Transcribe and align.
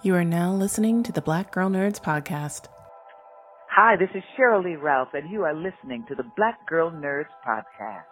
You 0.00 0.14
are 0.14 0.24
now 0.24 0.52
listening 0.52 1.02
to 1.04 1.12
the 1.12 1.20
Black 1.20 1.50
Girl 1.50 1.68
Nerds 1.68 2.00
podcast. 2.00 2.66
Hi, 3.68 3.96
this 3.96 4.08
is 4.14 4.22
Sheryl 4.38 4.64
Lee 4.64 4.76
Ralph, 4.76 5.08
and 5.12 5.28
you 5.28 5.42
are 5.42 5.52
listening 5.54 6.04
to 6.08 6.14
the 6.14 6.22
Black 6.36 6.64
Girl 6.68 6.92
Nerds 6.92 7.26
podcast. 7.44 8.04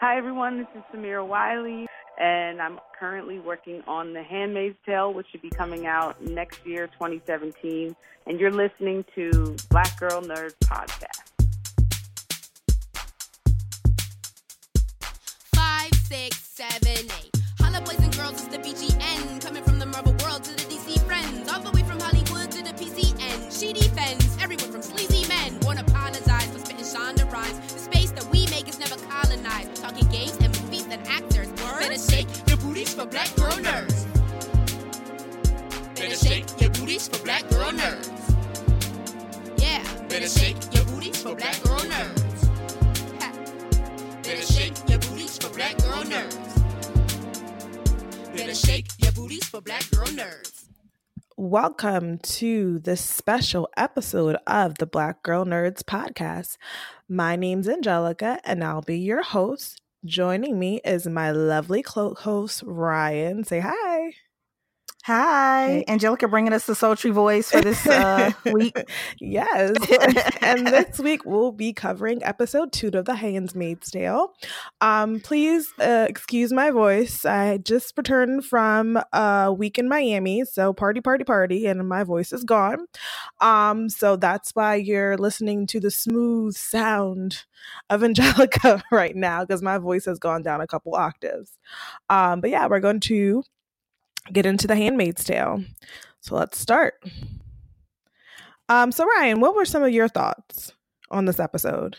Hi, 0.00 0.16
everyone. 0.16 0.58
This 0.58 0.68
is 0.76 0.82
Samira 0.94 1.26
Wiley, 1.26 1.88
and 2.20 2.62
I'm 2.62 2.78
currently 2.98 3.40
working 3.40 3.82
on 3.88 4.12
The 4.12 4.22
Handmaid's 4.22 4.76
Tale, 4.86 5.12
which 5.12 5.26
should 5.32 5.42
be 5.42 5.50
coming 5.50 5.86
out 5.86 6.22
next 6.22 6.64
year, 6.64 6.86
2017. 6.86 7.96
And 8.26 8.38
you're 8.38 8.52
listening 8.52 9.04
to 9.16 9.56
Black 9.70 9.98
Girl 9.98 10.22
Nerds 10.22 10.54
podcast. 10.62 11.24
Five, 15.56 15.92
six, 16.04 16.38
seven, 16.40 17.10
eight. 17.20 17.36
Holla, 17.58 17.80
boys 17.80 17.98
and 17.98 18.16
girls, 18.16 18.34
it's 18.34 18.46
the 18.46 18.58
BGN. 18.58 18.87
She 23.58 23.72
defends 23.72 24.36
everyone 24.40 24.70
from 24.70 24.82
sleazy 24.82 25.26
men. 25.26 25.58
Won't 25.62 25.80
apologize 25.80 26.46
for 26.46 26.60
spitting 26.60 26.84
Shonda 26.84 27.28
rhymes. 27.32 27.58
The 27.72 27.80
space 27.80 28.12
that 28.12 28.24
we 28.30 28.46
make 28.46 28.68
is 28.68 28.78
never 28.78 28.94
colonized. 29.10 29.82
Talking 29.82 30.06
games 30.10 30.36
and 30.40 30.56
movies 30.62 30.86
and 30.88 31.04
actors. 31.08 31.48
Better 31.50 31.98
shake 31.98 32.28
your 32.46 32.56
booties 32.58 32.94
for 32.94 33.04
black 33.04 33.34
girl 33.34 33.50
nerds. 33.58 34.06
Better 35.96 36.14
shake 36.14 36.46
your 36.60 36.70
booties 36.70 37.08
for 37.08 37.18
black 37.24 37.48
girl 37.50 37.72
nerds. 37.72 38.08
Yeah, 39.56 39.82
better 40.08 40.28
shake 40.28 40.56
your 40.72 40.84
booties 40.84 41.20
for 41.20 41.34
black 41.34 41.60
girl 41.64 41.80
nerds. 41.80 42.48
Better 44.22 44.46
shake 44.52 44.88
your 44.88 45.00
booties 45.00 45.36
for 45.36 45.50
black 45.50 45.76
girl 45.78 46.04
nerds. 46.04 46.36
Better 48.36 48.54
shake 48.54 48.86
your 48.98 49.10
booties 49.10 49.44
for 49.48 49.60
black 49.60 49.90
girl 49.90 50.06
nerds. 50.06 50.57
Welcome 51.40 52.18
to 52.18 52.80
this 52.80 53.00
special 53.00 53.68
episode 53.76 54.38
of 54.48 54.78
the 54.78 54.86
Black 54.86 55.22
Girl 55.22 55.44
Nerds 55.44 55.84
podcast. 55.84 56.56
My 57.08 57.36
name's 57.36 57.68
Angelica, 57.68 58.40
and 58.42 58.64
I'll 58.64 58.82
be 58.82 58.98
your 58.98 59.22
host. 59.22 59.80
Joining 60.04 60.58
me 60.58 60.80
is 60.84 61.06
my 61.06 61.30
lovely 61.30 61.80
co 61.84 62.14
host, 62.14 62.64
Ryan. 62.66 63.44
Say 63.44 63.60
hi. 63.60 64.14
Hi, 65.08 65.86
Angelica 65.88 66.28
bringing 66.28 66.52
us 66.52 66.66
the 66.66 66.74
sultry 66.74 67.10
voice 67.12 67.50
for 67.50 67.62
this 67.62 67.86
uh, 67.86 68.30
week. 68.52 68.76
yes. 69.18 69.74
and 70.42 70.66
this 70.66 70.98
week 70.98 71.24
we'll 71.24 71.50
be 71.50 71.72
covering 71.72 72.22
episode 72.22 72.72
two 72.72 72.90
of 72.92 73.06
The 73.06 73.14
Handmaid's 73.14 73.90
Tale. 73.90 74.34
Um, 74.82 75.20
please 75.20 75.72
uh, 75.80 76.04
excuse 76.10 76.52
my 76.52 76.70
voice. 76.70 77.24
I 77.24 77.56
just 77.56 77.94
returned 77.96 78.44
from 78.44 79.00
a 79.14 79.50
week 79.50 79.78
in 79.78 79.88
Miami, 79.88 80.44
so 80.44 80.74
party, 80.74 81.00
party, 81.00 81.24
party, 81.24 81.64
and 81.64 81.88
my 81.88 82.04
voice 82.04 82.30
is 82.30 82.44
gone. 82.44 82.84
Um, 83.40 83.88
so 83.88 84.16
that's 84.16 84.50
why 84.50 84.74
you're 84.74 85.16
listening 85.16 85.66
to 85.68 85.80
the 85.80 85.90
smooth 85.90 86.54
sound 86.54 87.46
of 87.88 88.04
Angelica 88.04 88.82
right 88.92 89.16
now 89.16 89.46
because 89.46 89.62
my 89.62 89.78
voice 89.78 90.04
has 90.04 90.18
gone 90.18 90.42
down 90.42 90.60
a 90.60 90.66
couple 90.66 90.94
octaves. 90.94 91.56
Um, 92.10 92.42
but 92.42 92.50
yeah, 92.50 92.66
we're 92.66 92.80
going 92.80 93.00
to 93.00 93.42
get 94.32 94.46
into 94.46 94.66
the 94.66 94.76
handmaid's 94.76 95.24
tale 95.24 95.62
so 96.20 96.34
let's 96.36 96.58
start 96.58 96.94
um 98.68 98.92
so 98.92 99.06
ryan 99.06 99.40
what 99.40 99.54
were 99.54 99.64
some 99.64 99.82
of 99.82 99.90
your 99.90 100.08
thoughts 100.08 100.72
on 101.10 101.24
this 101.24 101.40
episode 101.40 101.96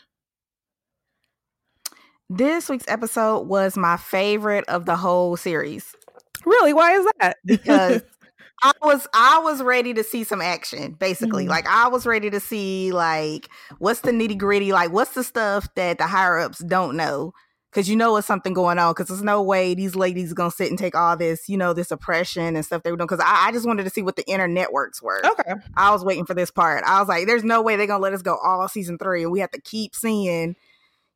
This 2.29 2.69
week's 2.69 2.87
episode 2.87 3.47
was 3.47 3.75
my 3.75 3.97
favorite 3.97 4.65
of 4.67 4.85
the 4.85 4.95
whole 4.95 5.35
series 5.35 5.95
really 6.45 6.73
why 6.73 6.93
is 6.93 7.05
that 7.19 7.37
because 7.45 8.01
I 8.63 8.71
was 8.81 9.07
I 9.13 9.39
was 9.39 9.61
ready 9.61 9.93
to 9.93 10.03
see 10.03 10.23
some 10.23 10.41
action, 10.41 10.93
basically. 10.93 11.45
Mhm. 11.45 11.49
Like 11.49 11.67
I 11.67 11.87
was 11.89 12.05
ready 12.05 12.29
to 12.29 12.39
see 12.39 12.91
like 12.91 13.49
what's 13.79 14.01
the 14.01 14.11
nitty 14.11 14.37
gritty, 14.37 14.71
like 14.73 14.91
what's 14.91 15.13
the 15.13 15.23
stuff 15.23 15.67
that 15.75 15.97
the 15.97 16.07
higher 16.07 16.39
ups 16.39 16.59
don't 16.59 16.95
know. 16.97 17.33
Cause 17.71 17.87
you 17.87 17.95
know 17.95 18.15
it's 18.17 18.25
something 18.25 18.53
going 18.53 18.79
on. 18.79 18.93
Cause 18.95 19.07
there's 19.07 19.21
no 19.21 19.43
way 19.43 19.75
these 19.75 19.95
ladies 19.95 20.31
are 20.31 20.35
gonna 20.35 20.49
sit 20.49 20.69
and 20.69 20.79
take 20.79 20.95
all 20.95 21.15
this, 21.15 21.47
you 21.47 21.57
know, 21.57 21.71
this 21.71 21.91
oppression 21.91 22.55
and 22.55 22.65
stuff 22.65 22.81
they 22.81 22.91
were 22.91 22.97
doing. 22.97 23.07
Cause 23.07 23.19
I, 23.19 23.47
I 23.47 23.51
just 23.51 23.67
wanted 23.67 23.83
to 23.83 23.91
see 23.91 24.01
what 24.01 24.15
the 24.15 24.27
inner 24.27 24.47
networks 24.47 25.01
were. 25.01 25.23
okay 25.25 25.53
I 25.77 25.91
was 25.91 26.03
waiting 26.03 26.25
for 26.25 26.33
this 26.33 26.49
part. 26.49 26.83
I 26.83 26.99
was 26.99 27.07
like, 27.07 27.27
there's 27.27 27.43
no 27.43 27.61
way 27.61 27.75
they're 27.75 27.85
gonna 27.87 28.01
let 28.01 28.13
us 28.13 28.23
go 28.23 28.37
all 28.37 28.67
season 28.67 28.97
three, 28.97 29.23
and 29.23 29.31
we 29.31 29.39
have 29.39 29.51
to 29.51 29.61
keep 29.61 29.95
seeing, 29.95 30.55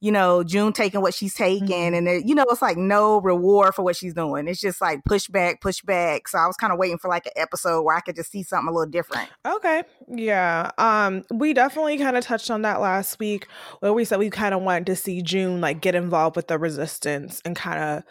you 0.03 0.11
know, 0.11 0.43
June 0.43 0.73
taking 0.73 0.99
what 1.01 1.13
she's 1.13 1.33
taking, 1.33 1.67
Mhm. 1.93 1.97
and 1.97 2.05
there, 2.07 2.17
you 2.17 2.35
know, 2.35 2.43
it's 2.49 2.61
like 2.61 2.75
no 2.75 3.21
reward 3.21 3.73
for 3.73 3.83
what 3.83 3.95
she's 3.95 4.13
doing. 4.13 4.49
It's 4.49 4.59
just 4.59 4.81
like 4.81 5.01
pushback, 5.07 5.61
pushback. 5.61 6.27
So 6.27 6.37
I 6.37 6.45
was 6.45 6.57
kind 6.57 6.73
of 6.73 6.77
waiting 6.77 6.97
for 6.97 7.07
like 7.07 7.25
an 7.27 7.31
episode 7.37 7.83
where 7.83 7.95
I 7.95 8.01
could 8.01 8.15
just 8.17 8.29
see 8.29 8.43
something 8.43 8.67
a 8.67 8.71
little 8.71 8.91
different. 8.91 9.29
okay 9.45 9.83
yeah 10.09 10.71
um 10.77 11.23
we 11.31 11.53
definitely 11.53 11.97
kind 11.97 12.17
of 12.17 12.23
touched 12.25 12.51
on 12.51 12.63
that 12.63 12.81
last 12.81 13.17
week 13.19 13.47
where 13.79 13.93
we 13.93 14.03
said 14.03 14.19
we 14.19 14.29
kind 14.29 14.53
of 14.53 14.61
wanted 14.61 14.85
to 14.85 14.95
see 14.95 15.21
june 15.21 15.61
like 15.61 15.79
get 15.79 15.95
involved 15.95 16.35
with 16.35 16.47
the 16.47 16.57
resistance 16.57 17.41
and 17.45 17.55
kind 17.55 17.81
of 17.81 18.03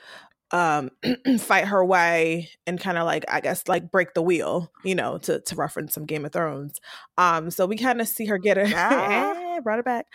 um 0.53 0.91
fight 1.39 1.67
her 1.67 1.85
way 1.85 2.51
and 2.67 2.79
kind 2.79 2.99
of 2.99 3.05
like 3.05 3.25
i 3.29 3.41
guess 3.41 3.67
like 3.69 3.91
break 3.91 4.15
the 4.15 4.23
wheel 4.23 4.71
you 4.85 4.95
know 4.95 5.19
to 5.19 5.41
to 5.41 5.57
reference 5.57 5.95
some 5.95 6.05
game 6.07 6.25
of 6.25 6.33
thrones. 6.33 6.81
Um 7.19 7.51
so 7.51 7.67
we 7.67 7.77
kind 7.77 8.01
of 8.01 8.09
see 8.09 8.27
her 8.27 8.39
get 8.39 8.57
her 8.57 8.67
Ah. 8.77 9.59
brought 9.63 9.79
it 9.79 9.85
back. 9.85 10.07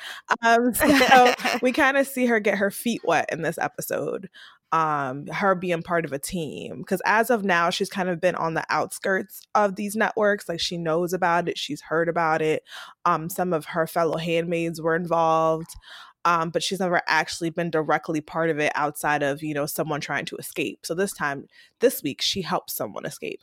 Um 0.45 0.73
so 0.75 1.33
we 1.61 1.71
kind 1.71 1.97
of 1.97 2.07
see 2.07 2.25
her 2.25 2.39
get 2.39 2.57
her 2.57 2.71
feet 2.71 3.01
wet 3.03 3.29
in 3.31 3.41
this 3.41 3.57
episode 3.57 4.29
um 4.73 5.25
her 5.27 5.55
being 5.55 5.81
part 5.81 6.03
of 6.03 6.11
a 6.11 6.19
team 6.19 6.79
because 6.79 7.01
as 7.05 7.29
of 7.29 7.45
now 7.45 7.69
she's 7.69 7.89
kind 7.89 8.09
of 8.09 8.19
been 8.19 8.35
on 8.35 8.53
the 8.53 8.65
outskirts 8.69 9.41
of 9.55 9.77
these 9.77 9.95
networks 9.95 10.49
like 10.49 10.59
she 10.59 10.77
knows 10.77 11.13
about 11.13 11.47
it 11.47 11.57
she's 11.57 11.81
heard 11.81 12.09
about 12.09 12.41
it. 12.41 12.63
Um 13.05 13.29
some 13.29 13.53
of 13.53 13.65
her 13.65 13.87
fellow 13.87 14.17
handmaids 14.17 14.81
were 14.81 14.95
involved 14.95 15.69
um 16.27 16.49
but 16.49 16.61
she's 16.61 16.79
never 16.79 17.01
actually 17.07 17.49
been 17.49 17.69
directly 17.71 18.21
part 18.21 18.49
of 18.49 18.59
it 18.59 18.71
outside 18.75 19.23
of 19.23 19.41
you 19.41 19.53
know 19.53 19.65
someone 19.65 20.01
trying 20.01 20.25
to 20.25 20.35
escape. 20.37 20.85
So 20.85 20.93
this 20.93 21.13
time 21.13 21.47
this 21.79 22.03
week 22.03 22.21
she 22.21 22.41
helps 22.41 22.75
someone 22.75 23.05
escape 23.05 23.41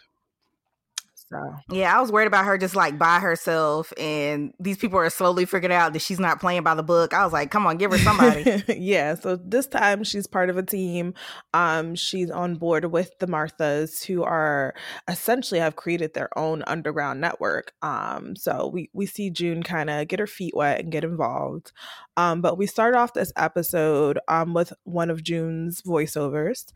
so 1.31 1.55
yeah, 1.71 1.97
I 1.97 2.01
was 2.01 2.13
worried 2.13 2.27
about 2.27 2.45
her 2.45 2.59
just 2.59 2.77
like 2.77 2.99
by 2.99 3.19
herself, 3.19 3.93
and 3.99 4.53
these 4.61 4.77
people 4.77 4.99
are 4.99 5.09
slowly 5.11 5.47
figuring 5.47 5.75
out 5.75 5.93
that 5.95 6.03
she's 6.03 6.21
not 6.21 6.41
playing 6.41 6.63
by 6.63 6.75
the 6.75 6.83
book. 6.83 7.15
I 7.15 7.25
was 7.25 7.33
like, 7.33 7.51
come 7.51 7.67
on, 7.67 7.79
give 7.79 7.93
her 7.93 7.99
somebody. 7.99 8.63
yeah, 8.77 9.15
so 9.15 9.37
this 9.37 9.67
time 9.67 10.05
she's 10.05 10.27
part 10.27 10.51
of 10.51 10.59
a 10.59 10.63
team. 10.63 11.15
Um, 11.55 11.95
she's 11.95 12.31
on 12.31 12.57
board 12.57 12.85
with 12.87 13.19
the 13.21 13.27
Marthas, 13.27 14.05
who 14.05 14.23
are 14.23 14.75
essentially 15.09 15.61
have 15.61 15.77
created 15.77 16.15
their 16.15 16.29
own 16.39 16.63
underground 16.67 17.21
network. 17.21 17.73
Um, 17.83 18.37
so 18.37 18.69
we 18.73 18.91
we 18.93 19.07
see 19.07 19.31
June 19.31 19.63
kind 19.63 19.89
of 19.89 20.07
get 20.09 20.21
her 20.21 20.27
feet 20.27 20.55
wet 20.55 20.81
and 20.81 20.93
get 20.93 21.05
involved. 21.05 21.73
Um, 22.17 22.43
but 22.43 22.59
we 22.59 22.67
start 22.67 22.95
off 22.95 23.15
this 23.15 23.33
episode 23.37 24.19
um 24.29 24.55
with 24.55 24.73
one 24.85 25.11
of 25.11 25.23
June's 25.23 25.81
voiceovers, 25.83 26.67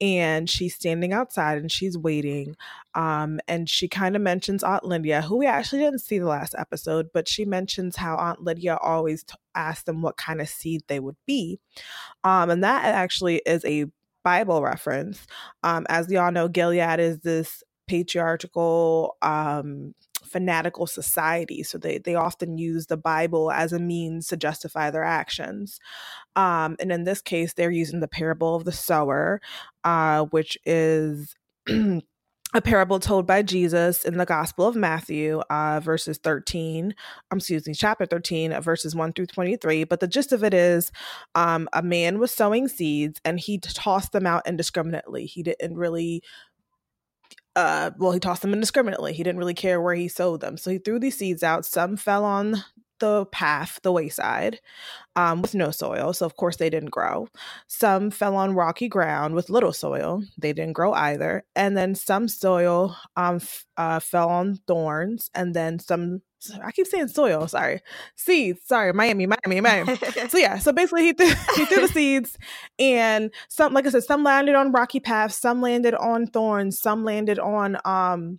and 0.00 0.48
she's 0.48 0.74
standing 0.74 1.12
outside 1.12 1.58
and 1.58 1.72
she's 1.72 1.98
waiting. 1.98 2.56
Um, 2.96 3.40
and 3.46 3.68
she 3.68 3.88
kind 3.88 4.16
of 4.16 4.22
mentions 4.22 4.64
Aunt 4.64 4.82
Lydia, 4.82 5.20
who 5.20 5.36
we 5.36 5.46
actually 5.46 5.80
didn't 5.80 6.00
see 6.00 6.18
the 6.18 6.26
last 6.26 6.54
episode, 6.56 7.08
but 7.12 7.28
she 7.28 7.44
mentions 7.44 7.94
how 7.94 8.16
Aunt 8.16 8.42
Lydia 8.42 8.78
always 8.80 9.22
t- 9.22 9.34
asked 9.54 9.84
them 9.84 10.00
what 10.00 10.16
kind 10.16 10.40
of 10.40 10.48
seed 10.48 10.80
they 10.88 10.98
would 10.98 11.16
be. 11.26 11.60
Um, 12.24 12.48
and 12.48 12.64
that 12.64 12.86
actually 12.86 13.42
is 13.44 13.64
a 13.66 13.84
Bible 14.24 14.62
reference. 14.62 15.26
Um, 15.62 15.84
as 15.90 16.10
y'all 16.10 16.32
know, 16.32 16.48
Gilead 16.48 16.98
is 16.98 17.20
this 17.20 17.62
patriarchal, 17.86 19.18
um, 19.20 19.94
fanatical 20.24 20.86
society. 20.86 21.62
So 21.62 21.76
they, 21.76 21.98
they 21.98 22.14
often 22.14 22.56
use 22.56 22.86
the 22.86 22.96
Bible 22.96 23.52
as 23.52 23.74
a 23.74 23.78
means 23.78 24.26
to 24.28 24.38
justify 24.38 24.90
their 24.90 25.04
actions. 25.04 25.78
Um, 26.34 26.76
and 26.80 26.90
in 26.90 27.04
this 27.04 27.20
case, 27.20 27.52
they're 27.52 27.70
using 27.70 28.00
the 28.00 28.08
parable 28.08 28.54
of 28.54 28.64
the 28.64 28.72
sower, 28.72 29.42
uh, 29.84 30.24
which 30.24 30.56
is 30.64 31.34
a 32.54 32.62
parable 32.62 33.00
told 33.00 33.26
by 33.26 33.42
Jesus 33.42 34.04
in 34.04 34.18
the 34.18 34.24
Gospel 34.24 34.66
of 34.66 34.76
Matthew, 34.76 35.40
uh, 35.50 35.80
verses 35.80 36.18
13, 36.18 36.94
um, 37.30 37.38
excuse 37.38 37.66
me, 37.66 37.74
chapter 37.74 38.06
13, 38.06 38.52
uh, 38.52 38.60
verses 38.60 38.94
1 38.94 39.12
through 39.12 39.26
23. 39.26 39.84
But 39.84 40.00
the 40.00 40.06
gist 40.06 40.32
of 40.32 40.44
it 40.44 40.54
is 40.54 40.92
um, 41.34 41.68
a 41.72 41.82
man 41.82 42.18
was 42.18 42.32
sowing 42.32 42.68
seeds 42.68 43.20
and 43.24 43.40
he 43.40 43.58
tossed 43.58 44.12
them 44.12 44.26
out 44.26 44.46
indiscriminately. 44.46 45.26
He 45.26 45.42
didn't 45.42 45.76
really 45.76 46.22
uh, 47.56 47.90
well, 47.96 48.12
he 48.12 48.20
tossed 48.20 48.42
them 48.42 48.52
indiscriminately. 48.52 49.14
He 49.14 49.22
didn't 49.22 49.38
really 49.38 49.54
care 49.54 49.80
where 49.80 49.94
he 49.94 50.08
sowed 50.08 50.42
them. 50.42 50.58
So 50.58 50.70
he 50.70 50.76
threw 50.76 50.98
these 50.98 51.16
seeds 51.16 51.42
out. 51.42 51.64
Some 51.64 51.96
fell 51.96 52.22
on 52.22 52.62
the 52.98 53.26
path, 53.26 53.80
the 53.82 53.92
wayside, 53.92 54.60
um, 55.14 55.42
with 55.42 55.54
no 55.54 55.70
soil. 55.70 56.12
So, 56.12 56.26
of 56.26 56.36
course, 56.36 56.56
they 56.56 56.70
didn't 56.70 56.90
grow. 56.90 57.28
Some 57.66 58.10
fell 58.10 58.36
on 58.36 58.54
rocky 58.54 58.88
ground 58.88 59.34
with 59.34 59.50
little 59.50 59.72
soil. 59.72 60.22
They 60.38 60.52
didn't 60.52 60.74
grow 60.74 60.92
either. 60.92 61.44
And 61.54 61.76
then 61.76 61.94
some 61.94 62.28
soil 62.28 62.96
um, 63.16 63.36
f- 63.36 63.66
uh, 63.76 64.00
fell 64.00 64.28
on 64.28 64.58
thorns. 64.66 65.30
And 65.34 65.54
then 65.54 65.78
some, 65.78 66.22
I 66.62 66.72
keep 66.72 66.86
saying 66.86 67.08
soil, 67.08 67.48
sorry, 67.48 67.80
seeds, 68.14 68.60
sorry, 68.66 68.92
Miami, 68.92 69.26
Miami, 69.26 69.60
Miami. 69.60 69.96
so 70.28 70.38
yeah, 70.38 70.58
so 70.58 70.72
basically 70.72 71.04
he 71.04 71.12
threw, 71.12 71.28
he 71.56 71.64
threw 71.64 71.86
the 71.86 71.92
seeds, 71.92 72.38
and 72.78 73.32
some, 73.48 73.72
like 73.72 73.86
I 73.86 73.90
said, 73.90 74.04
some 74.04 74.22
landed 74.22 74.54
on 74.54 74.70
rocky 74.72 75.00
paths, 75.00 75.36
some 75.36 75.60
landed 75.60 75.94
on 75.94 76.26
thorns, 76.26 76.78
some 76.78 77.04
landed 77.04 77.38
on 77.38 77.78
um 77.84 78.38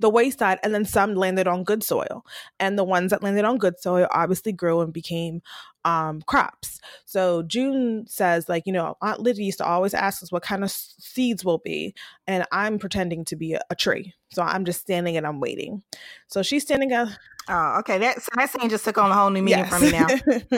the 0.00 0.10
wayside 0.10 0.58
and 0.62 0.74
then 0.74 0.84
some 0.84 1.14
landed 1.14 1.46
on 1.46 1.62
good 1.62 1.82
soil 1.82 2.24
and 2.58 2.78
the 2.78 2.84
ones 2.84 3.10
that 3.10 3.22
landed 3.22 3.44
on 3.44 3.58
good 3.58 3.78
soil 3.78 4.08
obviously 4.10 4.52
grew 4.52 4.80
and 4.80 4.92
became 4.92 5.42
um, 5.84 6.20
crops 6.22 6.80
so 7.04 7.42
june 7.42 8.04
says 8.06 8.48
like 8.48 8.66
you 8.66 8.72
know 8.72 8.96
aunt 9.00 9.20
lydia 9.20 9.44
used 9.44 9.58
to 9.58 9.64
always 9.64 9.94
ask 9.94 10.22
us 10.22 10.32
what 10.32 10.42
kind 10.42 10.64
of 10.64 10.70
seeds 10.70 11.44
will 11.44 11.58
be 11.58 11.94
and 12.26 12.44
i'm 12.52 12.78
pretending 12.78 13.24
to 13.24 13.36
be 13.36 13.54
a, 13.54 13.60
a 13.70 13.74
tree 13.74 14.14
so 14.30 14.42
i'm 14.42 14.64
just 14.64 14.80
standing 14.80 15.16
and 15.16 15.26
i'm 15.26 15.40
waiting 15.40 15.82
so 16.26 16.42
she's 16.42 16.62
standing 16.62 16.92
up 16.92 17.08
Oh, 17.48 17.78
okay. 17.80 17.98
That 17.98 18.22
so 18.22 18.28
that 18.36 18.50
scene 18.50 18.70
just 18.70 18.84
took 18.84 18.96
on 18.96 19.10
a 19.10 19.14
whole 19.14 19.30
new 19.30 19.42
meaning 19.42 19.64
yes. 19.64 19.74
for 19.74 19.84
me 19.84 19.90
now. 19.90 20.06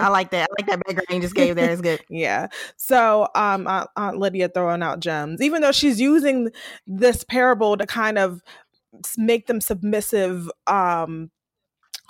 I 0.06 0.08
like 0.08 0.30
that. 0.32 0.48
I 0.50 0.54
like 0.60 0.68
that 0.68 0.84
background 0.84 1.06
you 1.10 1.20
just 1.20 1.34
gave 1.34 1.56
there. 1.56 1.70
It's 1.70 1.80
good. 1.80 2.02
Yeah. 2.10 2.48
So, 2.76 3.28
um, 3.34 3.66
Aunt, 3.66 3.88
Aunt 3.96 4.18
Lydia 4.18 4.50
throwing 4.50 4.82
out 4.82 5.00
gems, 5.00 5.40
even 5.40 5.62
though 5.62 5.72
she's 5.72 5.98
using 5.98 6.50
this 6.86 7.24
parable 7.24 7.78
to 7.78 7.86
kind 7.86 8.18
of 8.18 8.42
make 9.16 9.46
them 9.46 9.60
submissive 9.60 10.50
um 10.66 11.30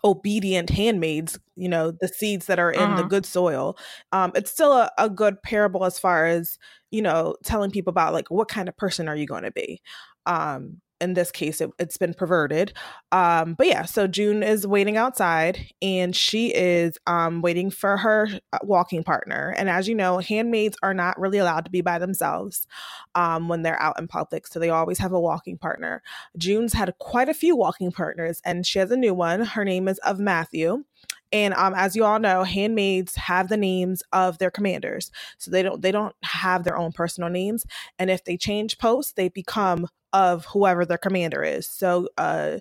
obedient 0.04 0.68
handmaids 0.68 1.38
you 1.54 1.68
know 1.68 1.92
the 1.92 2.08
seeds 2.08 2.46
that 2.46 2.58
are 2.58 2.72
in 2.72 2.80
uh-huh. 2.80 3.02
the 3.02 3.08
good 3.08 3.24
soil 3.24 3.76
um 4.10 4.32
it's 4.34 4.50
still 4.50 4.72
a, 4.72 4.90
a 4.98 5.08
good 5.08 5.40
parable 5.42 5.84
as 5.84 5.98
far 5.98 6.26
as 6.26 6.58
you 6.90 7.00
know 7.00 7.36
telling 7.44 7.70
people 7.70 7.90
about 7.90 8.12
like 8.12 8.28
what 8.28 8.48
kind 8.48 8.68
of 8.68 8.76
person 8.76 9.08
are 9.08 9.14
you 9.14 9.26
going 9.26 9.44
to 9.44 9.52
be 9.52 9.80
um 10.26 10.80
in 11.02 11.14
this 11.14 11.30
case 11.30 11.60
it, 11.60 11.70
has 11.78 11.96
been 11.96 12.14
perverted. 12.14 12.72
Um 13.10 13.54
but 13.54 13.66
yeah 13.66 13.84
so 13.84 14.06
june 14.06 14.42
is 14.42 14.66
waiting 14.66 14.96
outside 14.96 15.72
and 15.82 16.14
she 16.16 16.54
is 16.54 16.98
um 17.06 17.42
waiting 17.42 17.70
for 17.70 17.96
her 17.96 18.28
uh, 18.52 18.58
walking 18.62 19.02
partner. 19.02 19.54
And 19.58 19.68
as 19.68 19.88
you 19.88 19.94
know 19.94 20.18
handmaids 20.18 20.76
are 20.82 20.94
not 20.94 21.18
really 21.20 21.38
allowed 21.38 21.64
to 21.64 21.70
be 21.70 21.80
by 21.80 21.98
themselves 21.98 22.66
um 23.14 23.48
when 23.48 23.62
they're 23.62 23.80
out 23.80 23.98
in 23.98 24.08
public 24.08 24.46
so 24.46 24.58
they 24.58 24.70
always 24.70 24.98
have 24.98 25.12
a 25.12 25.20
walking 25.20 25.58
partner. 25.58 26.02
June's 26.38 26.72
had 26.72 26.94
quite 26.98 27.28
a 27.28 27.34
few 27.34 27.56
walking 27.56 27.92
partners 27.92 28.40
and 28.44 28.64
she 28.66 28.78
has 28.78 28.90
a 28.90 28.96
new 28.96 29.14
one. 29.14 29.40
Her 29.44 29.64
name 29.64 29.88
is 29.88 29.98
of 29.98 30.18
matthew. 30.18 30.84
And 31.32 31.54
um, 31.54 31.72
as 31.74 31.96
you 31.96 32.04
all 32.04 32.18
know, 32.18 32.44
handmaids 32.44 33.16
have 33.16 33.48
the 33.48 33.56
names 33.56 34.02
of 34.12 34.38
their 34.38 34.50
commanders, 34.50 35.10
so 35.38 35.50
they 35.50 35.62
don't 35.62 35.80
they 35.80 35.90
don't 35.90 36.14
have 36.22 36.64
their 36.64 36.76
own 36.76 36.92
personal 36.92 37.30
names. 37.30 37.64
And 37.98 38.10
if 38.10 38.24
they 38.24 38.36
change 38.36 38.78
posts, 38.78 39.12
they 39.12 39.28
become 39.28 39.88
of 40.12 40.44
whoever 40.46 40.84
their 40.84 40.98
commander 40.98 41.42
is. 41.42 41.66
So 41.68 42.08
uh, 42.18 42.58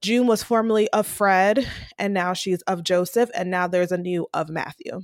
June 0.00 0.26
was 0.26 0.42
formerly 0.42 0.88
of 0.90 1.06
Fred, 1.06 1.66
and 1.98 2.14
now 2.14 2.32
she's 2.32 2.62
of 2.62 2.84
Joseph, 2.84 3.30
and 3.34 3.50
now 3.50 3.66
there's 3.66 3.92
a 3.92 3.98
new 3.98 4.26
of 4.32 4.48
Matthew. 4.48 5.02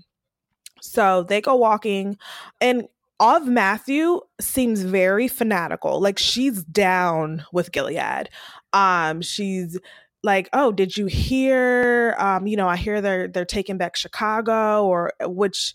So 0.81 1.25
they 1.25 1.41
go 1.41 1.57
walking, 1.57 2.17
and 2.61 2.85
of 3.21 3.47
Matthew 3.47 4.21
seems 4.41 4.83
very 4.83 5.29
fanatical. 5.29 6.01
Like 6.01 6.19
she's 6.19 6.63
down 6.65 7.45
with 7.53 7.73
Gilead. 7.73 8.29
Um, 8.73 9.23
she's 9.23 9.79
like, 10.23 10.49
oh, 10.53 10.73
did 10.73 10.97
you 10.97 11.07
hear? 11.07 12.17
Um, 12.19 12.47
you 12.47 12.57
know, 12.57 12.69
I 12.69 12.77
hear 12.77 13.01
they're 13.01 13.29
they're 13.29 13.45
taking 13.45 13.79
back 13.79 13.97
Chicago, 13.97 14.85
or 14.85 15.13
which 15.21 15.75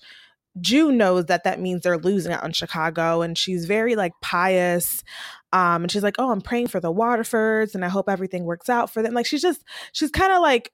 June 0.60 0.98
knows 0.98 1.26
that 1.26 1.44
that 1.44 1.60
means 1.60 1.82
they're 1.82 1.98
losing 1.98 2.32
out 2.32 2.44
on 2.44 2.52
Chicago, 2.52 3.22
and 3.22 3.38
she's 3.38 3.66
very 3.66 3.96
like 3.96 4.14
pious. 4.22 5.04
Um, 5.52 5.84
and 5.84 5.92
she's 5.92 6.04
like, 6.04 6.16
"Oh, 6.20 6.32
I'm 6.32 6.42
praying 6.42 6.68
for 6.68 6.80
the 6.80 6.94
Waterfords, 6.94 7.76
and 7.76 7.84
I 7.84 7.90
hope 7.90 8.10
everything 8.10 8.46
works 8.46 8.70
out 8.70 8.92
for 8.92 9.02
them." 9.02 9.14
Like 9.14 9.26
she's 9.26 9.42
just, 9.42 9.64
she's 9.92 10.12
kind 10.12 10.32
of 10.34 10.42
like 10.42 10.72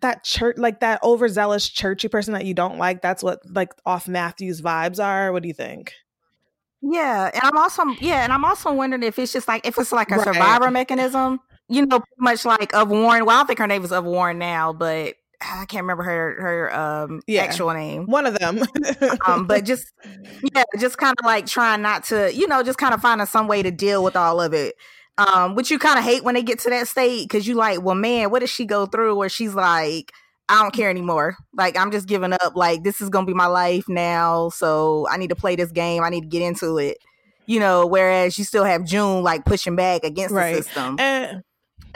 that 0.00 0.24
church, 0.24 0.56
like 0.58 0.80
that 0.80 1.02
overzealous 1.02 1.68
churchy 1.68 2.08
person 2.08 2.34
that 2.34 2.44
you 2.44 2.54
don't 2.54 2.78
like. 2.78 3.02
That's 3.02 3.22
what 3.22 3.40
like 3.50 3.72
of 3.86 4.08
Matthew's 4.08 4.60
vibes 4.60 5.02
are. 5.02 5.32
What 5.32 5.42
do 5.42 5.48
you 5.48 5.54
think? 5.54 5.92
Yeah, 6.82 7.30
and 7.32 7.42
I'm 7.42 7.56
also 7.56 7.84
yeah, 8.00 8.24
and 8.24 8.32
I'm 8.32 8.44
also 8.44 8.72
wondering 8.72 9.02
if 9.02 9.18
it's 9.18 9.32
just 9.32 9.48
like 9.48 9.66
if 9.66 9.78
it's 9.78 9.92
like 9.92 10.10
a 10.10 10.16
right. 10.16 10.24
survivor 10.24 10.70
mechanism. 10.70 11.40
You 11.66 11.86
know, 11.86 12.04
much 12.18 12.44
like 12.44 12.74
of 12.74 12.90
Warren. 12.90 13.24
Well, 13.24 13.36
I 13.36 13.38
don't 13.38 13.46
think 13.46 13.58
her 13.58 13.66
name 13.66 13.84
is 13.84 13.92
of 13.92 14.04
Warren 14.04 14.38
now, 14.38 14.74
but 14.74 15.14
I 15.52 15.64
can't 15.66 15.82
remember 15.82 16.02
her 16.02 16.36
her 16.40 16.74
um 16.76 17.22
yeah, 17.26 17.42
actual 17.42 17.72
name. 17.72 18.06
One 18.06 18.26
of 18.26 18.38
them. 18.38 18.62
um, 19.26 19.46
but 19.46 19.64
just 19.64 19.92
yeah, 20.54 20.64
just 20.78 20.98
kind 20.98 21.14
of 21.18 21.24
like 21.24 21.46
trying 21.46 21.82
not 21.82 22.04
to, 22.04 22.34
you 22.34 22.46
know, 22.46 22.62
just 22.62 22.78
kind 22.78 22.94
of 22.94 23.00
finding 23.00 23.26
some 23.26 23.48
way 23.48 23.62
to 23.62 23.70
deal 23.70 24.02
with 24.02 24.16
all 24.16 24.40
of 24.40 24.52
it. 24.52 24.74
Um, 25.16 25.54
which 25.54 25.70
you 25.70 25.78
kind 25.78 25.96
of 25.96 26.04
hate 26.04 26.24
when 26.24 26.34
they 26.34 26.42
get 26.42 26.58
to 26.60 26.70
that 26.70 26.88
state 26.88 27.28
because 27.28 27.46
you 27.46 27.54
like, 27.54 27.82
well, 27.82 27.94
man, 27.94 28.30
what 28.30 28.40
does 28.40 28.50
she 28.50 28.64
go 28.64 28.86
through 28.86 29.14
where 29.14 29.28
she's 29.28 29.54
like, 29.54 30.10
I 30.48 30.60
don't 30.60 30.74
care 30.74 30.90
anymore. 30.90 31.36
Like 31.54 31.76
I'm 31.76 31.90
just 31.90 32.08
giving 32.08 32.32
up. 32.32 32.54
Like 32.54 32.82
this 32.82 33.00
is 33.00 33.08
gonna 33.08 33.26
be 33.26 33.34
my 33.34 33.46
life 33.46 33.84
now, 33.88 34.50
so 34.50 35.06
I 35.08 35.16
need 35.16 35.30
to 35.30 35.36
play 35.36 35.56
this 35.56 35.72
game. 35.72 36.02
I 36.02 36.10
need 36.10 36.22
to 36.22 36.28
get 36.28 36.42
into 36.42 36.78
it. 36.78 36.98
You 37.46 37.60
know, 37.60 37.86
whereas 37.86 38.38
you 38.38 38.44
still 38.44 38.64
have 38.64 38.84
June 38.84 39.22
like 39.22 39.44
pushing 39.44 39.76
back 39.76 40.04
against 40.04 40.34
right. 40.34 40.56
the 40.56 40.62
system. 40.62 40.98
And 40.98 41.42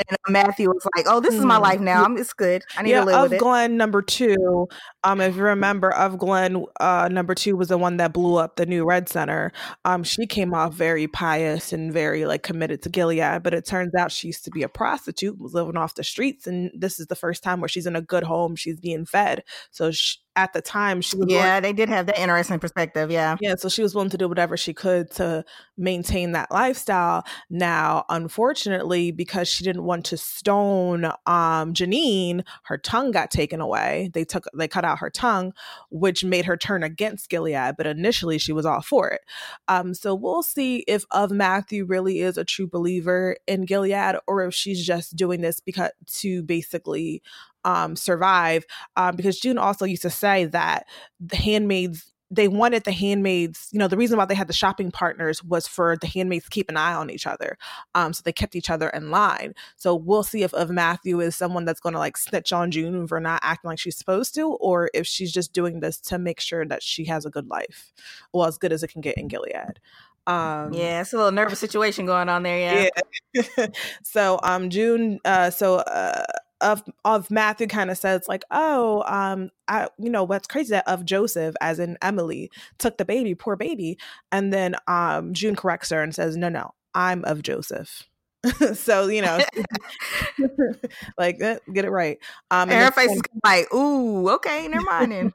and 0.09 0.19
Matthew 0.29 0.69
was 0.69 0.87
like, 0.97 1.07
"Oh, 1.09 1.21
this 1.21 1.35
is 1.35 1.45
my 1.45 1.55
mm-hmm. 1.55 1.63
life 1.63 1.81
now. 1.81 2.05
I'm, 2.05 2.17
it's 2.17 2.33
good. 2.33 2.65
I 2.77 2.83
need 2.83 2.91
yeah, 2.91 3.01
to 3.01 3.07
live 3.07 3.15
of 3.17 3.31
with 3.31 3.43
it." 3.43 3.71
Number 3.71 4.03
two. 4.03 4.69
Um, 5.05 5.21
if 5.21 5.37
you 5.37 5.43
remember, 5.43 5.91
of 5.91 6.19
Glenn 6.19 6.65
uh, 6.81 7.09
number 7.11 7.35
two 7.35 7.57
was 7.57 7.69
the 7.69 7.79
one 7.79 7.97
that 7.99 8.13
blew 8.13 8.37
up 8.37 8.57
the 8.57 8.67
new 8.67 8.85
Red 8.85 9.09
Center. 9.09 9.53
Um, 9.85 10.03
she 10.03 10.27
came 10.27 10.55
off 10.55 10.75
very 10.75 11.07
pious 11.07 11.73
and 11.73 11.93
very 11.93 12.27
like 12.27 12.43
committed 12.43 12.83
to 12.83 12.89
Gilead, 12.89 13.43
but 13.43 13.55
it 13.55 13.67
turns 13.67 13.95
out 13.95 14.13
she 14.13 14.29
used 14.29 14.45
to 14.45 14.51
be 14.51 14.63
a 14.63 14.69
prostitute, 14.69 15.39
was 15.39 15.55
living 15.55 15.77
off 15.77 15.95
the 15.95 16.05
streets, 16.05 16.47
and 16.47 16.71
this 16.75 16.99
is 17.01 17.07
the 17.07 17.17
first 17.17 17.43
time 17.43 17.61
where 17.61 17.69
she's 17.69 17.87
in 17.87 17.97
a 17.97 18.03
good 18.03 18.25
home. 18.25 18.57
She's 18.57 18.81
being 18.81 19.05
fed, 19.05 19.45
so 19.71 19.91
she, 19.91 20.19
at 20.39 20.53
the 20.53 20.63
time 20.63 21.01
she 21.01 21.17
was 21.17 21.27
yeah 21.29 21.57
willing, 21.57 21.63
they 21.63 21.73
did 21.73 21.89
have 21.89 22.07
that 22.07 22.17
interesting 22.17 22.61
perspective 22.61 23.11
yeah. 23.11 23.37
Yeah 23.41 23.57
so 23.57 23.69
she 23.69 23.83
was 23.83 23.93
willing 23.93 24.11
to 24.11 24.17
do 24.17 24.29
whatever 24.29 24.57
she 24.57 24.73
could 24.73 25.11
to 25.13 25.45
maintain 25.77 26.33
that 26.33 26.53
lifestyle. 26.53 27.25
Now 27.51 28.05
unfortunately 28.09 29.11
because 29.11 29.49
she 29.49 29.65
didn't 29.65 29.83
want 29.83 30.05
to 30.07 30.17
stone 30.17 31.07
um 31.27 31.75
janine 31.75 32.45
her 32.65 32.79
tongue 32.79 33.11
got 33.11 33.33
taken 33.33 33.61
away. 33.61 34.11
They 34.15 34.25
took 34.25 34.45
they 34.55 34.69
cut 34.69 34.85
out 34.85 35.01
her 35.01 35.11
tongue 35.11 35.53
which 35.91 36.25
made 36.25 36.45
her 36.45 36.57
turn 36.57 36.85
against 36.85 37.29
gilead 37.29 37.77
but 37.77 37.89
initially 37.89 38.39
she 38.39 38.53
was 38.53 38.65
all 38.65 38.81
for 38.81 39.09
it. 39.09 39.23
Um 39.67 39.93
so 39.93 40.15
we'll 40.15 40.45
see 40.45 40.85
if 40.87 41.05
of 41.11 41.33
matthew 41.33 41.85
really 41.85 42.21
is 42.21 42.39
a 42.39 42.45
true 42.45 42.69
believer 42.69 43.37
in 43.49 43.65
gilead 43.65 44.15
or 44.29 44.45
if 44.45 44.55
she's 44.55 44.87
just 44.87 45.17
doing 45.17 45.41
this 45.41 45.59
because 45.59 45.91
to 46.07 46.45
basically 46.45 47.23
um, 47.65 47.97
survive 47.97 48.65
um, 48.97 49.17
because 49.17 49.39
June 49.39 49.59
also 49.59 49.85
used 49.85 50.03
to 50.03 50.11
say 50.11 50.45
that 50.47 50.87
the 51.21 51.37
handmaids 51.37 52.13
they 52.31 52.49
wanted 52.49 52.85
the 52.85 52.93
handmaids 52.93 53.69
you 53.73 53.79
know 53.79 53.89
the 53.89 53.97
reason 53.97 54.19
why 54.19 54.25
they 54.25 54.35
had 54.35 54.49
the 54.49 54.53
shopping 54.53 54.91
partners 54.91 55.43
was 55.43 55.67
for 55.67 55.97
the 55.97 56.07
handmaids 56.07 56.45
to 56.45 56.51
keep 56.51 56.69
an 56.69 56.77
eye 56.77 56.93
on 56.93 57.11
each 57.11 57.27
other 57.27 57.57
um, 57.95 58.13
so 58.13 58.21
they 58.25 58.33
kept 58.33 58.55
each 58.55 58.71
other 58.71 58.89
in 58.91 59.11
line 59.11 59.55
so 59.77 59.95
we'll 59.95 60.23
see 60.23 60.43
if, 60.43 60.53
if 60.55 60.69
matthew 60.69 61.21
is 61.21 61.35
someone 61.35 61.65
that's 61.65 61.81
going 61.81 61.95
to 61.95 61.99
like 61.99 62.17
snitch 62.17 62.53
on 62.53 62.71
june 62.71 63.07
for 63.07 63.19
not 63.19 63.41
acting 63.43 63.69
like 63.69 63.79
she's 63.79 63.97
supposed 63.97 64.35
to 64.35 64.49
or 64.61 64.91
if 64.93 65.07
she's 65.07 65.33
just 65.33 65.53
doing 65.53 65.81
this 65.81 65.99
to 65.99 66.19
make 66.19 66.41
sure 66.41 66.67
that 66.67 66.83
she 66.83 67.05
has 67.05 67.25
a 67.25 67.31
good 67.31 67.49
life 67.49 67.93
well 68.33 68.47
as 68.47 68.59
good 68.59 68.73
as 68.73 68.83
it 68.83 68.89
can 68.89 69.01
get 69.01 69.17
in 69.17 69.29
gilead 69.29 69.81
um, 70.27 70.75
yeah, 70.75 71.01
it's 71.01 71.15
a 71.15 71.17
little 71.17 71.33
nervous 71.33 71.59
situation 71.59 72.05
going 72.05 72.29
on 72.29 72.43
there. 72.43 72.91
Yeah. 73.35 73.43
yeah. 73.57 73.67
so 74.03 74.39
um, 74.43 74.69
June. 74.69 75.19
Uh, 75.25 75.49
so 75.49 75.77
uh, 75.77 76.23
of 76.61 76.83
of 77.05 77.31
Matthew 77.31 77.67
kind 77.67 77.91
of 77.91 77.99
says 77.99 78.29
like, 78.29 78.45
oh, 78.51 79.05
um, 79.07 79.51
I 79.69 79.89
you 79.99 80.11
know 80.11 80.25
what's 80.25 80.47
crazy 80.47 80.71
that 80.71 80.89
of 80.89 81.05
Joseph, 81.05 81.55
as 81.61 81.79
in 81.79 81.99
Emily, 82.03 82.51
took 82.79 82.99
the 82.99 83.05
baby, 83.05 83.35
poor 83.35 83.57
baby, 83.57 83.99
and 84.33 84.53
then 84.53 84.77
um 84.87 85.33
June 85.35 85.57
corrects 85.57 85.91
her 85.91 86.03
and 86.03 86.15
says, 86.15 86.37
no, 86.37 86.49
no, 86.49 86.73
I'm 86.95 87.25
of 87.25 87.43
Joseph. 87.43 88.05
so 88.75 89.09
you 89.09 89.23
know, 89.23 89.39
like 91.19 91.41
eh, 91.41 91.59
get 91.73 91.85
it 91.85 91.91
right. 91.91 92.19
Um, 92.51 92.71
and 92.71 92.85
her 92.85 92.91
face 92.91 93.11
is 93.11 93.23
like, 93.45 93.73
"Ooh, 93.75 94.29
okay, 94.31 94.69
never 94.69 94.85
mind." 94.85 95.13
and 95.13 95.33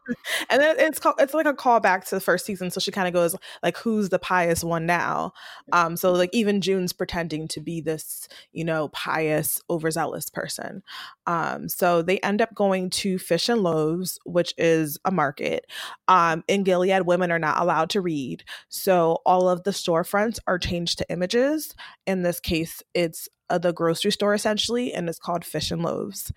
then 0.50 0.75
it's 0.79 1.00
called, 1.00 1.15
it's 1.19 1.33
like 1.33 1.45
a 1.45 1.53
callback 1.53 2.05
to 2.05 2.15
the 2.15 2.22
first 2.22 2.45
season. 2.45 2.72
So 2.72 2.79
she 2.79 2.91
kind 2.91 3.07
of 3.07 3.13
goes 3.13 3.36
like, 3.62 3.77
"Who's 3.77 4.10
the 4.10 4.19
pious 4.19 4.63
one 4.63 4.86
now?" 4.86 5.33
Um, 5.72 5.98
so 5.98 6.12
like 6.13 6.29
even 6.33 6.62
June's 6.62 6.93
pretending 6.93 7.48
to 7.50 7.60
be 7.60 7.81
this, 7.81 8.27
you 8.51 8.63
know, 8.63 8.89
pious, 8.89 9.62
overzealous 9.69 10.29
person. 10.29 10.83
Um, 11.25 11.69
so 11.69 12.01
they 12.01 12.19
end 12.19 12.41
up 12.41 12.53
going 12.55 12.89
to 12.91 13.17
Fish 13.17 13.50
and 13.50 13.62
Loaves, 13.62 14.19
which 14.25 14.53
is 14.57 14.98
a 15.05 15.12
market. 15.12 15.65
Um, 16.07 16.43
in 16.48 16.63
Gilead, 16.63 17.05
women 17.05 17.31
are 17.31 17.39
not 17.39 17.60
allowed 17.60 17.89
to 17.91 18.01
read, 18.01 18.43
so 18.69 19.19
all 19.25 19.50
of 19.50 19.63
the 19.63 19.72
storefronts 19.72 20.39
are 20.48 20.60
changed 20.60 20.98
to 21.00 21.12
images. 21.12 21.75
In 22.05 22.24
this 22.24 22.39
case 22.39 22.81
it's 22.93 23.29
uh, 23.50 23.57
the 23.57 23.73
grocery 23.73 24.12
store 24.12 24.33
essentially, 24.33 24.93
and 24.93 25.09
it's 25.09 25.19
called 25.19 25.45
Fish 25.45 25.71
and 25.71 25.83
Loaves. 25.83 26.31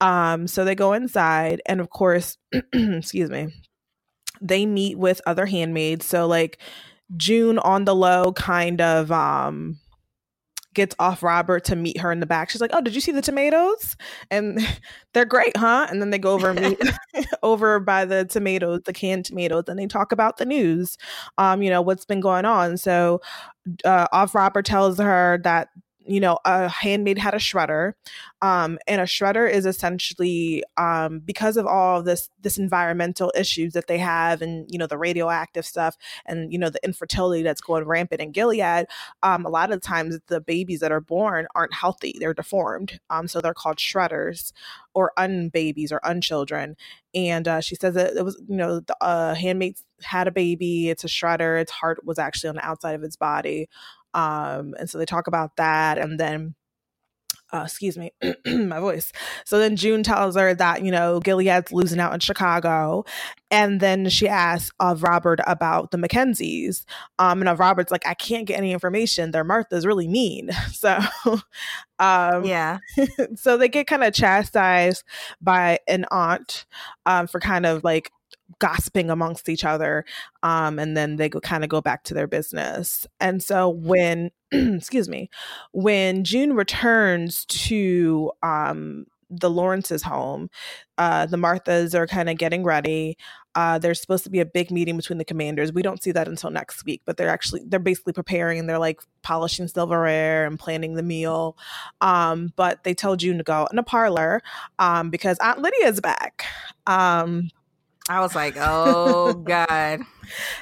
Um, 0.00 0.46
so 0.46 0.64
they 0.64 0.74
go 0.74 0.92
inside, 0.92 1.62
and 1.66 1.80
of 1.80 1.90
course, 1.90 2.38
excuse 2.72 3.30
me, 3.30 3.48
they 4.40 4.66
meet 4.66 4.98
with 4.98 5.20
other 5.26 5.46
handmaids. 5.46 6.06
So 6.06 6.26
like 6.26 6.58
June 7.16 7.58
on 7.58 7.84
the 7.84 7.94
low 7.94 8.32
kind 8.32 8.80
of 8.80 9.12
um 9.12 9.78
gets 10.76 10.94
of 10.98 11.22
Robert 11.22 11.64
to 11.64 11.74
meet 11.74 11.98
her 11.98 12.12
in 12.12 12.20
the 12.20 12.26
back. 12.26 12.50
She's 12.50 12.60
like, 12.60 12.70
"Oh, 12.72 12.80
did 12.80 12.94
you 12.94 13.00
see 13.00 13.10
the 13.12 13.22
tomatoes?" 13.22 13.96
And 14.30 14.60
they're 15.14 15.24
great, 15.24 15.56
huh? 15.56 15.88
And 15.90 16.00
then 16.00 16.10
they 16.10 16.18
go 16.18 16.34
over 16.34 16.54
meet 16.54 16.78
over 17.42 17.80
by 17.80 18.04
the 18.04 18.24
tomatoes, 18.26 18.82
the 18.84 18.92
canned 18.92 19.24
tomatoes, 19.24 19.64
and 19.68 19.78
they 19.78 19.86
talk 19.86 20.12
about 20.12 20.36
the 20.36 20.44
news. 20.44 20.96
Um, 21.38 21.62
you 21.62 21.70
know 21.70 21.82
what's 21.82 22.04
been 22.04 22.20
going 22.20 22.44
on. 22.44 22.76
So, 22.76 23.20
uh, 23.84 24.06
of 24.12 24.34
Robert 24.34 24.66
tells 24.66 24.98
her 24.98 25.40
that 25.42 25.68
you 26.06 26.20
know, 26.20 26.38
a 26.44 26.68
handmaid 26.68 27.18
had 27.18 27.34
a 27.34 27.38
shredder, 27.38 27.92
um, 28.42 28.78
and 28.86 29.00
a 29.00 29.04
shredder 29.04 29.50
is 29.50 29.66
essentially 29.66 30.62
um, 30.76 31.20
because 31.20 31.56
of 31.56 31.66
all 31.66 32.02
this 32.02 32.28
this 32.40 32.58
environmental 32.58 33.32
issues 33.36 33.72
that 33.72 33.86
they 33.86 33.98
have, 33.98 34.42
and 34.42 34.66
you 34.70 34.78
know 34.78 34.86
the 34.86 34.98
radioactive 34.98 35.66
stuff, 35.66 35.96
and 36.26 36.52
you 36.52 36.58
know 36.58 36.70
the 36.70 36.80
infertility 36.84 37.42
that's 37.42 37.60
going 37.60 37.84
rampant 37.84 38.20
in 38.20 38.32
Gilead. 38.32 38.86
Um, 39.22 39.44
a 39.44 39.50
lot 39.50 39.72
of 39.72 39.80
times, 39.80 40.18
the 40.28 40.40
babies 40.40 40.80
that 40.80 40.92
are 40.92 41.00
born 41.00 41.46
aren't 41.54 41.74
healthy; 41.74 42.16
they're 42.18 42.34
deformed. 42.34 43.00
Um, 43.10 43.28
so 43.28 43.40
they're 43.40 43.54
called 43.54 43.78
shredders 43.78 44.52
or 44.96 45.12
unbabies 45.18 45.92
or 45.92 46.00
unchildren. 46.04 46.74
And 47.14 47.46
uh, 47.46 47.60
she 47.60 47.74
says 47.74 47.94
that 47.94 48.16
it 48.16 48.24
was, 48.24 48.42
you 48.48 48.56
know, 48.56 48.80
the 48.80 48.96
uh, 49.02 49.34
handmaid 49.34 49.76
had 50.02 50.26
a 50.26 50.30
baby. 50.30 50.88
It's 50.88 51.04
a 51.04 51.06
shredder. 51.06 51.60
Its 51.60 51.70
heart 51.70 52.04
was 52.04 52.18
actually 52.18 52.48
on 52.48 52.54
the 52.56 52.66
outside 52.66 52.94
of 52.94 53.02
its 53.02 53.16
body. 53.16 53.68
Um, 54.16 54.74
and 54.78 54.90
so 54.90 54.98
they 54.98 55.04
talk 55.04 55.28
about 55.28 55.56
that. 55.56 55.98
And 55.98 56.18
then 56.18 56.56
uh, 57.52 57.62
excuse 57.64 57.96
me, 57.96 58.12
my 58.46 58.80
voice. 58.80 59.12
So 59.44 59.58
then 59.58 59.76
June 59.76 60.02
tells 60.02 60.36
her 60.36 60.52
that, 60.54 60.82
you 60.82 60.90
know, 60.90 61.20
Gilead's 61.20 61.72
losing 61.72 62.00
out 62.00 62.12
in 62.12 62.20
Chicago. 62.20 63.04
And 63.50 63.80
then 63.80 64.08
she 64.08 64.28
asks 64.28 64.72
of 64.80 65.04
Robert 65.04 65.38
about 65.46 65.92
the 65.92 65.98
Mackenzies. 65.98 66.84
Um, 67.20 67.40
and 67.40 67.48
of 67.48 67.60
Robert's 67.60 67.92
like, 67.92 68.06
I 68.06 68.14
can't 68.14 68.46
get 68.46 68.58
any 68.58 68.72
information. 68.72 69.30
Their 69.30 69.44
Martha's 69.44 69.86
really 69.86 70.08
mean. 70.08 70.50
So, 70.72 70.98
um, 71.98 72.44
yeah. 72.44 72.78
so 73.36 73.56
they 73.56 73.68
get 73.68 73.86
kind 73.86 74.04
of 74.04 74.12
chastised 74.12 75.04
by 75.40 75.78
an 75.88 76.04
aunt 76.10 76.66
um, 77.06 77.26
for 77.26 77.40
kind 77.40 77.64
of 77.64 77.82
like 77.82 78.10
gossiping 78.58 79.10
amongst 79.10 79.48
each 79.48 79.64
other 79.64 80.04
um, 80.42 80.78
and 80.78 80.96
then 80.96 81.16
they 81.16 81.28
kind 81.28 81.64
of 81.64 81.70
go 81.70 81.80
back 81.80 82.04
to 82.04 82.14
their 82.14 82.26
business. 82.26 83.06
And 83.20 83.42
so 83.42 83.68
when 83.68 84.30
excuse 84.52 85.08
me 85.08 85.28
when 85.72 86.22
june 86.22 86.54
returns 86.54 87.44
to 87.46 88.30
um, 88.42 89.06
the 89.28 89.50
lawrence's 89.50 90.02
home 90.02 90.48
uh, 90.98 91.26
the 91.26 91.36
marthas 91.36 91.94
are 91.94 92.06
kind 92.06 92.30
of 92.30 92.38
getting 92.38 92.64
ready. 92.64 93.18
Uh, 93.54 93.78
there's 93.78 94.00
supposed 94.00 94.22
to 94.22 94.30
be 94.30 94.40
a 94.40 94.46
big 94.46 94.70
meeting 94.70 94.96
between 94.96 95.18
the 95.18 95.24
commanders. 95.24 95.72
We 95.72 95.82
don't 95.82 96.02
see 96.02 96.12
that 96.12 96.28
until 96.28 96.50
next 96.50 96.84
week 96.84 97.02
but 97.04 97.16
they're 97.16 97.28
actually 97.28 97.62
they're 97.66 97.80
basically 97.80 98.12
preparing 98.12 98.58
and 98.58 98.68
they're 98.68 98.78
like 98.78 99.00
polishing 99.22 99.66
silverware 99.66 100.46
and 100.46 100.58
planning 100.58 100.94
the 100.94 101.02
meal. 101.02 101.58
Um, 102.00 102.52
but 102.54 102.84
they 102.84 102.94
tell 102.94 103.16
june 103.16 103.38
to 103.38 103.44
go 103.44 103.66
in 103.72 103.78
a 103.78 103.82
parlor 103.82 104.42
um, 104.78 105.10
because 105.10 105.38
aunt 105.38 105.60
lydia's 105.60 106.00
back. 106.00 106.44
Um, 106.86 107.50
I 108.08 108.20
was 108.20 108.34
like, 108.34 108.56
oh 108.58 109.34
God. 109.46 110.00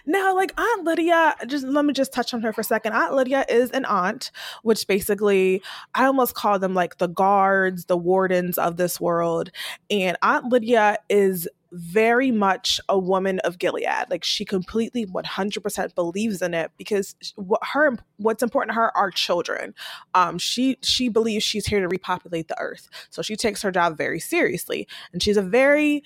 Now, 0.06 0.34
like 0.34 0.58
Aunt 0.58 0.84
Lydia, 0.84 1.36
just 1.46 1.66
let 1.66 1.84
me 1.84 1.92
just 1.92 2.12
touch 2.12 2.34
on 2.34 2.42
her 2.42 2.52
for 2.52 2.60
a 2.60 2.64
second. 2.64 2.92
Aunt 2.92 3.14
Lydia 3.14 3.44
is 3.48 3.70
an 3.70 3.84
aunt, 3.86 4.30
which 4.62 4.86
basically 4.86 5.62
I 5.94 6.04
almost 6.04 6.34
call 6.34 6.58
them 6.58 6.74
like 6.74 6.98
the 6.98 7.08
guards, 7.08 7.86
the 7.86 7.96
wardens 7.96 8.58
of 8.58 8.76
this 8.76 9.00
world. 9.00 9.50
And 9.90 10.16
Aunt 10.22 10.46
Lydia 10.50 10.98
is 11.08 11.48
very 11.74 12.30
much 12.30 12.80
a 12.88 12.96
woman 12.96 13.40
of 13.40 13.58
Gilead. 13.58 14.06
Like 14.08 14.22
she 14.22 14.44
completely 14.44 15.06
100% 15.06 15.94
believes 15.96 16.40
in 16.40 16.54
it 16.54 16.70
because 16.78 17.16
what 17.34 17.60
her 17.72 17.96
what's 18.18 18.44
important 18.44 18.70
to 18.70 18.74
her 18.74 18.96
are 18.96 19.10
children. 19.10 19.74
Um 20.14 20.38
she 20.38 20.78
she 20.82 21.08
believes 21.08 21.42
she's 21.42 21.66
here 21.66 21.80
to 21.80 21.88
repopulate 21.88 22.46
the 22.46 22.60
earth. 22.60 22.88
So 23.10 23.22
she 23.22 23.34
takes 23.34 23.60
her 23.62 23.72
job 23.72 23.96
very 23.96 24.20
seriously 24.20 24.86
and 25.12 25.20
she's 25.20 25.36
a 25.36 25.42
very 25.42 26.04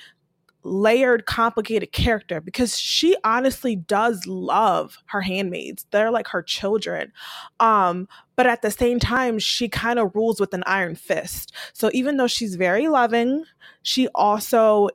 layered, 0.65 1.27
complicated 1.27 1.93
character 1.93 2.41
because 2.41 2.79
she 2.79 3.17
honestly 3.25 3.77
does 3.77 4.27
love 4.27 4.99
her 5.07 5.21
handmaids. 5.21 5.87
They're 5.91 6.11
like 6.11 6.29
her 6.29 6.43
children. 6.43 7.13
Um, 7.61 8.09
but 8.37 8.47
at 8.47 8.63
the 8.63 8.71
same 8.71 8.99
time, 8.99 9.39
she 9.39 9.69
kind 9.69 9.99
of 9.99 10.15
rules 10.15 10.41
with 10.41 10.55
an 10.55 10.65
iron 10.67 10.95
fist. 10.95 11.53
So 11.73 11.91
even 11.93 12.17
though 12.17 12.27
she's 12.27 12.57
very 12.57 12.89
loving, 12.89 13.45
she 13.83 14.09
also 14.15 14.89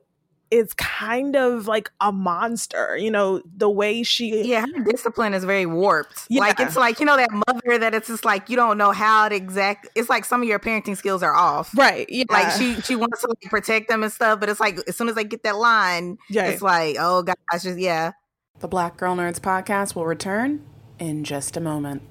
is 0.54 0.72
kind 0.74 1.34
of 1.34 1.66
like 1.66 1.90
a 2.00 2.12
monster. 2.12 2.96
You 2.96 3.10
know, 3.10 3.42
the 3.56 3.68
way 3.68 4.02
she 4.02 4.42
Yeah, 4.44 4.64
her 4.74 4.84
discipline 4.84 5.34
is 5.34 5.44
very 5.44 5.66
warped. 5.66 6.26
Yeah. 6.28 6.40
Like 6.40 6.60
it's 6.60 6.76
like, 6.76 7.00
you 7.00 7.06
know, 7.06 7.16
that 7.16 7.30
mother 7.32 7.78
that 7.78 7.92
it's 7.94 8.06
just 8.06 8.24
like 8.24 8.48
you 8.48 8.56
don't 8.56 8.78
know 8.78 8.92
how 8.92 9.28
to 9.28 9.34
exact 9.34 9.88
it's 9.94 10.08
like 10.08 10.24
some 10.24 10.42
of 10.42 10.48
your 10.48 10.58
parenting 10.58 10.96
skills 10.96 11.22
are 11.22 11.34
off. 11.34 11.76
Right. 11.76 12.06
Yeah. 12.08 12.24
Like 12.30 12.52
she 12.52 12.80
she 12.82 12.94
wants 12.96 13.20
to 13.22 13.28
like 13.28 13.50
protect 13.50 13.88
them 13.88 14.02
and 14.02 14.12
stuff, 14.12 14.40
but 14.40 14.48
it's 14.48 14.60
like 14.60 14.78
as 14.86 14.96
soon 14.96 15.08
as 15.08 15.16
they 15.16 15.24
get 15.24 15.42
that 15.42 15.56
line, 15.56 16.18
yeah. 16.30 16.46
it's 16.46 16.62
like, 16.62 16.96
oh 16.98 17.22
gosh, 17.22 17.36
just 17.62 17.78
yeah. 17.78 18.12
The 18.60 18.68
Black 18.68 18.96
Girl 18.96 19.16
Nerds 19.16 19.40
podcast 19.40 19.96
will 19.96 20.06
return 20.06 20.64
in 21.00 21.24
just 21.24 21.56
a 21.56 21.60
moment. 21.60 22.02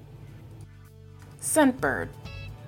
Scentbird 1.42 2.10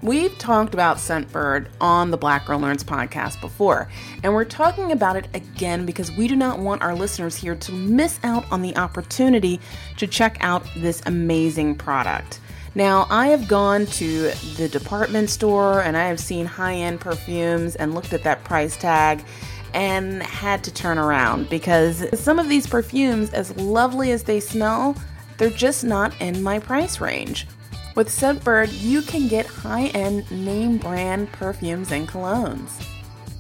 We've 0.06 0.38
talked 0.38 0.76
about 0.76 0.98
Scentbird 0.98 1.66
on 1.82 2.12
the 2.12 2.18
Black 2.18 2.46
Girl 2.46 2.60
Nerds 2.60 2.84
podcast 2.84 3.42
before, 3.42 3.90
and 4.22 4.36
we're 4.36 4.46
talking 4.46 4.92
about 4.92 5.16
it 5.16 5.28
again 5.34 5.84
because 5.84 6.12
we 6.12 6.28
do 6.28 6.36
not 6.36 6.60
want 6.60 6.84
our 6.84 6.94
listeners 6.94 7.36
here 7.36 7.56
to 7.56 7.72
miss 7.72 8.20
out 8.24 8.46
on 8.52 8.62
the 8.62 8.78
opportunity 8.78 9.60
to 9.98 10.06
check 10.06 10.38
out 10.42 10.64
this 10.78 11.02
amazing 11.08 11.74
product. 11.74 12.40
Now, 12.76 13.08
I 13.10 13.30
have 13.30 13.48
gone 13.48 13.88
to 13.88 14.30
the 14.58 14.70
department 14.70 15.32
store 15.32 15.82
and 15.82 15.98
I 15.98 16.06
have 16.06 16.20
seen 16.20 16.46
high 16.46 16.76
end 16.76 17.02
perfumes 17.02 17.76
and 17.76 17.96
looked 17.96 18.14
at 18.14 18.22
that 18.26 18.44
price 18.44 18.78
tag 18.78 19.26
and 19.74 20.22
had 20.22 20.64
to 20.66 20.72
turn 20.72 21.00
around 21.00 21.50
because 21.50 22.06
some 22.14 22.38
of 22.38 22.48
these 22.48 22.68
perfumes, 22.68 23.34
as 23.34 23.58
lovely 23.58 24.12
as 24.12 24.22
they 24.22 24.40
smell, 24.40 24.96
they're 25.40 25.50
just 25.50 25.84
not 25.84 26.14
in 26.22 26.44
my 26.44 26.60
price 26.60 27.02
range. 27.02 27.48
With 27.96 28.10
Scentbird, 28.10 28.82
you 28.82 29.02
can 29.02 29.30
get 29.30 29.46
high 29.46 29.86
end 29.88 30.30
name 30.30 30.78
brand 30.78 31.32
perfumes 31.32 31.94
and 31.94 32.06
colognes. 32.06 32.86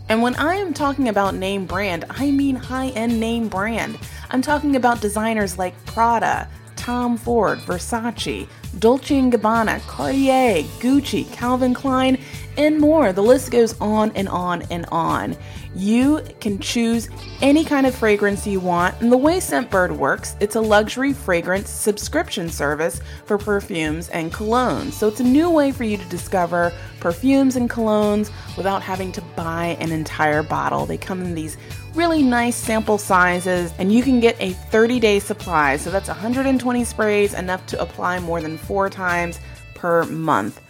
And 0.08 0.22
when 0.22 0.34
I 0.36 0.56
am 0.56 0.74
talking 0.74 1.10
about 1.10 1.36
name 1.36 1.66
brand, 1.66 2.06
I 2.10 2.32
mean 2.32 2.56
high 2.56 2.88
end 2.92 3.20
name 3.20 3.50
brand. 3.50 4.00
I'm 4.30 4.42
talking 4.42 4.78
about 4.78 5.02
designers 5.02 5.58
like 5.58 5.74
Prada, 5.86 6.48
Tom 6.78 7.18
Ford, 7.18 7.60
Versace, 7.60 8.48
Dolce 8.80 9.20
& 9.22 9.30
Gabbana, 9.30 9.86
Cartier, 9.88 10.64
Gucci, 10.80 11.30
Calvin 11.34 11.74
Klein, 11.74 12.18
and 12.58 12.80
more. 12.80 13.14
The 13.14 13.24
list 13.24 13.52
goes 13.52 13.80
on 13.80 14.12
and 14.16 14.28
on 14.30 14.64
and 14.72 14.86
on. 14.92 15.36
You 15.76 16.22
can 16.40 16.60
choose 16.60 17.10
any 17.42 17.66
kind 17.66 17.86
of 17.86 17.94
fragrance 17.94 18.48
you 18.48 18.60
want, 18.60 19.00
and 19.02 19.12
the 19.12 19.18
way 19.18 19.38
Scentbird 19.38 19.96
works, 19.96 20.36
it's 20.40 20.56
a 20.56 20.62
luxury 20.62 21.12
fragrance 21.12 21.70
subscription 21.70 22.50
service 22.50 23.02
for 23.26 23.38
perfumes 23.38 24.08
and 24.10 24.32
colognes. 24.32 24.94
So 24.94 25.08
it's 25.08 25.20
a 25.20 25.24
new 25.24 25.50
way 25.50 25.72
for 25.72 25.84
you 25.84 25.98
to 25.98 26.06
discover 26.06 26.72
perfumes 27.00 27.58
and 27.58 27.70
colognes 27.70 28.32
without 28.56 28.82
having 28.82 29.12
to 29.14 29.22
buy 29.36 29.78
an 29.80 29.92
entire 29.92 30.44
bottle. 30.44 30.86
They 30.86 30.98
come 30.98 31.22
in 31.22 31.36
these 31.36 31.58
really 31.94 32.24
nice 32.24 32.56
sample 32.56 32.98
sizes, 32.98 33.74
and 33.80 33.92
you 33.92 34.04
can 34.04 34.20
get 34.20 34.36
a 34.40 34.52
30 34.54 35.00
day 35.00 35.20
supply. 35.20 35.78
So 35.78 35.92
that's 35.92 36.08
120 36.08 36.84
sprays, 36.84 37.34
enough 37.34 37.66
to 37.68 37.82
apply 37.82 38.20
more 38.20 38.42
than 38.42 38.58
four 38.58 38.90
times 38.90 39.40
per 39.74 40.06
month. 40.06 40.62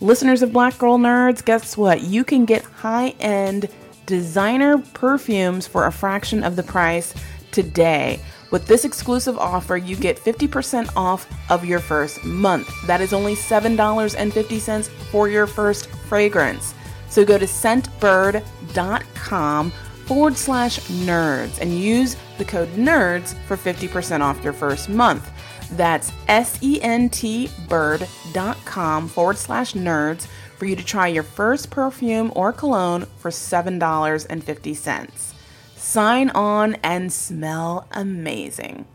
Listeners 0.00 0.42
of 0.42 0.52
Black 0.52 0.78
Girl 0.78 0.96
Nerds, 0.96 1.44
guess 1.44 1.76
what? 1.76 2.02
You 2.02 2.22
can 2.22 2.44
get 2.44 2.62
high 2.62 3.16
end 3.18 3.68
designer 4.06 4.78
perfumes 4.78 5.66
for 5.66 5.86
a 5.86 5.92
fraction 5.92 6.44
of 6.44 6.54
the 6.54 6.62
price 6.62 7.12
today. 7.50 8.20
With 8.52 8.68
this 8.68 8.84
exclusive 8.84 9.36
offer, 9.36 9.76
you 9.76 9.96
get 9.96 10.16
50% 10.16 10.92
off 10.96 11.28
of 11.50 11.64
your 11.64 11.80
first 11.80 12.24
month. 12.24 12.72
That 12.86 13.00
is 13.00 13.12
only 13.12 13.34
$7.50 13.34 14.88
for 15.10 15.28
your 15.28 15.48
first 15.48 15.90
fragrance. 15.90 16.74
So 17.10 17.24
go 17.24 17.36
to 17.36 17.46
scentbird.com 17.46 19.70
forward 20.06 20.36
slash 20.36 20.78
nerds 20.80 21.60
and 21.60 21.76
use 21.76 22.16
the 22.38 22.44
code 22.44 22.68
nerds 22.70 23.34
for 23.46 23.56
50% 23.56 24.20
off 24.20 24.44
your 24.44 24.52
first 24.52 24.88
month. 24.88 25.28
That's 25.72 26.12
S 26.28 26.58
E 26.62 26.80
N 26.82 27.08
T 27.08 27.50
bird.com 27.68 29.08
forward 29.08 29.36
slash 29.36 29.74
nerds 29.74 30.26
for 30.56 30.66
you 30.66 30.76
to 30.76 30.84
try 30.84 31.08
your 31.08 31.22
first 31.22 31.70
perfume 31.70 32.32
or 32.34 32.52
cologne 32.52 33.06
for 33.18 33.30
$7.50. 33.30 35.32
Sign 35.76 36.30
on 36.30 36.74
and 36.82 37.12
smell 37.12 37.86
amazing 37.92 38.86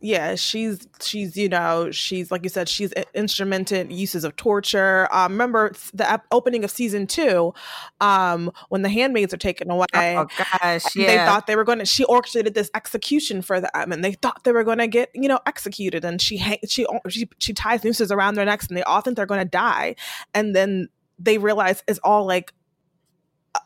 yeah 0.00 0.34
she's 0.34 0.86
she's 1.00 1.36
you 1.36 1.48
know 1.48 1.90
she's 1.90 2.30
like 2.30 2.42
you 2.42 2.48
said 2.48 2.68
she's 2.68 2.92
instrumented 3.14 3.92
uses 3.92 4.24
of 4.24 4.34
torture 4.36 5.06
um 5.12 5.32
remember 5.32 5.72
the 5.92 6.20
opening 6.30 6.64
of 6.64 6.70
season 6.70 7.06
two 7.06 7.52
um 8.00 8.50
when 8.70 8.82
the 8.82 8.88
handmaids 8.88 9.34
are 9.34 9.38
taken 9.38 9.70
away 9.70 9.86
oh 9.94 10.26
gosh 10.38 10.96
yeah. 10.96 11.06
they 11.06 11.16
thought 11.18 11.46
they 11.46 11.56
were 11.56 11.64
going 11.64 11.78
to 11.78 11.84
she 11.84 12.04
orchestrated 12.04 12.54
this 12.54 12.70
execution 12.74 13.42
for 13.42 13.60
them 13.60 13.92
and 13.92 14.02
they 14.02 14.12
thought 14.12 14.42
they 14.44 14.52
were 14.52 14.64
going 14.64 14.78
to 14.78 14.88
get 14.88 15.10
you 15.14 15.28
know 15.28 15.38
executed 15.46 16.04
and 16.04 16.22
she 16.22 16.38
she 16.66 16.86
she, 17.08 17.28
she 17.38 17.52
ties 17.52 17.84
nooses 17.84 18.10
around 18.10 18.34
their 18.34 18.44
necks 18.46 18.66
and 18.66 18.76
they 18.76 18.82
all 18.84 19.00
think 19.00 19.16
they're 19.16 19.26
going 19.26 19.42
to 19.42 19.48
die 19.48 19.94
and 20.34 20.56
then 20.56 20.88
they 21.18 21.36
realize 21.36 21.82
it's 21.86 22.00
all 22.02 22.24
like 22.24 22.52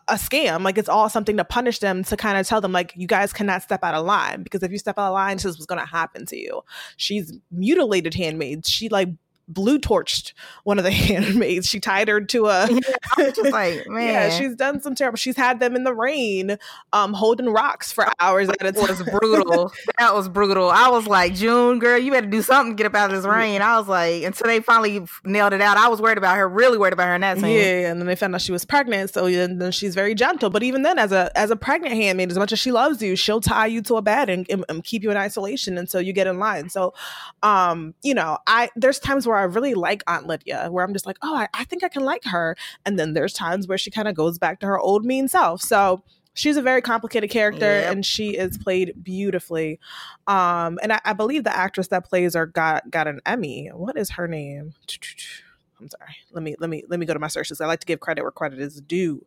a 0.08 0.14
scam. 0.14 0.62
Like 0.62 0.78
it's 0.78 0.88
all 0.88 1.08
something 1.08 1.36
to 1.36 1.44
punish 1.44 1.78
them 1.78 2.04
to 2.04 2.16
kind 2.16 2.38
of 2.38 2.46
tell 2.46 2.60
them 2.60 2.72
like 2.72 2.92
you 2.96 3.06
guys 3.06 3.32
cannot 3.32 3.62
step 3.62 3.82
out 3.82 3.94
of 3.94 4.04
line 4.04 4.42
because 4.42 4.62
if 4.62 4.70
you 4.70 4.78
step 4.78 4.98
out 4.98 5.08
of 5.08 5.14
line, 5.14 5.36
this 5.36 5.44
is 5.44 5.56
what's 5.56 5.66
going 5.66 5.80
to 5.80 5.86
happen 5.86 6.26
to 6.26 6.36
you. 6.36 6.62
She's 6.96 7.32
mutilated 7.50 8.14
handmaids. 8.14 8.68
She 8.68 8.88
like 8.88 9.08
blue 9.48 9.78
torched 9.78 10.32
one 10.64 10.78
of 10.78 10.84
the 10.84 10.90
handmaids. 11.04 11.66
She 11.66 11.80
tied 11.80 12.08
her 12.08 12.20
to 12.20 12.46
a. 12.46 12.68
Yeah, 12.70 13.30
just 13.30 13.52
like 13.52 13.86
man, 13.86 14.06
yeah, 14.06 14.30
she's 14.30 14.54
done 14.54 14.80
some 14.80 14.94
terrible. 14.94 15.16
She's 15.16 15.36
had 15.36 15.60
them 15.60 15.76
in 15.76 15.84
the 15.84 15.94
rain, 15.94 16.58
um, 16.92 17.12
holding 17.12 17.48
rocks 17.48 17.92
for 17.92 18.06
hours 18.20 18.48
at 18.48 18.62
a 18.62 18.72
time. 18.72 18.88
was 18.88 19.02
brutal. 19.02 19.72
that 19.98 20.14
was 20.14 20.28
brutal. 20.28 20.70
I 20.70 20.88
was 20.88 21.06
like, 21.06 21.34
June, 21.34 21.78
girl, 21.78 21.98
you 21.98 22.10
better 22.10 22.26
do 22.26 22.42
something 22.42 22.72
to 22.72 22.76
get 22.76 22.86
up 22.86 22.94
out 22.94 23.10
of 23.10 23.16
this 23.16 23.26
rain. 23.26 23.62
I 23.62 23.78
was 23.78 23.88
like, 23.88 24.22
until 24.22 24.46
they 24.46 24.60
finally 24.60 25.06
nailed 25.24 25.52
it 25.52 25.60
out, 25.60 25.76
I 25.76 25.88
was 25.88 26.00
worried 26.00 26.18
about 26.18 26.36
her, 26.36 26.48
really 26.48 26.78
worried 26.78 26.92
about 26.92 27.08
her 27.08 27.14
in 27.14 27.20
that 27.20 27.38
scene. 27.38 27.56
Yeah, 27.56 27.90
and 27.90 28.00
then 28.00 28.06
they 28.06 28.16
found 28.16 28.34
out 28.34 28.40
she 28.40 28.52
was 28.52 28.64
pregnant, 28.64 29.12
so 29.12 29.30
then, 29.30 29.58
then 29.58 29.72
she's 29.72 29.94
very 29.94 30.14
gentle. 30.14 30.50
But 30.50 30.62
even 30.62 30.82
then, 30.82 30.98
as 30.98 31.12
a 31.12 31.30
as 31.36 31.50
a 31.50 31.56
pregnant 31.56 31.94
handmaid, 31.94 32.30
as 32.30 32.38
much 32.38 32.52
as 32.52 32.58
she 32.58 32.72
loves 32.72 33.02
you, 33.02 33.16
she'll 33.16 33.40
tie 33.40 33.66
you 33.66 33.82
to 33.82 33.96
a 33.96 34.02
bed 34.02 34.28
and, 34.28 34.46
and, 34.50 34.64
and 34.68 34.84
keep 34.84 35.02
you 35.02 35.10
in 35.10 35.16
isolation 35.16 35.78
until 35.78 36.00
you 36.00 36.12
get 36.12 36.26
in 36.26 36.38
line. 36.38 36.68
So, 36.68 36.94
um, 37.42 37.94
you 38.02 38.14
know, 38.14 38.38
I 38.46 38.70
there's 38.76 38.98
times 38.98 39.26
where 39.26 39.33
I 39.36 39.42
really 39.44 39.74
like 39.74 40.02
Aunt 40.06 40.26
Lydia, 40.26 40.68
where 40.70 40.84
I'm 40.84 40.92
just 40.92 41.06
like, 41.06 41.18
oh, 41.22 41.34
I, 41.34 41.48
I 41.54 41.64
think 41.64 41.84
I 41.84 41.88
can 41.88 42.04
like 42.04 42.24
her, 42.24 42.56
and 42.84 42.98
then 42.98 43.14
there's 43.14 43.32
times 43.32 43.66
where 43.66 43.78
she 43.78 43.90
kind 43.90 44.08
of 44.08 44.14
goes 44.14 44.38
back 44.38 44.60
to 44.60 44.66
her 44.66 44.78
old 44.78 45.04
mean 45.04 45.28
self. 45.28 45.60
So 45.62 46.02
she's 46.34 46.56
a 46.56 46.62
very 46.62 46.82
complicated 46.82 47.30
character 47.30 47.80
Yep. 47.80 47.92
and 47.92 48.04
she 48.04 48.30
is 48.36 48.58
played 48.58 48.92
beautifully. 49.02 49.78
Um 50.26 50.78
and 50.82 50.92
I, 50.92 51.00
I 51.04 51.12
believe 51.12 51.44
the 51.44 51.56
actress 51.56 51.88
that 51.88 52.04
plays 52.04 52.34
her 52.34 52.44
got 52.46 52.90
got 52.90 53.06
an 53.06 53.20
emmy. 53.24 53.68
What 53.72 53.96
is 53.96 54.10
her 54.10 54.26
name? 54.26 54.74
I'm 55.80 55.88
sorry. 55.88 56.16
Let 56.32 56.42
me 56.42 56.56
let 56.58 56.70
me 56.70 56.82
let 56.88 56.98
me 56.98 57.06
go 57.06 57.14
to 57.14 57.20
my 57.20 57.28
searches. 57.28 57.60
I 57.60 57.66
like 57.66 57.80
to 57.80 57.86
give 57.86 58.00
credit 58.00 58.22
where 58.22 58.32
credit 58.32 58.58
is 58.58 58.80
due. 58.80 59.24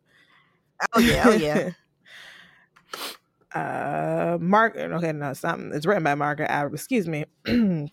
Oh 0.94 1.00
yeah, 1.00 1.24
oh 1.26 1.32
yeah. 1.32 1.70
uh 3.54 4.36
mark 4.40 4.76
okay 4.76 5.10
no 5.12 5.30
it's 5.30 5.42
not 5.42 5.58
it's 5.58 5.86
written 5.86 6.02
by 6.04 6.14
margaret 6.14 6.50
Atwood, 6.50 6.74
excuse 6.74 7.08
me 7.08 7.24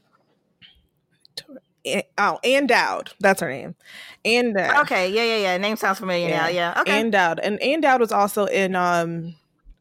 oh 2.17 2.39
Ann 2.43 2.67
Dowd 2.67 3.11
that's 3.19 3.41
her 3.41 3.49
name 3.49 3.75
And 4.23 4.57
okay, 4.57 5.09
yeah, 5.11 5.23
yeah, 5.23 5.37
yeah. 5.37 5.57
Name 5.57 5.75
sounds 5.75 5.99
familiar 5.99 6.29
now. 6.29 6.47
Yeah. 6.47 6.73
Okay. 6.81 6.99
Ann 6.99 7.11
Dowd. 7.11 7.39
And 7.39 7.61
Ann 7.61 7.81
Dowd 7.81 7.99
was 8.01 8.11
also 8.11 8.45
in 8.45 8.75
um 8.75 9.35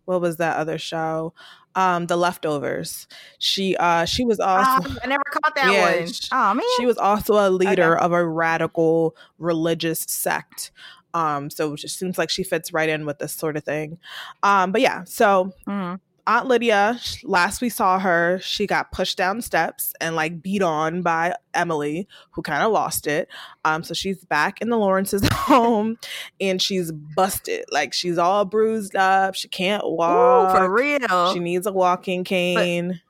what 0.04 0.20
was 0.20 0.36
that 0.36 0.56
other 0.58 0.76
show? 0.78 1.32
Um 1.74 2.06
The 2.06 2.16
Leftovers. 2.16 3.06
She 3.38 3.74
uh 3.76 4.04
she 4.04 4.24
was 4.24 4.38
also 4.40 4.82
Oh, 4.84 4.96
I 5.02 5.06
never 5.06 5.22
caught 5.30 5.54
that 5.54 5.72
Yeah, 5.72 5.96
one. 5.96 6.12
sh- 6.12 6.28
Oh 6.32 6.54
man. 6.54 6.64
she 6.76 6.86
was 6.86 6.98
also 6.98 7.34
a 7.34 7.48
leader 7.50 7.96
of 7.96 8.12
a 8.12 8.26
radical 8.26 9.16
religious 9.38 10.00
sect. 10.00 10.70
Um 11.14 11.48
so 11.50 11.72
it 11.72 11.78
just 11.78 11.98
seems 11.98 12.18
like 12.18 12.28
she 12.30 12.42
fits 12.44 12.72
right 12.72 12.88
in 12.88 13.06
with 13.06 13.18
this 13.18 13.32
sort 13.32 13.56
of 13.56 13.64
thing. 13.64 13.98
Um 14.42 14.72
but 14.72 14.82
yeah, 14.82 15.04
so 15.04 15.52
Mhm. 15.66 16.00
Aunt 16.26 16.46
Lydia, 16.46 16.98
last 17.22 17.60
we 17.60 17.68
saw 17.68 17.98
her, 17.98 18.38
she 18.42 18.66
got 18.66 18.92
pushed 18.92 19.18
down 19.18 19.42
steps 19.42 19.92
and 20.00 20.16
like 20.16 20.42
beat 20.42 20.62
on 20.62 21.02
by 21.02 21.34
Emily, 21.52 22.08
who 22.30 22.42
kind 22.42 22.64
of 22.64 22.72
lost 22.72 23.06
it. 23.06 23.28
Um, 23.64 23.82
so 23.82 23.92
she's 23.94 24.24
back 24.24 24.60
in 24.62 24.70
the 24.70 24.78
Lawrence's 24.78 25.26
home 25.32 25.98
and 26.40 26.60
she's 26.62 26.92
busted. 26.92 27.64
Like 27.70 27.92
she's 27.92 28.16
all 28.16 28.44
bruised 28.44 28.96
up. 28.96 29.34
She 29.34 29.48
can't 29.48 29.84
Ooh, 29.84 29.90
walk. 29.90 30.56
for 30.56 30.72
real. 30.72 31.32
She 31.34 31.40
needs 31.40 31.66
a 31.66 31.72
walking 31.72 32.24
cane. 32.24 33.00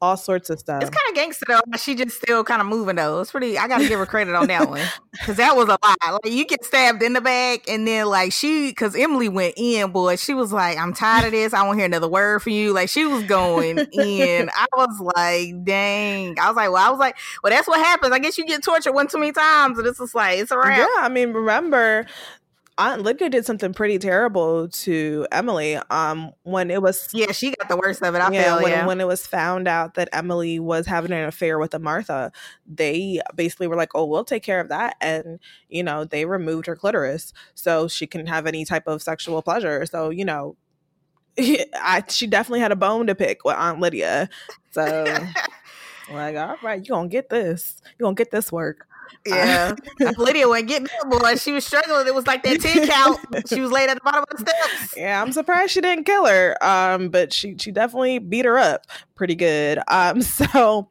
All 0.00 0.16
sorts 0.16 0.50
of 0.50 0.58
stuff. 0.58 0.82
It's 0.82 0.90
kind 0.90 1.08
of 1.08 1.14
gangster 1.14 1.46
though. 1.48 1.60
but 1.66 1.80
She 1.80 1.94
just 1.94 2.16
still 2.22 2.44
kind 2.44 2.60
of 2.60 2.66
moving 2.66 2.96
though. 2.96 3.20
It's 3.20 3.30
pretty. 3.30 3.58
I 3.58 3.68
got 3.68 3.78
to 3.78 3.88
give 3.88 3.98
her 3.98 4.06
credit 4.06 4.34
on 4.34 4.46
that 4.48 4.68
one 4.68 4.82
because 5.12 5.36
that 5.36 5.56
was 5.56 5.68
a 5.68 5.78
lot. 5.82 5.96
Like 6.02 6.32
you 6.32 6.44
get 6.44 6.64
stabbed 6.64 7.02
in 7.02 7.14
the 7.14 7.20
back, 7.20 7.68
and 7.68 7.86
then 7.86 8.06
like 8.06 8.32
she, 8.32 8.68
because 8.68 8.94
Emily 8.94 9.28
went 9.28 9.54
in, 9.56 9.90
boy. 9.92 10.16
She 10.16 10.34
was 10.34 10.52
like, 10.52 10.78
"I'm 10.78 10.92
tired 10.92 11.26
of 11.26 11.32
this. 11.32 11.54
I 11.54 11.62
won't 11.64 11.78
hear 11.78 11.86
another 11.86 12.08
word 12.08 12.42
from 12.42 12.52
you." 12.52 12.72
Like 12.72 12.88
she 12.88 13.06
was 13.06 13.22
going 13.24 13.78
in. 13.78 14.50
I 14.54 14.66
was 14.76 15.00
like, 15.16 15.64
"Dang!" 15.64 16.38
I 16.38 16.48
was 16.48 16.56
like, 16.56 16.70
"Well, 16.70 16.86
I 16.86 16.90
was 16.90 16.98
like, 16.98 17.16
well, 17.42 17.52
that's 17.52 17.68
what 17.68 17.78
happens. 17.80 18.12
I 18.12 18.18
guess 18.18 18.36
you 18.38 18.44
get 18.44 18.62
tortured 18.62 18.92
one 18.92 19.08
too 19.08 19.18
many 19.18 19.32
times, 19.32 19.78
and 19.78 19.86
it's 19.86 19.98
just 19.98 20.14
like 20.14 20.38
it's 20.38 20.50
a 20.50 20.58
wrap." 20.58 20.78
Yeah, 20.78 20.86
I 20.98 21.08
mean, 21.08 21.32
remember, 21.32 22.06
Aunt 22.78 23.02
Lydia 23.02 23.30
did 23.30 23.46
something 23.46 23.72
pretty 23.72 23.98
terrible 23.98 24.68
to 24.68 25.26
Emily. 25.32 25.76
Um, 25.90 26.32
when 26.42 26.70
it 26.70 26.82
was 26.82 27.08
Yeah, 27.12 27.32
she 27.32 27.54
got 27.54 27.68
the 27.68 27.76
worst 27.76 28.02
of 28.02 28.14
it. 28.14 28.18
I 28.18 28.30
yeah, 28.30 28.54
feel 28.54 28.62
when, 28.62 28.72
yeah. 28.72 28.86
when 28.86 29.00
it 29.00 29.06
was 29.06 29.26
found 29.26 29.66
out 29.66 29.94
that 29.94 30.10
Emily 30.12 30.58
was 30.58 30.86
having 30.86 31.12
an 31.12 31.24
affair 31.24 31.58
with 31.58 31.72
a 31.74 31.78
Martha, 31.78 32.32
they 32.66 33.20
basically 33.34 33.66
were 33.66 33.76
like, 33.76 33.90
"Oh, 33.94 34.04
we'll 34.04 34.24
take 34.24 34.42
care 34.42 34.60
of 34.60 34.68
that," 34.68 34.96
and 35.00 35.38
you 35.68 35.82
know, 35.82 36.04
they 36.04 36.26
removed 36.26 36.66
her 36.66 36.76
clitoris 36.76 37.32
so 37.54 37.88
she 37.88 38.06
can 38.06 38.26
have 38.26 38.46
any 38.46 38.64
type 38.66 38.86
of 38.86 39.02
sexual 39.02 39.40
pleasure. 39.40 39.86
So 39.86 40.10
you 40.10 40.26
know, 40.26 40.56
I 41.38 42.04
she 42.08 42.26
definitely 42.26 42.60
had 42.60 42.72
a 42.72 42.76
bone 42.76 43.06
to 43.06 43.14
pick 43.14 43.44
with 43.44 43.56
Aunt 43.56 43.80
Lydia. 43.80 44.28
So 44.72 45.04
like, 46.12 46.36
all 46.36 46.56
right, 46.62 46.80
you 46.82 46.88
gonna 46.90 47.08
get 47.08 47.30
this, 47.30 47.80
you 47.98 48.04
gonna 48.04 48.14
get 48.14 48.30
this 48.30 48.52
work. 48.52 48.86
Yeah. 49.26 49.74
Lydia 50.18 50.48
wasn't 50.48 50.68
getting 50.68 50.86
that 50.86 51.10
boy. 51.10 51.34
She 51.34 51.50
was 51.50 51.66
struggling. 51.66 52.06
It 52.06 52.14
was 52.14 52.28
like 52.28 52.44
that 52.44 52.60
10 52.60 52.86
count. 52.86 53.48
She 53.48 53.60
was 53.60 53.72
laid 53.72 53.88
at 53.88 53.94
the 53.94 54.00
bottom 54.04 54.24
of 54.30 54.38
the 54.38 54.38
steps. 54.38 54.94
Yeah, 54.96 55.20
I'm 55.20 55.32
surprised 55.32 55.72
she 55.72 55.80
didn't 55.80 56.04
kill 56.04 56.26
her. 56.26 56.56
Um, 56.62 57.08
but 57.08 57.32
she 57.32 57.56
she 57.58 57.72
definitely 57.72 58.20
beat 58.20 58.44
her 58.44 58.56
up 58.56 58.86
pretty 59.16 59.34
good. 59.34 59.80
Um, 59.88 60.22
so 60.22 60.90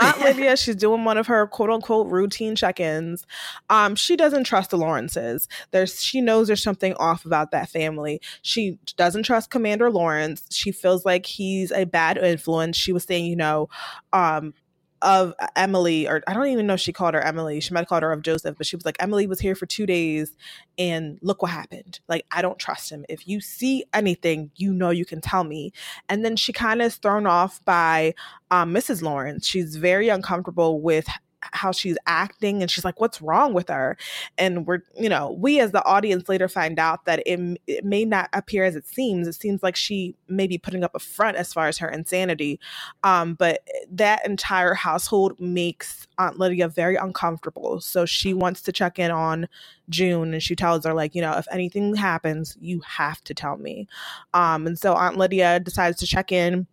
Aunt 0.00 0.20
Lydia, 0.20 0.56
she's 0.56 0.76
doing 0.76 1.04
one 1.04 1.18
of 1.18 1.26
her 1.26 1.46
quote 1.46 1.70
unquote 1.70 2.08
routine 2.08 2.56
check-ins. 2.56 3.26
Um, 3.70 3.94
she 3.94 4.16
doesn't 4.16 4.44
trust 4.44 4.70
the 4.70 4.78
Lawrences. 4.78 5.48
There's 5.70 6.02
she 6.02 6.20
knows 6.20 6.46
there's 6.46 6.62
something 6.62 6.94
off 6.94 7.24
about 7.24 7.50
that 7.50 7.68
family. 7.68 8.20
She 8.42 8.78
doesn't 8.96 9.24
trust 9.24 9.50
Commander 9.50 9.90
Lawrence. 9.90 10.44
She 10.50 10.72
feels 10.72 11.04
like 11.04 11.26
he's 11.26 11.72
a 11.72 11.84
bad 11.84 12.18
influence. 12.18 12.76
She 12.76 12.92
was 12.92 13.04
saying, 13.04 13.26
you 13.26 13.36
know, 13.36 13.68
um, 14.12 14.54
of 15.02 15.34
Emily, 15.54 16.08
or 16.08 16.22
I 16.26 16.34
don't 16.34 16.48
even 16.48 16.66
know 16.66 16.74
if 16.74 16.80
she 16.80 16.92
called 16.92 17.14
her 17.14 17.20
Emily. 17.20 17.60
She 17.60 17.74
might 17.74 17.80
have 17.80 17.88
called 17.88 18.02
her 18.02 18.12
of 18.12 18.22
Joseph, 18.22 18.56
but 18.56 18.66
she 18.66 18.76
was 18.76 18.84
like, 18.84 18.96
Emily 19.00 19.26
was 19.26 19.40
here 19.40 19.54
for 19.54 19.66
two 19.66 19.86
days 19.86 20.36
and 20.78 21.18
look 21.22 21.42
what 21.42 21.50
happened. 21.50 22.00
Like, 22.08 22.26
I 22.32 22.42
don't 22.42 22.58
trust 22.58 22.90
him. 22.90 23.04
If 23.08 23.28
you 23.28 23.40
see 23.40 23.84
anything, 23.92 24.50
you 24.56 24.72
know 24.72 24.90
you 24.90 25.04
can 25.04 25.20
tell 25.20 25.44
me. 25.44 25.72
And 26.08 26.24
then 26.24 26.36
she 26.36 26.52
kind 26.52 26.80
of 26.80 26.86
is 26.86 26.96
thrown 26.96 27.26
off 27.26 27.64
by 27.64 28.14
um, 28.50 28.72
Mrs. 28.74 29.02
Lawrence. 29.02 29.46
She's 29.46 29.76
very 29.76 30.08
uncomfortable 30.08 30.80
with 30.80 31.08
how 31.52 31.72
she's 31.72 31.98
acting 32.06 32.62
and 32.62 32.70
she's 32.70 32.84
like 32.84 33.00
what's 33.00 33.22
wrong 33.22 33.52
with 33.52 33.68
her? 33.68 33.96
And 34.38 34.66
we're 34.66 34.82
you 34.98 35.08
know 35.08 35.32
we 35.32 35.60
as 35.60 35.72
the 35.72 35.84
audience 35.84 36.28
later 36.28 36.48
find 36.48 36.78
out 36.78 37.04
that 37.04 37.22
it, 37.26 37.60
it 37.66 37.84
may 37.84 38.04
not 38.04 38.28
appear 38.32 38.64
as 38.64 38.76
it 38.76 38.86
seems. 38.86 39.26
It 39.26 39.34
seems 39.34 39.62
like 39.62 39.76
she 39.76 40.14
may 40.28 40.46
be 40.46 40.58
putting 40.58 40.84
up 40.84 40.94
a 40.94 40.98
front 40.98 41.36
as 41.36 41.52
far 41.52 41.68
as 41.68 41.78
her 41.78 41.88
insanity 41.88 42.60
um, 43.04 43.34
but 43.34 43.62
that 43.90 44.26
entire 44.26 44.74
household 44.74 45.38
makes 45.40 46.06
aunt 46.18 46.38
lydia 46.38 46.68
very 46.68 46.96
uncomfortable. 46.96 47.80
So 47.80 48.06
she 48.06 48.34
wants 48.34 48.62
to 48.62 48.72
check 48.72 48.98
in 48.98 49.10
on 49.10 49.48
june 49.88 50.32
and 50.32 50.42
she 50.42 50.56
tells 50.56 50.84
her 50.84 50.92
like 50.92 51.14
you 51.14 51.22
know 51.22 51.34
if 51.34 51.46
anything 51.52 51.94
happens 51.94 52.56
you 52.60 52.80
have 52.80 53.22
to 53.22 53.34
tell 53.34 53.56
me. 53.56 53.86
Um, 54.34 54.66
and 54.66 54.78
so 54.78 54.94
aunt 54.94 55.16
lydia 55.16 55.60
decides 55.60 55.98
to 56.00 56.06
check 56.06 56.32
in 56.32 56.66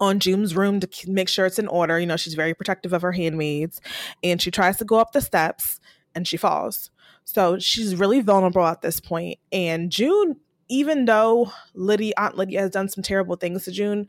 on 0.00 0.18
June's 0.18 0.56
room 0.56 0.80
to 0.80 1.10
make 1.10 1.28
sure 1.28 1.46
it's 1.46 1.58
in 1.58 1.68
order. 1.68 1.98
You 1.98 2.06
know, 2.06 2.16
she's 2.16 2.34
very 2.34 2.54
protective 2.54 2.92
of 2.92 3.02
her 3.02 3.12
handmaids 3.12 3.80
and 4.22 4.40
she 4.40 4.50
tries 4.50 4.76
to 4.78 4.84
go 4.84 4.98
up 4.98 5.12
the 5.12 5.20
steps 5.20 5.80
and 6.14 6.26
she 6.26 6.36
falls. 6.36 6.90
So 7.24 7.58
she's 7.58 7.96
really 7.96 8.20
vulnerable 8.20 8.66
at 8.66 8.82
this 8.82 9.00
point. 9.00 9.38
And 9.52 9.90
June, 9.90 10.36
even 10.68 11.04
though 11.04 11.52
Lydia, 11.74 12.14
Aunt 12.16 12.36
Lydia 12.36 12.60
has 12.60 12.70
done 12.70 12.88
some 12.88 13.02
terrible 13.02 13.36
things 13.36 13.64
to 13.64 13.72
June, 13.72 14.08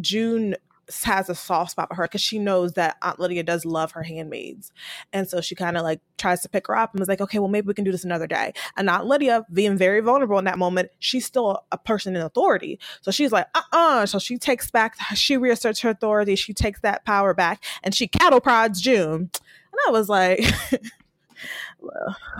June 0.00 0.56
has 1.04 1.28
a 1.28 1.34
soft 1.34 1.72
spot 1.72 1.88
for 1.88 1.94
her 1.94 2.04
because 2.04 2.20
she 2.20 2.38
knows 2.38 2.72
that 2.74 2.96
Aunt 3.02 3.18
Lydia 3.18 3.42
does 3.42 3.64
love 3.64 3.92
her 3.92 4.02
handmaids. 4.02 4.72
And 5.12 5.28
so 5.28 5.40
she 5.40 5.54
kind 5.54 5.76
of 5.76 5.82
like 5.82 6.00
tries 6.18 6.42
to 6.42 6.48
pick 6.48 6.66
her 6.66 6.76
up 6.76 6.92
and 6.92 7.00
was 7.00 7.08
like, 7.08 7.20
okay, 7.20 7.38
well, 7.38 7.48
maybe 7.48 7.66
we 7.66 7.74
can 7.74 7.84
do 7.84 7.92
this 7.92 8.04
another 8.04 8.26
day. 8.26 8.52
And 8.76 8.88
Aunt 8.88 9.06
Lydia, 9.06 9.44
being 9.52 9.76
very 9.76 10.00
vulnerable 10.00 10.38
in 10.38 10.44
that 10.44 10.58
moment, 10.58 10.90
she's 10.98 11.26
still 11.26 11.64
a 11.72 11.78
person 11.78 12.16
in 12.16 12.22
authority. 12.22 12.78
So 13.00 13.10
she's 13.10 13.32
like, 13.32 13.46
uh 13.54 13.62
uh 13.72 14.06
So 14.06 14.18
she 14.18 14.38
takes 14.38 14.70
back, 14.70 14.96
she 15.14 15.36
reasserts 15.36 15.80
her 15.80 15.90
authority. 15.90 16.36
She 16.36 16.54
takes 16.54 16.80
that 16.80 17.04
power 17.04 17.34
back 17.34 17.64
and 17.82 17.94
she 17.94 18.06
cattle 18.08 18.40
prods 18.40 18.80
June. 18.80 19.30
And 19.72 19.80
I 19.88 19.90
was 19.90 20.08
like, 20.08 20.44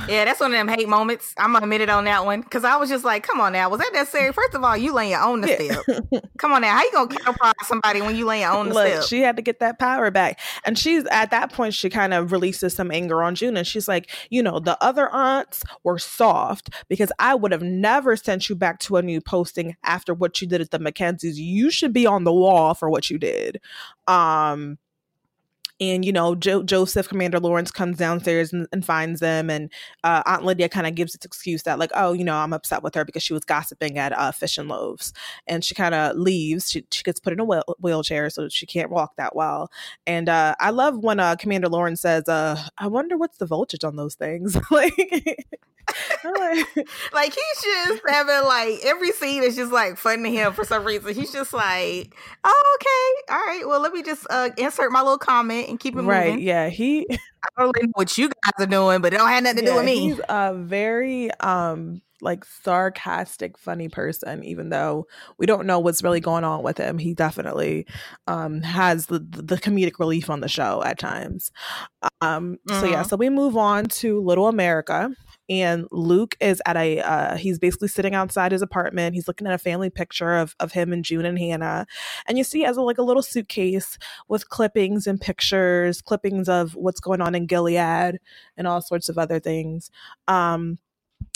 Yeah, 0.09 0.25
that's 0.25 0.41
one 0.41 0.53
of 0.53 0.57
them 0.59 0.69
hate 0.69 0.89
moments. 0.89 1.35
I'm 1.37 1.53
gonna 1.53 1.65
admit 1.65 1.81
it 1.81 1.89
on 1.91 2.05
that 2.05 2.25
one 2.25 2.41
because 2.41 2.65
I 2.65 2.77
was 2.77 2.89
just 2.89 3.05
like, 3.05 3.27
"Come 3.27 3.41
on 3.41 3.53
now, 3.53 3.69
was 3.71 3.81
that 3.81 3.91
necessary?" 3.93 4.33
First 4.33 4.55
of 4.55 4.63
all, 4.65 4.77
you 4.77 4.93
laying 4.93 5.15
on 5.15 5.41
the 5.41 5.49
Yeah. 5.49 5.81
step. 5.83 6.25
Come 6.39 6.53
on 6.53 6.63
now, 6.63 6.77
how 6.77 6.83
you 6.83 6.91
gonna 6.93 7.37
prod 7.39 7.55
somebody 7.65 8.01
when 8.01 8.17
you 8.17 8.25
laying 8.27 8.45
on 8.45 8.69
the 8.69 8.75
Look, 8.75 8.87
step? 8.87 9.05
she 9.05 9.21
had 9.21 9.37
to 9.37 9.43
get 9.43 9.61
that 9.61 9.79
power 9.79 10.11
back. 10.11 10.41
And 10.65 10.79
she's 10.79 11.05
at 11.11 11.31
that 11.31 11.53
point, 11.53 11.75
she 11.75 11.91
kind 11.91 12.15
of 12.15 12.33
releases 12.33 12.75
some 12.75 12.91
anger 12.91 13.23
on 13.23 13.35
June. 13.35 13.57
And 13.57 13.67
she's 13.67 13.89
like, 13.89 14.11
you 14.31 14.43
know, 14.43 14.59
the 14.59 14.83
other 14.83 15.09
aunts 15.11 15.63
were 15.85 15.99
soft 15.99 16.71
because 16.89 17.13
I 17.19 17.35
would 17.35 17.53
have 17.53 17.63
never 17.63 18.17
sent 18.17 18.49
you 18.49 18.55
back 18.57 18.79
to 18.81 18.97
a 18.97 19.03
new 19.03 19.21
posting 19.21 19.77
after 19.85 20.15
what 20.15 20.41
you 20.41 20.49
did 20.49 20.61
at 20.61 20.71
the 20.71 20.79
Mackenzies. 20.79 21.37
You 21.37 21.71
should 21.71 21.93
be 21.93 22.07
on 22.07 22.25
the 22.25 22.33
wall 22.33 22.75
for 22.75 22.89
what 22.91 23.11
you 23.11 23.19
did. 23.19 23.61
Um, 24.07 24.79
and 25.83 26.05
you 26.05 26.13
know 26.13 26.35
jo- 26.35 26.63
joseph 26.63 27.09
commander 27.09 27.41
lawrence 27.41 27.71
comes 27.71 27.99
downstairs 27.99 28.53
and, 28.53 28.67
and 28.73 28.85
finds 28.85 29.21
them 29.21 29.51
and 29.51 29.71
uh, 30.05 30.23
aunt 30.27 30.45
lydia 30.45 30.69
kind 30.69 30.87
of 30.87 30.95
gives 30.95 31.13
this 31.13 31.25
excuse 31.25 31.63
that 31.65 31.79
like 31.79 31.91
oh 31.95 32.13
you 32.13 32.25
know 32.25 32.37
i'm 32.37 32.53
upset 32.53 32.83
with 32.83 32.95
her 32.95 33.05
because 33.05 33.23
she 33.23 33.33
was 33.33 33.45
gossiping 33.45 33.99
at 33.99 34.13
uh, 34.17 34.33
fish 34.33 34.59
and 34.59 34.69
loaves. 34.69 35.13
And 35.47 35.65
she 35.65 35.75
kind 35.75 35.95
of 35.95 36.17
leaves. 36.17 36.71
She, 36.71 36.85
she 36.91 37.03
gets 37.03 37.21
put 37.21 37.33
in 37.33 37.41
a 37.41 37.45
wheel- 37.45 37.77
wheelchair 37.81 38.31
so 38.31 38.49
she 38.49 38.67
can't 38.67 38.91
walk 38.91 39.17
that 39.17 39.35
well. 39.37 39.71
And 40.07 40.29
uh, 40.29 40.55
i 40.61 40.71
love 40.71 40.99
when 40.99 41.21
uh, 41.21 41.37
commander 41.37 41.69
lawrence 41.69 42.01
says 42.01 42.29
uh, 42.29 42.61
i 42.79 42.87
wonder 42.87 43.17
what's 43.17 43.39
the 43.39 43.47
voltage 43.47 43.85
on 43.85 43.97
those 43.97 44.15
things? 44.15 44.57
Like 44.71 44.95
like 47.13 47.35
he's 47.35 47.63
just 47.63 48.03
having 48.09 48.45
like 48.47 48.81
every 48.85 49.13
scene 49.13 49.43
is 49.43 49.57
just 49.57 49.73
like 49.73 49.97
fun 49.97 50.23
to 50.23 50.31
him 50.31 50.53
for 50.53 50.65
some 50.65 50.85
reason. 50.85 51.15
He's 51.15 51.33
just 51.33 51.53
like, 51.53 52.15
oh, 52.45 52.77
okay, 52.77 53.35
all 53.35 53.45
right. 53.45 53.67
Well, 53.67 53.81
let 53.81 53.93
me 53.93 54.03
just 54.03 54.27
uh, 54.31 54.51
insert 54.57 54.93
my 54.93 55.01
little 55.01 55.19
comment 55.19 55.69
and 55.69 55.79
keep 55.79 55.97
it 55.97 56.03
right. 56.03 56.31
moving. 56.31 56.45
Yeah, 56.45 56.69
he. 56.69 57.07
I 57.45 57.61
don't 57.61 57.73
really 57.75 57.89
know 57.89 57.93
what 57.95 58.17
you 58.17 58.29
guys 58.29 58.53
are 58.61 58.67
doing, 58.67 59.01
but 59.01 59.13
it 59.13 59.17
don't 59.17 59.29
have 59.29 59.43
nothing 59.43 59.59
to 59.59 59.65
yeah, 59.65 59.71
do 59.71 59.77
with 59.77 59.85
me. 59.85 59.99
He's 59.99 60.21
a 60.29 60.55
very 60.55 61.31
um 61.41 62.01
like 62.21 62.45
sarcastic, 62.45 63.59
funny 63.59 63.89
person. 63.89 64.45
Even 64.45 64.69
though 64.69 65.09
we 65.39 65.47
don't 65.47 65.67
know 65.67 65.81
what's 65.81 66.05
really 66.05 66.21
going 66.21 66.45
on 66.45 66.63
with 66.63 66.79
him, 66.79 66.99
he 66.99 67.15
definitely 67.15 67.87
um 68.29 68.63
has 68.63 69.07
the 69.07 69.19
the 69.19 69.57
comedic 69.57 69.99
relief 69.99 70.31
on 70.31 70.41
the 70.41 70.49
show 70.49 70.83
at 70.85 70.99
times. 70.99 71.51
Um. 72.21 72.59
Mm-hmm. 72.69 72.81
So 72.81 72.87
yeah. 72.87 73.03
So 73.03 73.17
we 73.17 73.29
move 73.29 73.57
on 73.57 73.87
to 73.87 74.21
Little 74.21 74.47
America 74.47 75.11
and 75.61 75.87
Luke 75.91 76.37
is 76.41 76.63
at 76.67 76.77
a 76.77 77.01
uh, 77.01 77.37
he's 77.37 77.59
basically 77.59 77.89
sitting 77.89 78.15
outside 78.15 78.53
his 78.53 78.63
apartment. 78.63 79.15
He's 79.15 79.29
looking 79.29 79.47
at 79.47 79.53
a 79.53 79.59
family 79.59 79.91
picture 79.91 80.37
of 80.37 80.55
of 80.61 80.73
him 80.73 80.93
and 80.93 81.05
June 81.05 81.27
and 81.27 81.39
Hannah, 81.39 81.87
and 82.27 82.39
you 82.39 82.45
see 82.45 82.63
has 82.63 82.77
a, 82.77 82.83
like 82.83 82.99
a 82.99 83.03
little 83.03 83.23
suitcase 83.23 83.99
with 84.29 84.49
clippings 84.49 85.07
and 85.07 85.21
pictures, 85.21 86.01
clippings 86.01 86.49
of 86.49 86.75
what's 86.75 87.01
going 87.01 87.21
on 87.21 87.35
in 87.35 87.47
Gilead 87.47 88.19
and 88.57 88.67
all 88.67 88.81
sorts 88.81 89.09
of 89.09 89.19
other 89.19 89.41
things. 89.41 89.91
Um, 90.29 90.79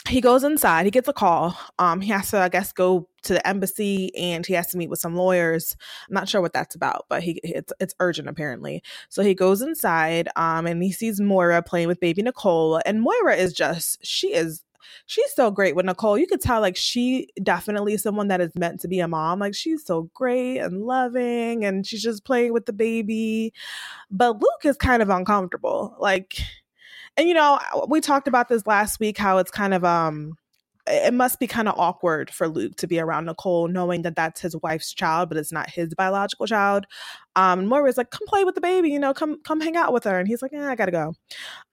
he 0.09 0.21
goes 0.21 0.45
inside 0.45 0.85
he 0.85 0.91
gets 0.91 1.09
a 1.09 1.13
call 1.13 1.59
um 1.79 2.01
he 2.01 2.11
has 2.11 2.31
to 2.31 2.39
i 2.39 2.49
guess 2.49 2.73
go 2.73 3.09
to 3.27 3.35
the 3.35 3.47
embassy 3.47 4.15
and 4.17 4.47
he 4.47 4.55
has 4.55 4.69
to 4.69 4.79
meet 4.79 4.89
with 4.89 5.01
some 5.01 5.17
lawyers. 5.17 5.77
I'm 6.09 6.15
not 6.15 6.29
sure 6.29 6.41
what 6.41 6.53
that's 6.53 6.75
about 6.75 7.07
but 7.09 7.23
he 7.23 7.41
it's, 7.43 7.73
it's 7.81 7.95
urgent 8.01 8.29
apparently. 8.29 8.83
So 9.09 9.23
he 9.23 9.35
goes 9.35 9.61
inside 9.61 10.29
um 10.37 10.67
and 10.67 10.83
he 10.83 10.93
sees 10.93 11.21
moira 11.21 11.63
playing 11.63 11.89
with 11.89 12.01
baby 12.01 12.23
nicole 12.23 12.81
and 12.87 13.03
moira 13.03 13.35
is 13.35 13.53
just 13.53 14.05
she 14.07 14.33
is 14.33 14.63
she's 15.07 15.35
so 15.35 15.51
great 15.51 15.75
with 15.75 15.87
nicole. 15.87 16.17
You 16.17 16.27
could 16.27 16.41
tell 16.41 16.61
like 16.61 16.77
she 16.77 17.29
definitely 17.43 17.95
is 17.95 18.03
someone 18.03 18.29
that 18.29 18.41
is 18.41 18.55
meant 18.55 18.81
to 18.81 18.89
be 18.89 19.01
a 19.01 19.09
mom. 19.09 19.41
Like 19.41 19.55
she's 19.55 19.85
so 19.85 20.09
great 20.15 20.59
and 20.59 20.85
loving 20.85 21.65
and 21.65 21.85
she's 21.85 22.03
just 22.03 22.25
playing 22.25 22.53
with 22.53 22.67
the 22.67 22.73
baby. 22.73 23.53
But 24.11 24.41
luke 24.41 24.65
is 24.65 24.77
kind 24.77 25.03
of 25.03 25.11
uncomfortable. 25.11 25.97
Like 25.99 26.39
and 27.17 27.29
you 27.29 27.35
know 27.35 27.59
we 27.89 28.01
talked 28.01 28.29
about 28.29 28.49
this 28.49 28.67
last 28.67 29.01
week 29.01 29.19
how 29.19 29.39
it's 29.39 29.51
kind 29.51 29.75
of 29.75 29.85
um 29.85 30.35
it 30.89 31.13
must 31.13 31.41
be 31.41 31.47
kind 31.47 31.69
of 31.69 31.75
awkward 31.79 32.31
for 32.31 32.49
Luke 32.49 32.77
to 32.77 32.87
be 32.87 33.01
around 33.01 33.27
Nicole, 33.27 33.67
knowing 33.67 34.03
that 34.03 34.15
that's 34.15 34.41
his 34.41 34.57
wife's 34.63 34.95
child, 34.95 35.29
but 35.29 35.37
it's 35.37 35.51
not 35.51 35.69
his 35.69 35.95
biological 35.95 36.47
child. 36.47 36.87
Um, 37.35 37.67
Moira's 37.67 37.97
like, 37.97 38.11
"Come 38.11 38.27
play 38.29 38.45
with 38.45 38.55
the 38.55 38.61
baby, 38.61 38.91
you 38.91 38.99
know, 39.01 39.13
come 39.13 39.43
come 39.43 39.61
hang 39.61 39.77
out 39.77 39.93
with 39.93 40.05
her," 40.05 40.19
and 40.19 40.29
he's 40.29 40.43
like, 40.43 40.53
"Yeah, 40.53 40.71
I 40.71 40.77
gotta 40.77 40.93
go." 40.93 41.15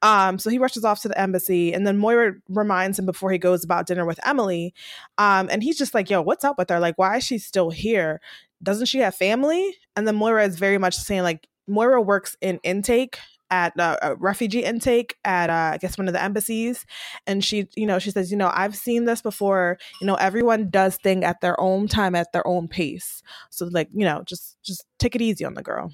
Um, 0.02 0.40
so 0.40 0.50
he 0.50 0.58
rushes 0.58 0.84
off 0.84 1.02
to 1.02 1.10
the 1.10 1.20
embassy, 1.20 1.74
and 1.74 1.86
then 1.86 1.98
Moira 1.98 2.34
reminds 2.50 2.98
him 2.98 3.06
before 3.06 3.32
he 3.32 3.38
goes 3.38 3.64
about 3.64 3.86
dinner 3.88 4.06
with 4.06 4.20
Emily, 4.26 4.74
um, 5.18 5.48
and 5.52 5.64
he's 5.64 5.78
just 5.78 5.94
like, 5.94 6.10
"Yo, 6.10 6.22
what's 6.22 6.44
up 6.44 6.58
with 6.58 6.70
her? 6.70 6.80
Like, 6.80 6.98
why 6.98 7.18
is 7.18 7.24
she 7.24 7.38
still 7.38 7.70
here? 7.70 8.20
Doesn't 8.64 8.88
she 8.88 9.00
have 9.00 9.16
family?" 9.16 9.78
And 9.96 10.08
then 10.08 10.16
Moira 10.16 10.46
is 10.46 10.58
very 10.58 10.78
much 10.80 10.96
saying 10.96 11.24
like, 11.24 11.48
Moira 11.68 12.02
works 12.02 12.36
in 12.42 12.60
intake 12.64 13.20
at 13.54 13.80
uh, 13.80 13.98
a 14.02 14.16
refugee 14.16 14.64
intake 14.64 15.16
at 15.24 15.52
uh, 15.52 15.74
I 15.76 15.78
guess 15.78 15.96
one 15.96 16.08
of 16.08 16.14
the 16.16 16.24
embassies, 16.24 16.88
and 17.28 17.46
she, 17.46 17.68
you 17.76 17.86
know, 17.86 18.00
she 18.00 18.10
says, 18.10 18.32
you 18.32 18.38
know, 18.38 18.52
I've 18.52 18.76
seen 18.76 19.06
this 19.06 19.22
before. 19.22 19.78
You 20.02 20.08
know, 20.08 20.16
everyone 20.16 20.72
does 20.72 20.98
thing 20.98 21.24
at 21.24 21.40
their 21.42 21.60
own 21.62 21.88
time, 21.88 22.16
at 22.16 22.34
their 22.34 22.46
own 22.48 22.68
pace. 22.68 23.22
So 23.52 23.70
like, 23.72 23.90
you 23.94 24.06
know, 24.06 24.24
just 24.26 24.58
just 24.64 24.86
take 24.98 25.16
it 25.16 25.22
easy 25.22 25.46
on 25.46 25.54
the 25.54 25.62
girl. 25.62 25.92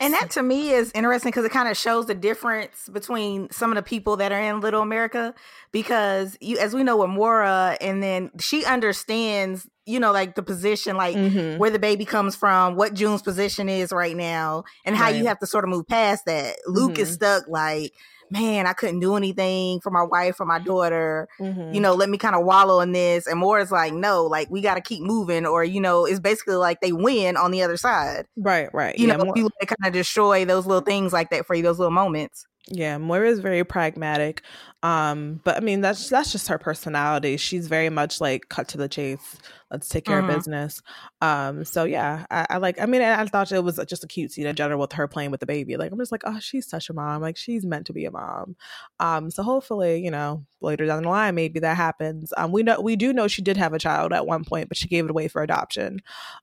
And 0.00 0.14
that 0.14 0.30
to 0.32 0.42
me 0.42 0.70
is 0.70 0.90
interesting 0.94 1.30
because 1.30 1.44
it 1.44 1.52
kind 1.52 1.68
of 1.68 1.76
shows 1.76 2.06
the 2.06 2.14
difference 2.14 2.88
between 2.90 3.50
some 3.50 3.70
of 3.70 3.76
the 3.76 3.82
people 3.82 4.16
that 4.16 4.32
are 4.32 4.40
in 4.40 4.60
Little 4.60 4.82
America. 4.82 5.34
Because 5.70 6.36
you, 6.40 6.58
as 6.58 6.74
we 6.74 6.82
know, 6.82 6.98
with 6.98 7.10
Moira, 7.10 7.76
and 7.80 8.02
then 8.02 8.30
she 8.40 8.64
understands, 8.64 9.68
you 9.86 10.00
know, 10.00 10.12
like 10.12 10.34
the 10.34 10.42
position, 10.42 10.96
like 10.96 11.16
mm-hmm. 11.16 11.58
where 11.58 11.70
the 11.70 11.78
baby 11.78 12.04
comes 12.04 12.36
from, 12.36 12.76
what 12.76 12.94
June's 12.94 13.22
position 13.22 13.68
is 13.68 13.92
right 13.92 14.16
now, 14.16 14.64
and 14.84 14.96
how 14.96 15.06
right. 15.06 15.16
you 15.16 15.26
have 15.26 15.38
to 15.40 15.46
sort 15.46 15.64
of 15.64 15.70
move 15.70 15.86
past 15.86 16.26
that. 16.26 16.56
Luke 16.66 16.92
mm-hmm. 16.92 17.02
is 17.02 17.14
stuck, 17.14 17.48
like 17.48 17.92
man, 18.32 18.66
I 18.66 18.72
couldn't 18.72 19.00
do 19.00 19.14
anything 19.16 19.80
for 19.80 19.90
my 19.90 20.02
wife 20.02 20.40
or 20.40 20.46
my 20.46 20.58
daughter. 20.58 21.28
Mm-hmm. 21.38 21.74
You 21.74 21.80
know, 21.80 21.94
let 21.94 22.08
me 22.08 22.18
kind 22.18 22.34
of 22.34 22.44
wallow 22.44 22.80
in 22.80 22.92
this. 22.92 23.26
And 23.26 23.38
Moira 23.38 23.62
is 23.62 23.70
like, 23.70 23.92
no, 23.92 24.24
like 24.24 24.50
we 24.50 24.60
got 24.60 24.74
to 24.74 24.80
keep 24.80 25.02
moving, 25.02 25.46
or 25.46 25.62
you 25.62 25.80
know, 25.80 26.04
it's 26.06 26.20
basically 26.20 26.56
like 26.56 26.80
they 26.80 26.92
win 26.92 27.36
on 27.36 27.50
the 27.50 27.62
other 27.62 27.76
side. 27.76 28.26
Right, 28.36 28.72
right. 28.74 28.98
You 28.98 29.08
yeah, 29.08 29.16
know, 29.16 29.24
more- 29.26 29.36
you 29.36 29.48
kind 29.66 29.86
of 29.86 29.92
destroy 29.92 30.44
those 30.44 30.66
little 30.66 30.82
things 30.82 31.12
like 31.12 31.30
that 31.30 31.46
for 31.46 31.54
you, 31.54 31.62
those 31.62 31.78
little 31.78 31.92
moments. 31.92 32.46
Yeah, 32.68 32.98
Moira 32.98 33.28
is 33.28 33.40
very 33.40 33.64
pragmatic. 33.64 34.42
Um, 34.84 35.40
but 35.44 35.56
I 35.56 35.60
mean 35.60 35.80
that's 35.80 36.08
that's 36.08 36.32
just 36.32 36.48
her 36.48 36.58
personality. 36.58 37.36
She's 37.36 37.68
very 37.68 37.88
much 37.88 38.20
like 38.20 38.48
cut 38.48 38.68
to 38.68 38.78
the 38.78 38.88
chase. 38.88 39.36
Let's 39.70 39.88
take 39.88 40.04
care 40.04 40.20
mm-hmm. 40.20 40.30
of 40.30 40.36
business. 40.36 40.82
Um, 41.20 41.64
so 41.64 41.84
yeah, 41.84 42.26
I, 42.30 42.46
I, 42.50 42.56
like 42.58 42.80
I 42.80 42.86
mean 42.86 43.02
I 43.02 43.24
thought 43.26 43.50
it 43.50 43.64
was 43.64 43.80
just 43.88 44.04
a 44.04 44.08
cute 44.08 44.32
scene 44.32 44.46
in 44.46 44.54
general 44.54 44.80
with 44.80 44.92
her 44.92 45.08
playing 45.08 45.30
with 45.30 45.40
the 45.40 45.46
baby. 45.46 45.76
Like 45.76 45.92
I'm 45.92 45.98
just 45.98 46.12
like, 46.12 46.22
oh, 46.24 46.38
she's 46.40 46.68
such 46.68 46.88
a 46.88 46.92
mom. 46.92 47.20
Like 47.22 47.36
she's 47.36 47.64
meant 47.64 47.86
to 47.86 47.92
be 47.92 48.04
a 48.04 48.10
mom. 48.10 48.56
Um, 49.00 49.30
so 49.30 49.42
hopefully, 49.42 50.02
you 50.02 50.10
know, 50.10 50.44
later 50.60 50.86
down 50.86 51.02
the 51.02 51.08
line, 51.08 51.34
maybe 51.34 51.60
that 51.60 51.76
happens. 51.76 52.32
Um, 52.36 52.52
we 52.52 52.62
know 52.62 52.80
we 52.80 52.94
do 52.96 53.12
know 53.12 53.28
she 53.28 53.42
did 53.42 53.56
have 53.56 53.72
a 53.72 53.78
child 53.78 54.12
at 54.12 54.26
one 54.26 54.44
point, 54.44 54.68
but 54.68 54.76
she 54.76 54.88
gave 54.88 55.04
it 55.04 55.10
away 55.10 55.26
for 55.26 55.42
adoption. 55.42 56.00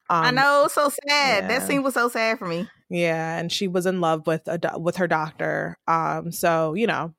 Um, 0.09 0.25
I 0.25 0.31
know, 0.31 0.67
so 0.69 0.89
sad. 0.89 1.43
Yeah. 1.43 1.47
That 1.47 1.67
scene 1.67 1.83
was 1.83 1.93
so 1.93 2.09
sad 2.09 2.39
for 2.39 2.45
me. 2.45 2.67
Yeah, 2.89 3.37
and 3.37 3.51
she 3.51 3.67
was 3.67 3.85
in 3.85 4.01
love 4.01 4.25
with 4.27 4.47
a 4.47 4.79
with 4.79 4.97
her 4.97 5.07
doctor. 5.07 5.77
Um, 5.87 6.31
so 6.31 6.73
you 6.73 6.87
know, 6.87 7.13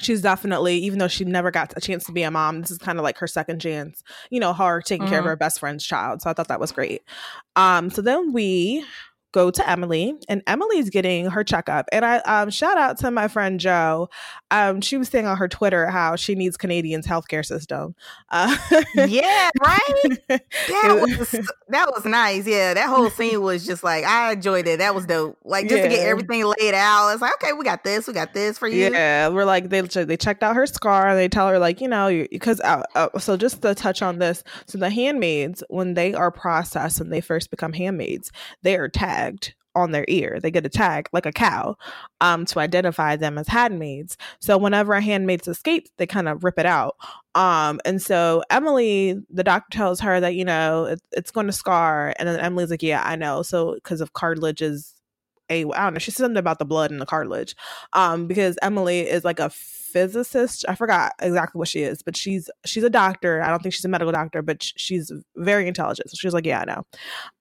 she's 0.00 0.22
definitely 0.22 0.76
even 0.76 0.98
though 0.98 1.08
she 1.08 1.24
never 1.24 1.50
got 1.50 1.72
a 1.76 1.80
chance 1.80 2.04
to 2.04 2.12
be 2.12 2.22
a 2.22 2.30
mom 2.30 2.60
this 2.60 2.70
is 2.70 2.78
kind 2.78 2.98
of 2.98 3.04
like 3.04 3.18
her 3.18 3.26
second 3.26 3.60
chance 3.60 4.02
you 4.30 4.40
know 4.40 4.52
her 4.52 4.80
taking 4.80 5.02
mm-hmm. 5.02 5.10
care 5.10 5.18
of 5.18 5.22
mm-hmm. 5.24 5.30
her 5.30 5.36
best 5.36 5.60
friend's 5.60 5.84
child 5.84 6.22
so 6.22 6.30
i 6.30 6.32
thought 6.32 6.48
that 6.48 6.60
was 6.60 6.72
great 6.72 7.02
um 7.56 7.90
so 7.90 8.02
then 8.02 8.32
we 8.32 8.84
go 9.32 9.50
to 9.50 9.68
Emily, 9.68 10.14
and 10.28 10.42
Emily's 10.46 10.90
getting 10.90 11.26
her 11.26 11.44
checkup. 11.44 11.86
And 11.92 12.04
I 12.04 12.18
um, 12.18 12.50
shout 12.50 12.78
out 12.78 12.98
to 12.98 13.10
my 13.10 13.28
friend 13.28 13.60
Joe. 13.60 14.08
Um, 14.50 14.80
she 14.80 14.96
was 14.96 15.08
saying 15.08 15.26
on 15.26 15.36
her 15.36 15.48
Twitter 15.48 15.86
how 15.86 16.16
she 16.16 16.34
needs 16.34 16.56
Canadians' 16.56 17.06
healthcare 17.06 17.44
system. 17.44 17.94
Uh, 18.30 18.56
yeah, 18.94 19.50
right. 19.60 20.18
That 20.68 21.00
was 21.00 21.30
that 21.68 21.90
was 21.94 22.04
nice. 22.04 22.46
Yeah, 22.46 22.74
that 22.74 22.88
whole 22.88 23.10
scene 23.10 23.40
was 23.40 23.66
just 23.66 23.82
like 23.82 24.04
I 24.04 24.32
enjoyed 24.32 24.66
it. 24.66 24.78
That 24.78 24.94
was 24.94 25.06
dope. 25.06 25.38
Like 25.44 25.68
just 25.68 25.78
yeah. 25.78 25.88
to 25.88 25.88
get 25.88 26.06
everything 26.06 26.44
laid 26.44 26.74
out. 26.74 27.10
It's 27.10 27.20
like 27.20 27.32
okay, 27.34 27.52
we 27.52 27.64
got 27.64 27.84
this, 27.84 28.06
we 28.06 28.12
got 28.12 28.32
this 28.32 28.58
for 28.58 28.68
you. 28.68 28.90
Yeah, 28.90 29.28
we're 29.28 29.44
like 29.44 29.68
they 29.68 29.80
they 29.80 30.16
checked 30.16 30.42
out 30.42 30.56
her 30.56 30.66
scar. 30.66 31.08
And 31.08 31.18
they 31.18 31.28
tell 31.28 31.48
her 31.48 31.58
like 31.58 31.80
you 31.80 31.88
know 31.88 32.26
because 32.30 32.60
uh, 32.60 32.82
uh, 32.94 33.18
so 33.18 33.36
just 33.36 33.62
to 33.62 33.74
touch 33.74 34.02
on 34.02 34.18
this. 34.18 34.44
So 34.66 34.78
the 34.78 34.90
handmaids 34.90 35.62
when 35.68 35.94
they 35.94 36.14
are 36.14 36.30
processed 36.30 37.00
and 37.00 37.12
they 37.12 37.20
first 37.20 37.50
become 37.50 37.72
handmaids, 37.72 38.30
they 38.62 38.76
are 38.76 38.88
tagged 38.88 39.17
tagged 39.18 39.54
on 39.74 39.92
their 39.92 40.04
ear. 40.08 40.40
They 40.40 40.50
get 40.50 40.66
a 40.66 40.68
tag 40.68 41.08
like 41.12 41.26
a 41.26 41.32
cow 41.32 41.76
um, 42.20 42.44
to 42.46 42.58
identify 42.58 43.16
them 43.16 43.38
as 43.38 43.46
handmaids. 43.48 44.16
So 44.40 44.58
whenever 44.58 44.94
a 44.94 45.00
handmaid's 45.00 45.46
escapes, 45.46 45.90
they 45.98 46.06
kind 46.06 46.28
of 46.28 46.42
rip 46.42 46.58
it 46.58 46.66
out. 46.66 46.96
Um, 47.34 47.80
and 47.84 48.02
so 48.02 48.42
Emily, 48.50 49.20
the 49.30 49.44
doctor 49.44 49.76
tells 49.76 50.00
her 50.00 50.20
that, 50.20 50.34
you 50.34 50.44
know, 50.44 50.86
it, 50.86 51.00
it's 51.12 51.30
going 51.30 51.46
to 51.46 51.52
scar. 51.52 52.12
And 52.18 52.28
then 52.28 52.40
Emily's 52.40 52.70
like, 52.70 52.82
yeah, 52.82 53.02
I 53.04 53.14
know. 53.16 53.42
So 53.42 53.74
because 53.74 54.00
of 54.00 54.14
cartilage 54.14 54.62
is 54.62 54.94
a, 55.48 55.64
I 55.64 55.84
don't 55.84 55.94
know, 55.94 55.98
she 55.98 56.10
said 56.10 56.24
something 56.24 56.38
about 56.38 56.58
the 56.58 56.64
blood 56.64 56.90
and 56.90 57.00
the 57.00 57.06
cartilage. 57.06 57.54
Um, 57.92 58.26
because 58.26 58.58
Emily 58.62 59.00
is 59.00 59.24
like 59.24 59.38
a 59.38 59.50
physicist. 59.50 60.64
I 60.68 60.74
forgot 60.74 61.12
exactly 61.20 61.58
what 61.58 61.68
she 61.68 61.82
is, 61.82 62.02
but 62.02 62.16
she's 62.16 62.50
she's 62.66 62.84
a 62.84 62.90
doctor. 62.90 63.42
I 63.42 63.48
don't 63.48 63.62
think 63.62 63.74
she's 63.74 63.84
a 63.84 63.88
medical 63.88 64.12
doctor, 64.12 64.42
but 64.42 64.62
she's 64.62 65.12
very 65.36 65.68
intelligent. 65.68 66.10
So 66.10 66.16
she's 66.18 66.34
like, 66.34 66.46
yeah, 66.46 66.60
I 66.60 66.64
know. 66.64 66.82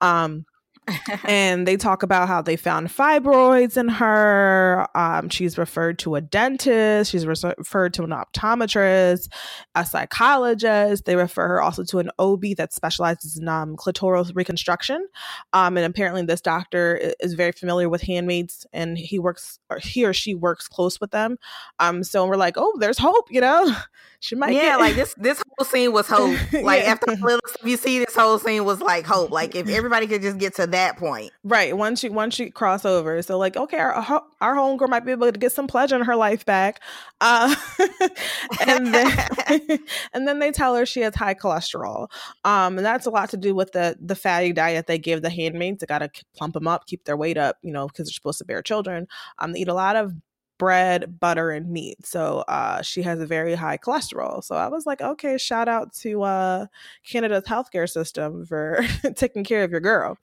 Um, 0.02 0.46
and 1.26 1.68
they 1.68 1.78
talk 1.78 2.04
about 2.04 2.28
how 2.28 2.42
they 2.42 2.56
found 2.56 2.88
fibroids 2.88 3.78
in 3.78 3.90
her. 3.90 4.88
Um, 4.96 5.30
she's 5.30 5.58
referred 5.58 6.00
to 6.00 6.16
a 6.16 6.22
dentist. 6.22 7.12
She's 7.12 7.26
re- 7.26 7.54
referred 7.58 7.94
to 7.96 8.04
an 8.04 8.12
optometrist, 8.12 9.30
a 9.76 9.86
psychologist. 9.86 11.06
They 11.06 11.16
refer 11.16 11.48
her 11.48 11.62
also 11.62 11.84
to 11.86 12.00
an 12.00 12.12
OB 12.20 12.44
that 12.58 12.74
specializes 12.74 13.38
in 13.38 13.48
um, 13.48 13.76
clitoral 13.76 14.30
reconstruction. 14.34 15.08
Um, 15.54 15.78
and 15.78 15.86
apparently, 15.86 16.24
this 16.24 16.42
doctor 16.42 17.14
is 17.20 17.34
very 17.34 17.52
familiar 17.52 17.90
with 17.90 18.02
handmaids, 18.02 18.66
and 18.72 18.98
he 18.98 19.20
works, 19.20 19.60
or 19.70 19.80
he 19.80 20.06
or 20.06 20.14
she 20.14 20.36
works 20.36 20.68
close 20.68 21.00
with 21.00 21.12
them. 21.12 21.38
Um, 21.80 22.04
so 22.04 22.26
we're 22.26 22.38
like, 22.38 22.56
oh, 22.58 22.78
there's 22.80 22.98
hope, 22.98 23.32
you 23.32 23.42
know. 23.42 23.76
she 24.20 24.36
might. 24.36 24.54
Yeah, 24.54 24.62
get- 24.62 24.80
like 24.80 24.96
this. 24.96 25.14
This 25.18 25.44
whole 25.58 25.66
scene 25.66 25.92
was 25.92 26.08
hope. 26.10 26.38
Like 26.54 26.84
yeah. 26.84 26.92
after 26.92 27.16
the 27.16 27.40
stuff 27.46 27.68
you 27.68 27.78
see, 27.78 28.00
this 28.00 28.16
whole 28.16 28.40
scene 28.40 28.64
was 28.64 28.80
like 28.82 29.06
hope. 29.06 29.32
Like 29.32 29.56
if 29.56 29.68
everybody 29.68 30.08
could 30.08 30.22
just 30.22 30.38
get 30.38 30.56
to 30.56 30.68
that 30.68 30.77
that 30.78 30.98
point. 30.98 31.32
Right. 31.44 31.76
Once 31.76 32.04
you 32.04 32.12
once 32.12 32.38
you 32.40 32.52
cross 32.52 32.86
over, 32.86 33.22
so 33.22 33.38
like, 33.38 33.58
okay, 33.58 33.78
our 33.78 34.24
our 34.42 34.56
homegirl 34.56 34.90
might 34.90 35.06
be 35.06 35.12
able 35.12 35.32
to 35.32 35.38
get 35.38 35.52
some 35.52 35.68
pleasure 35.68 35.96
in 35.96 36.04
her 36.04 36.16
life 36.16 36.46
back, 36.46 36.82
uh, 37.20 37.56
and 38.68 38.94
then 38.94 39.28
and 40.14 40.28
then 40.28 40.40
they 40.40 40.52
tell 40.52 40.76
her 40.76 40.86
she 40.86 41.02
has 41.02 41.16
high 41.16 41.34
cholesterol. 41.34 42.08
Um, 42.44 42.78
and 42.78 42.86
that's 42.86 43.06
a 43.06 43.10
lot 43.10 43.30
to 43.32 43.38
do 43.38 43.56
with 43.56 43.72
the 43.72 43.98
the 44.00 44.16
fatty 44.16 44.54
diet 44.54 44.88
they 44.88 44.98
give 45.00 45.22
the 45.22 45.30
handmaids. 45.30 45.80
They 45.80 45.88
got 45.88 46.00
to 46.00 46.10
plump 46.36 46.54
them 46.54 46.68
up, 46.68 46.86
keep 46.86 47.06
their 47.06 47.18
weight 47.18 47.38
up, 47.38 47.58
you 47.62 47.72
know, 47.72 47.88
because 47.88 48.08
they're 48.08 48.14
supposed 48.14 48.40
to 48.40 48.46
bear 48.46 48.62
children. 48.62 49.08
Um, 49.40 49.54
they 49.54 49.60
eat 49.60 49.68
a 49.68 49.74
lot 49.74 49.96
of 49.96 50.14
bread, 50.58 51.20
butter, 51.20 51.52
and 51.52 51.70
meat. 51.70 52.06
So 52.06 52.40
uh, 52.48 52.82
she 52.82 53.02
has 53.04 53.20
a 53.20 53.26
very 53.26 53.56
high 53.56 53.78
cholesterol. 53.78 54.44
So 54.44 54.56
I 54.56 54.68
was 54.68 54.86
like, 54.86 55.02
okay, 55.02 55.38
shout 55.38 55.68
out 55.68 55.94
to 55.96 56.24
uh, 56.24 56.66
Canada's 57.06 57.44
healthcare 57.44 57.90
system 57.90 58.46
for 58.46 58.86
taking 59.16 59.44
care 59.44 59.64
of 59.64 59.72
your 59.72 59.82
girl. 59.82 60.18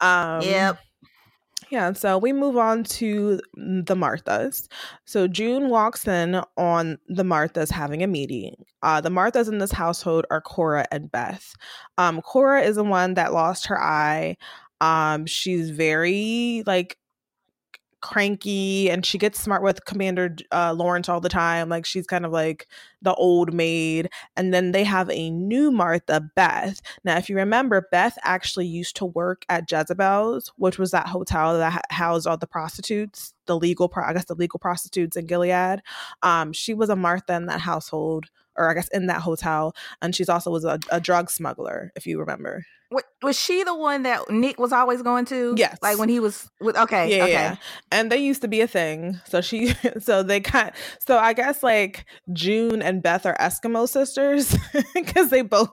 Um, 0.00 0.42
yep. 0.42 0.78
Yeah, 1.70 1.92
so 1.92 2.16
we 2.16 2.32
move 2.32 2.56
on 2.56 2.84
to 2.84 3.40
the 3.54 3.94
Marthas. 3.94 4.68
So 5.04 5.28
June 5.28 5.68
walks 5.68 6.08
in 6.08 6.40
on 6.56 6.98
the 7.08 7.24
Marthas 7.24 7.70
having 7.70 8.02
a 8.02 8.06
meeting. 8.06 8.54
Uh, 8.82 9.02
the 9.02 9.10
Marthas 9.10 9.48
in 9.48 9.58
this 9.58 9.72
household 9.72 10.24
are 10.30 10.40
Cora 10.40 10.86
and 10.90 11.10
Beth. 11.12 11.54
Um, 11.98 12.22
Cora 12.22 12.62
is 12.62 12.76
the 12.76 12.84
one 12.84 13.14
that 13.14 13.34
lost 13.34 13.66
her 13.66 13.78
eye. 13.78 14.36
Um, 14.80 15.26
she's 15.26 15.70
very 15.70 16.62
like 16.66 16.96
cranky 18.00 18.90
and 18.90 19.04
she 19.04 19.18
gets 19.18 19.40
smart 19.40 19.62
with 19.62 19.84
Commander 19.84 20.36
uh, 20.52 20.72
Lawrence 20.72 21.08
all 21.08 21.20
the 21.20 21.28
time. 21.28 21.68
Like 21.68 21.84
she's 21.84 22.06
kind 22.06 22.24
of 22.24 22.32
like 22.32 22.68
the 23.02 23.14
old 23.14 23.52
maid. 23.52 24.10
And 24.36 24.52
then 24.52 24.72
they 24.72 24.84
have 24.84 25.10
a 25.10 25.30
new 25.30 25.70
Martha, 25.70 26.20
Beth. 26.34 26.80
Now, 27.04 27.16
if 27.16 27.28
you 27.28 27.36
remember, 27.36 27.86
Beth 27.90 28.18
actually 28.22 28.66
used 28.66 28.96
to 28.96 29.04
work 29.04 29.44
at 29.48 29.70
Jezebel's, 29.70 30.52
which 30.56 30.78
was 30.78 30.90
that 30.92 31.08
hotel 31.08 31.58
that 31.58 31.84
housed 31.90 32.26
all 32.26 32.36
the 32.36 32.46
prostitutes, 32.46 33.34
the 33.46 33.58
legal, 33.58 33.88
pro- 33.88 34.04
I 34.04 34.12
guess 34.12 34.26
the 34.26 34.34
legal 34.34 34.58
prostitutes 34.58 35.16
in 35.16 35.26
Gilead. 35.26 35.80
Um, 36.22 36.52
she 36.52 36.74
was 36.74 36.90
a 36.90 36.96
Martha 36.96 37.34
in 37.34 37.46
that 37.46 37.60
household, 37.60 38.26
or 38.56 38.70
I 38.70 38.74
guess 38.74 38.88
in 38.88 39.06
that 39.06 39.22
hotel, 39.22 39.74
and 40.02 40.14
she's 40.14 40.28
also 40.28 40.50
was 40.50 40.64
a, 40.64 40.78
a 40.90 41.00
drug 41.00 41.30
smuggler, 41.30 41.92
if 41.94 42.06
you 42.06 42.18
remember 42.18 42.64
was 43.22 43.38
she 43.38 43.64
the 43.64 43.74
one 43.74 44.04
that 44.04 44.30
Nick 44.30 44.58
was 44.58 44.72
always 44.72 45.02
going 45.02 45.24
to? 45.26 45.54
Yes. 45.56 45.78
Like 45.82 45.98
when 45.98 46.08
he 46.08 46.20
was 46.20 46.50
with 46.60 46.76
okay. 46.76 47.16
Yeah, 47.16 47.24
okay. 47.24 47.32
Yeah. 47.32 47.56
And 47.90 48.10
they 48.10 48.18
used 48.18 48.42
to 48.42 48.48
be 48.48 48.60
a 48.60 48.66
thing. 48.66 49.20
So 49.26 49.40
she 49.40 49.74
so 49.98 50.22
they 50.22 50.40
kind 50.40 50.72
so 50.98 51.18
I 51.18 51.32
guess 51.32 51.62
like 51.62 52.06
June 52.32 52.80
and 52.80 53.02
Beth 53.02 53.26
are 53.26 53.36
Eskimo 53.38 53.88
sisters 53.88 54.56
because 54.94 55.30
they 55.30 55.42
both 55.42 55.70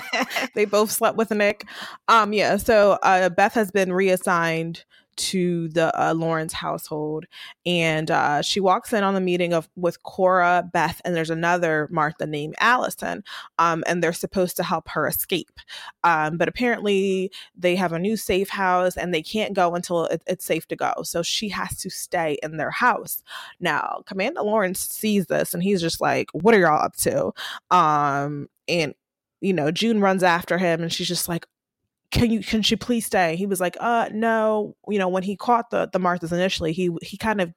they 0.54 0.64
both 0.64 0.90
slept 0.90 1.16
with 1.16 1.30
Nick. 1.30 1.66
Um 2.08 2.32
yeah, 2.32 2.56
so 2.56 2.98
uh 3.02 3.28
Beth 3.28 3.54
has 3.54 3.70
been 3.70 3.92
reassigned 3.92 4.84
to 5.16 5.68
the 5.68 5.92
uh, 6.00 6.14
Lawrence 6.14 6.52
household, 6.52 7.26
and 7.64 8.10
uh, 8.10 8.42
she 8.42 8.60
walks 8.60 8.92
in 8.92 9.04
on 9.04 9.14
the 9.14 9.20
meeting 9.20 9.52
of 9.52 9.68
with 9.76 10.02
Cora, 10.02 10.68
Beth, 10.72 11.00
and 11.04 11.14
there's 11.14 11.30
another 11.30 11.88
Martha 11.90 12.26
named 12.26 12.54
Allison, 12.60 13.24
um, 13.58 13.84
and 13.86 14.02
they're 14.02 14.12
supposed 14.12 14.56
to 14.56 14.62
help 14.62 14.88
her 14.88 15.06
escape. 15.06 15.58
Um, 16.04 16.36
but 16.36 16.48
apparently, 16.48 17.30
they 17.56 17.76
have 17.76 17.92
a 17.92 17.98
new 17.98 18.16
safe 18.16 18.48
house, 18.48 18.96
and 18.96 19.12
they 19.12 19.22
can't 19.22 19.54
go 19.54 19.74
until 19.74 20.06
it, 20.06 20.22
it's 20.26 20.44
safe 20.44 20.66
to 20.68 20.76
go. 20.76 20.92
So 21.02 21.22
she 21.22 21.48
has 21.50 21.76
to 21.78 21.90
stay 21.90 22.38
in 22.42 22.56
their 22.56 22.70
house. 22.70 23.22
Now, 23.60 24.02
Commander 24.06 24.42
Lawrence 24.42 24.80
sees 24.80 25.26
this, 25.26 25.54
and 25.54 25.62
he's 25.62 25.80
just 25.80 26.00
like, 26.00 26.28
"What 26.32 26.54
are 26.54 26.60
y'all 26.60 26.84
up 26.84 26.96
to?" 26.96 27.32
Um, 27.70 28.48
and 28.68 28.94
you 29.40 29.52
know, 29.52 29.70
June 29.70 30.00
runs 30.00 30.22
after 30.22 30.58
him 30.58 30.82
and 30.82 30.92
she's 30.92 31.08
just 31.08 31.28
like, 31.28 31.46
can 32.16 32.30
you 32.30 32.40
can 32.40 32.62
she 32.62 32.76
please 32.76 33.06
stay? 33.06 33.36
He 33.36 33.46
was 33.46 33.60
like 33.60 33.76
uh 33.80 34.08
no 34.12 34.74
you 34.88 34.98
know 34.98 35.08
when 35.08 35.22
he 35.22 35.36
caught 35.36 35.70
the 35.70 35.88
the 35.92 36.00
marthas 36.00 36.32
initially 36.32 36.72
he 36.72 36.90
he 37.02 37.16
kind 37.16 37.40
of 37.40 37.52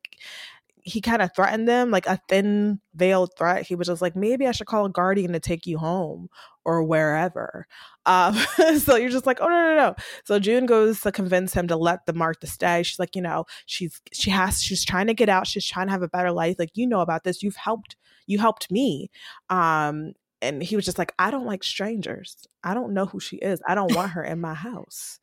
he 0.84 1.02
kind 1.02 1.22
of 1.22 1.32
threatened 1.36 1.68
them 1.68 1.92
like 1.92 2.08
a 2.08 2.20
thin 2.30 2.80
veiled 2.96 3.32
threat. 3.38 3.66
He 3.68 3.76
was 3.76 3.88
just 3.88 4.02
like 4.02 4.16
maybe 4.16 4.48
i 4.48 4.52
should 4.52 4.68
call 4.68 4.86
a 4.86 4.90
guardian 4.90 5.34
to 5.34 5.40
take 5.40 5.66
you 5.68 5.78
home 5.78 6.30
or 6.66 6.84
wherever. 6.84 7.68
Um 8.06 8.36
so 8.80 8.96
you're 8.96 9.10
just 9.10 9.26
like 9.26 9.40
oh 9.42 9.48
no 9.48 9.62
no 9.70 9.76
no. 9.76 9.96
So 10.26 10.40
june 10.40 10.66
goes 10.66 11.02
to 11.02 11.12
convince 11.12 11.54
him 11.54 11.68
to 11.68 11.76
let 11.78 12.06
the 12.06 12.14
martha 12.14 12.48
stay. 12.48 12.84
She's 12.84 13.00
like 13.00 13.16
you 13.16 13.22
know 13.22 13.46
she's 13.66 14.02
she 14.14 14.30
has 14.32 14.62
she's 14.62 14.84
trying 14.86 15.08
to 15.08 15.14
get 15.14 15.30
out. 15.30 15.48
She's 15.48 15.66
trying 15.66 15.88
to 15.88 15.92
have 15.92 16.04
a 16.04 16.10
better 16.10 16.32
life. 16.32 16.58
Like 16.60 16.72
you 16.76 16.88
know 16.88 17.02
about 17.02 17.24
this. 17.24 17.44
You've 17.44 17.56
helped 17.56 17.96
you 18.28 18.40
helped 18.40 18.72
me. 18.72 19.10
Um 19.50 20.14
and 20.42 20.64
he 20.64 20.76
was 20.76 20.86
just 20.86 20.98
like, 20.98 21.14
I 21.20 21.32
don't 21.32 21.46
like 21.46 21.64
strangers. 21.64 22.38
I 22.64 22.74
don't 22.74 22.94
know 22.94 23.06
who 23.06 23.20
she 23.20 23.38
is. 23.38 23.62
I 23.68 23.76
don't 23.76 23.94
want 23.96 24.12
her 24.12 24.24
in 24.24 24.40
my 24.40 24.54
house. 24.54 25.20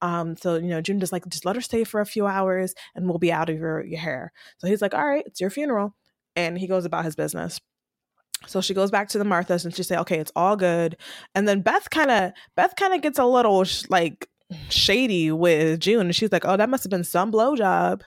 Um, 0.00 0.36
so 0.36 0.56
you 0.56 0.68
know, 0.68 0.80
June 0.80 1.00
just 1.00 1.12
like, 1.12 1.26
just 1.28 1.44
let 1.44 1.56
her 1.56 1.62
stay 1.62 1.84
for 1.84 2.00
a 2.00 2.06
few 2.06 2.26
hours 2.26 2.74
and 2.94 3.08
we'll 3.08 3.18
be 3.18 3.32
out 3.32 3.50
of 3.50 3.58
your, 3.58 3.84
your 3.84 4.00
hair. 4.00 4.32
So 4.58 4.66
he's 4.66 4.82
like, 4.82 4.94
All 4.94 5.06
right, 5.06 5.24
it's 5.26 5.40
your 5.40 5.50
funeral. 5.50 5.94
And 6.36 6.56
he 6.56 6.66
goes 6.66 6.84
about 6.84 7.04
his 7.04 7.16
business. 7.16 7.60
So 8.46 8.60
she 8.60 8.74
goes 8.74 8.90
back 8.90 9.08
to 9.08 9.18
the 9.18 9.24
Marthas 9.24 9.64
and 9.64 9.74
she 9.74 9.82
say, 9.82 9.96
"Okay, 9.96 10.18
it's 10.18 10.32
all 10.36 10.56
good." 10.56 10.96
And 11.34 11.48
then 11.48 11.60
Beth 11.60 11.90
kind 11.90 12.10
of 12.10 12.32
Beth 12.56 12.74
kind 12.76 12.94
of 12.94 13.02
gets 13.02 13.18
a 13.18 13.24
little 13.24 13.64
sh- 13.64 13.84
like 13.88 14.28
shady 14.68 15.32
with 15.32 15.80
June, 15.80 16.06
and 16.06 16.14
she's 16.14 16.30
like, 16.32 16.44
"Oh, 16.44 16.56
that 16.56 16.70
must 16.70 16.84
have 16.84 16.90
been 16.90 17.04
some 17.04 17.32
blowjob." 17.32 18.02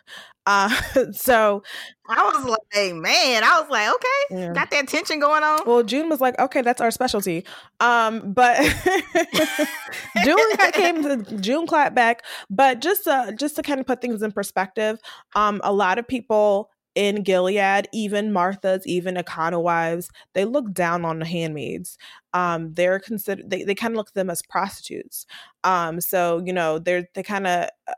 Uh, 0.45 0.69
so 1.11 1.63
I 2.07 2.31
was 2.33 2.45
like, 2.45 2.93
man, 2.95 3.43
I 3.43 3.59
was 3.61 3.69
like, 3.69 3.89
okay, 3.93 4.41
yeah. 4.41 4.53
got 4.53 4.71
that 4.71 4.87
tension 4.87 5.19
going 5.19 5.43
on. 5.43 5.61
Well, 5.65 5.83
June 5.83 6.09
was 6.09 6.21
like, 6.21 6.37
okay, 6.39 6.61
that's 6.61 6.81
our 6.81 6.91
specialty. 6.91 7.45
Um, 7.79 8.33
but 8.33 8.57
June 10.23 10.37
came 10.73 11.03
to 11.27 11.37
June 11.39 11.67
clap 11.67 11.93
back. 11.93 12.23
But 12.49 12.81
just 12.81 13.07
uh, 13.07 13.31
just 13.33 13.55
to 13.57 13.63
kind 13.63 13.79
of 13.79 13.85
put 13.85 14.01
things 14.01 14.21
in 14.21 14.31
perspective, 14.31 14.99
um, 15.35 15.61
a 15.63 15.73
lot 15.73 15.99
of 15.99 16.07
people 16.07 16.69
in 16.93 17.23
Gilead, 17.23 17.87
even 17.93 18.33
Martha's, 18.33 18.85
even 18.85 19.15
Econowives, 19.15 20.09
they 20.33 20.43
look 20.43 20.73
down 20.73 21.05
on 21.05 21.19
the 21.19 21.25
handmaids. 21.25 21.97
Um, 22.33 22.73
they're 22.73 22.99
considered 22.99 23.49
they, 23.49 23.63
they 23.63 23.75
kind 23.75 23.93
of 23.93 23.97
look 23.97 24.09
at 24.09 24.13
them 24.13 24.29
as 24.29 24.41
prostitutes. 24.41 25.25
Um, 25.63 26.01
so 26.01 26.41
you 26.45 26.51
know, 26.51 26.79
they're 26.79 27.07
they 27.13 27.23
kind 27.23 27.47
of 27.47 27.69
uh, 27.87 27.93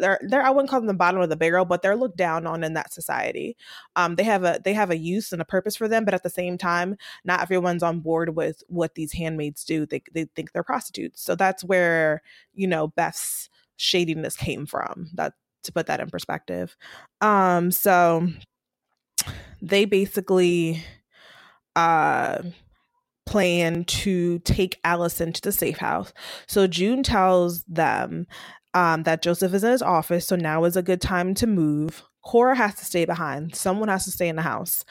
they're 0.00 0.20
they're 0.22 0.42
I 0.42 0.50
wouldn't 0.50 0.70
call 0.70 0.80
them 0.80 0.86
the 0.86 0.94
bottom 0.94 1.20
of 1.20 1.28
the 1.28 1.36
barrel, 1.36 1.64
but 1.64 1.82
they're 1.82 1.96
looked 1.96 2.16
down 2.16 2.46
on 2.46 2.64
in 2.64 2.74
that 2.74 2.92
society. 2.92 3.56
Um, 3.96 4.16
they 4.16 4.24
have 4.24 4.44
a 4.44 4.60
they 4.64 4.72
have 4.74 4.90
a 4.90 4.96
use 4.96 5.32
and 5.32 5.42
a 5.42 5.44
purpose 5.44 5.76
for 5.76 5.88
them, 5.88 6.04
but 6.04 6.14
at 6.14 6.22
the 6.22 6.30
same 6.30 6.58
time, 6.58 6.96
not 7.24 7.40
everyone's 7.40 7.82
on 7.82 8.00
board 8.00 8.36
with 8.36 8.62
what 8.68 8.94
these 8.94 9.12
handmaids 9.12 9.64
do. 9.64 9.86
They 9.86 10.02
they 10.12 10.24
think 10.36 10.52
they're 10.52 10.62
prostitutes. 10.62 11.22
So 11.22 11.34
that's 11.34 11.64
where 11.64 12.22
you 12.54 12.66
know 12.66 12.88
Beth's 12.88 13.48
shadiness 13.76 14.36
came 14.36 14.66
from. 14.66 15.10
That 15.14 15.34
to 15.64 15.72
put 15.72 15.86
that 15.86 16.00
in 16.00 16.10
perspective. 16.10 16.76
Um, 17.20 17.70
so 17.70 18.28
they 19.60 19.84
basically 19.84 20.82
uh 21.76 22.42
plan 23.28 23.84
to 23.84 24.38
take 24.40 24.80
Allison 24.84 25.32
to 25.34 25.42
the 25.42 25.52
safe 25.52 25.76
house. 25.76 26.14
So 26.46 26.66
June 26.66 27.02
tells 27.02 27.62
them 27.64 28.26
um, 28.78 29.02
that 29.02 29.22
Joseph 29.22 29.54
is 29.54 29.64
in 29.64 29.72
his 29.72 29.82
office, 29.82 30.24
so 30.24 30.36
now 30.36 30.62
is 30.62 30.76
a 30.76 30.82
good 30.84 31.00
time 31.00 31.34
to 31.34 31.48
move. 31.48 32.04
Cora 32.24 32.54
has 32.54 32.76
to 32.76 32.84
stay 32.84 33.04
behind. 33.04 33.56
Someone 33.56 33.88
has 33.88 34.04
to 34.04 34.12
stay 34.12 34.28
in 34.28 34.36
the 34.36 34.42
house. 34.42 34.84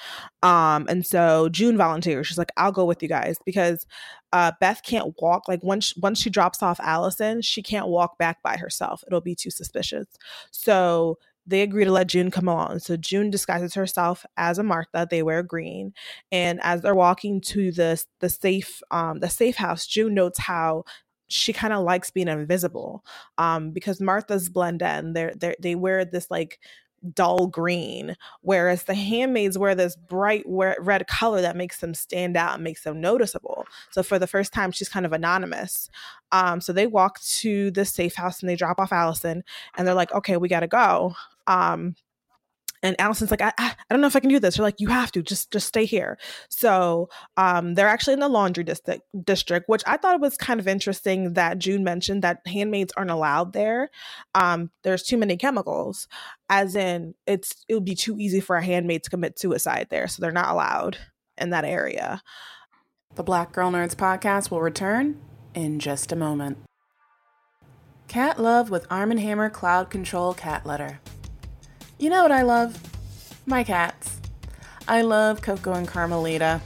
Um, 0.44 0.88
and 0.90 1.06
so 1.06 1.48
June 1.48 1.78
volunteers. 1.78 2.28
She's 2.28 2.38
like, 2.38 2.52
I'll 2.58 2.74
go 2.74 2.84
with 2.84 3.02
you 3.02 3.08
guys 3.08 3.38
because 3.46 3.86
uh, 4.34 4.52
Beth 4.60 4.82
can't 4.84 5.14
walk. 5.22 5.48
Like 5.48 5.64
once 5.64 5.96
once 5.96 6.20
she 6.20 6.30
drops 6.30 6.62
off 6.62 6.82
Allison, 6.82 7.42
she 7.42 7.64
can't 7.64 7.88
walk 7.88 8.18
back 8.18 8.44
by 8.44 8.58
herself. 8.58 9.06
It'll 9.08 9.22
be 9.22 9.36
too 9.36 9.52
suspicious. 9.52 10.08
So 10.52 11.18
they 11.46 11.62
agree 11.62 11.86
to 11.86 11.92
let 11.92 12.08
June 12.08 12.30
come 12.30 12.50
along. 12.50 12.80
So 12.80 12.98
June 12.98 13.30
disguises 13.30 13.74
herself 13.74 14.26
as 14.36 14.60
a 14.60 14.64
Martha. 14.64 15.08
They 15.10 15.24
wear 15.24 15.44
green, 15.44 15.94
and 16.30 16.60
as 16.62 16.82
they're 16.82 16.94
walking 16.94 17.40
to 17.42 17.72
the 17.72 18.04
the 18.20 18.28
safe 18.30 18.82
um, 18.92 19.22
the 19.22 19.30
safe 19.30 19.56
house, 19.56 19.88
June 19.88 20.14
notes 20.14 20.40
how 20.40 20.84
she 21.28 21.54
kind 21.54 21.74
of 21.74 21.84
likes 21.84 22.10
being 22.12 22.28
invisible 22.28 23.04
um, 23.38 23.72
because 23.72 24.00
Martha's 24.00 24.50
blend 24.50 24.82
in. 24.82 25.14
They're, 25.14 25.34
they're, 25.36 25.56
they 25.60 25.76
wear 25.76 26.06
this 26.06 26.32
like 26.32 26.60
dull 27.14 27.48
green, 27.48 28.16
whereas 28.42 28.84
the 28.84 28.96
handmaids 28.96 29.58
wear 29.58 29.76
this 29.76 29.96
bright 29.96 30.44
red 30.48 31.08
color 31.08 31.42
that 31.42 31.56
makes 31.56 31.80
them 31.80 31.94
stand 31.94 32.36
out 32.36 32.56
and 32.56 32.64
makes 32.64 32.84
them 32.84 33.00
noticeable. 33.00 33.66
So 33.92 34.04
for 34.04 34.20
the 34.20 34.28
first 34.28 34.54
time, 34.54 34.72
she's 34.72 34.90
kind 34.90 35.06
of 35.06 35.14
anonymous. 35.14 35.90
Um, 36.32 36.60
so 36.62 36.74
they 36.74 36.88
walk 36.88 37.22
to 37.22 37.72
the 37.72 37.86
safe 37.86 38.16
house 38.16 38.42
and 38.42 38.50
they 38.50 38.56
drop 38.56 38.80
off 38.80 38.92
Allison, 38.92 39.44
and 39.78 39.88
they're 39.88 39.96
like, 39.96 40.12
"Okay, 40.14 40.38
we 40.38 40.50
got 40.50 40.62
to 40.62 40.68
go." 40.68 41.14
Um, 41.46 41.96
and 42.84 43.00
Allison's 43.00 43.32
like, 43.32 43.42
I, 43.42 43.52
I, 43.58 43.74
don't 43.90 44.02
know 44.02 44.08
if 44.08 44.16
I 44.16 44.20
can 44.20 44.30
do 44.30 44.40
this. 44.40 44.56
They're 44.58 44.64
like, 44.64 44.80
you 44.80 44.90
have 44.90 45.12
to 45.14 45.22
just 45.22 45.52
just 45.52 45.68
stay 45.68 45.86
here. 45.86 46.18
So 46.50 47.10
um, 47.36 47.74
they're 47.74 47.88
actually 47.88 48.14
in 48.14 48.20
the 48.20 48.30
laundry 48.30 48.64
district, 48.64 49.04
district, 49.24 49.68
which 49.68 49.84
I 49.88 49.98
thought 49.98 50.22
was 50.22 50.38
kind 50.38 50.60
of 50.60 50.68
interesting 50.68 51.34
that 51.34 51.60
June 51.60 51.84
mentioned 51.84 52.22
that 52.24 52.42
handmaids 52.46 52.94
aren't 52.96 53.12
allowed 53.12 53.54
there. 53.54 53.90
Um, 54.36 54.72
there's 54.84 55.04
too 55.04 55.18
many 55.18 55.38
chemicals, 55.38 56.08
as 56.50 56.76
in 56.76 57.16
it's 57.26 57.66
it 57.68 57.74
would 57.74 57.86
be 57.86 57.96
too 57.96 58.18
easy 58.20 58.40
for 58.40 58.56
a 58.56 58.64
handmaid 58.64 59.04
to 59.04 59.10
commit 59.10 59.40
suicide 59.40 59.88
there, 59.90 60.08
so 60.08 60.22
they're 60.22 60.32
not 60.32 60.52
allowed 60.52 60.98
in 61.38 61.50
that 61.52 61.66
area. 61.66 62.22
The 63.16 63.24
Black 63.24 63.52
Girl 63.52 63.72
Nerds 63.72 63.96
podcast 63.96 64.52
will 64.52 64.62
return 64.62 65.20
in 65.54 65.80
just 65.80 66.12
a 66.12 66.16
moment. 66.16 66.60
Cat 68.08 68.40
Love 68.40 68.70
with 68.70 68.86
Arm 68.90 69.12
& 69.12 69.18
Hammer 69.18 69.50
Cloud 69.50 69.90
Control 69.90 70.34
Cat 70.34 70.66
Litter. 70.66 71.00
You 72.00 72.12
know 72.12 72.22
what 72.22 72.32
I 72.32 72.44
love? 72.44 72.80
My 73.48 73.64
cats. 73.64 74.22
I 74.88 75.02
love 75.02 75.42
Coco 75.42 75.74
and 75.74 75.88
Carmelita. 75.88 76.62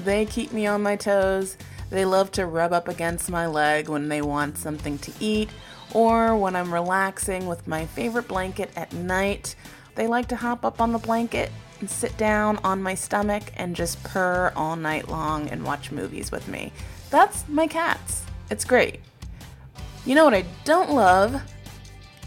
They 0.00 0.26
keep 0.26 0.52
me 0.52 0.66
on 0.66 0.82
my 0.82 0.96
toes. 0.96 1.56
They 1.90 2.04
love 2.04 2.32
to 2.32 2.46
rub 2.46 2.72
up 2.72 2.88
against 2.88 3.30
my 3.30 3.46
leg 3.46 3.88
when 3.88 4.08
they 4.08 4.22
want 4.22 4.58
something 4.58 4.98
to 4.98 5.12
eat 5.20 5.50
or 5.94 6.36
when 6.36 6.56
I'm 6.56 6.74
relaxing 6.74 7.46
with 7.46 7.68
my 7.68 7.86
favorite 7.86 8.26
blanket 8.26 8.72
at 8.74 8.92
night. 8.92 9.54
They 9.94 10.08
like 10.08 10.26
to 10.28 10.36
hop 10.36 10.64
up 10.64 10.80
on 10.80 10.90
the 10.90 10.98
blanket 10.98 11.52
and 11.78 11.88
sit 11.88 12.16
down 12.16 12.58
on 12.64 12.82
my 12.82 12.96
stomach 12.96 13.52
and 13.56 13.76
just 13.76 14.02
purr 14.02 14.52
all 14.56 14.74
night 14.74 15.08
long 15.08 15.48
and 15.48 15.64
watch 15.64 15.92
movies 15.92 16.32
with 16.32 16.48
me. 16.48 16.72
That's 17.10 17.46
my 17.46 17.68
cats. 17.68 18.24
It's 18.50 18.64
great. 18.64 18.98
You 20.04 20.16
know 20.16 20.24
what 20.24 20.34
I 20.34 20.44
don't 20.64 20.90
love? 20.90 21.40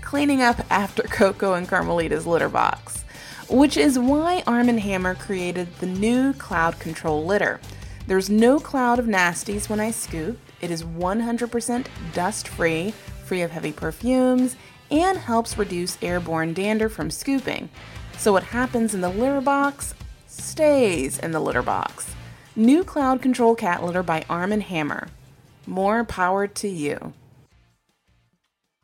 Cleaning 0.05 0.41
up 0.41 0.61
after 0.69 1.03
Coco 1.09 1.55
and 1.55 1.67
Carmelita's 1.67 2.25
litter 2.25 2.47
box, 2.47 3.03
which 3.49 3.75
is 3.75 3.99
why 3.99 4.43
Arm 4.47 4.67
& 4.67 4.77
Hammer 4.77 5.15
created 5.15 5.67
the 5.79 5.87
new 5.87 6.31
Cloud 6.33 6.79
Control 6.79 7.25
litter. 7.25 7.59
There's 8.07 8.29
no 8.29 8.59
cloud 8.59 8.99
of 8.99 9.05
nasties 9.05 9.67
when 9.67 9.79
I 9.79 9.89
scoop. 9.89 10.37
It 10.61 10.69
is 10.69 10.83
100% 10.83 11.87
dust 12.13 12.47
free, 12.47 12.93
free 13.25 13.41
of 13.41 13.49
heavy 13.49 13.71
perfumes, 13.71 14.55
and 14.91 15.17
helps 15.17 15.57
reduce 15.57 15.97
airborne 16.03 16.53
dander 16.53 16.87
from 16.87 17.09
scooping. 17.09 17.69
So 18.15 18.31
what 18.31 18.43
happens 18.43 18.93
in 18.93 19.01
the 19.01 19.09
litter 19.09 19.41
box 19.41 19.95
stays 20.27 21.17
in 21.17 21.31
the 21.31 21.39
litter 21.39 21.63
box. 21.63 22.13
New 22.55 22.83
Cloud 22.83 23.23
Control 23.23 23.55
Cat 23.55 23.83
Litter 23.83 24.03
by 24.03 24.23
Arm 24.29 24.51
& 24.51 24.61
Hammer. 24.61 25.07
More 25.65 26.03
power 26.03 26.45
to 26.45 26.67
you. 26.67 27.13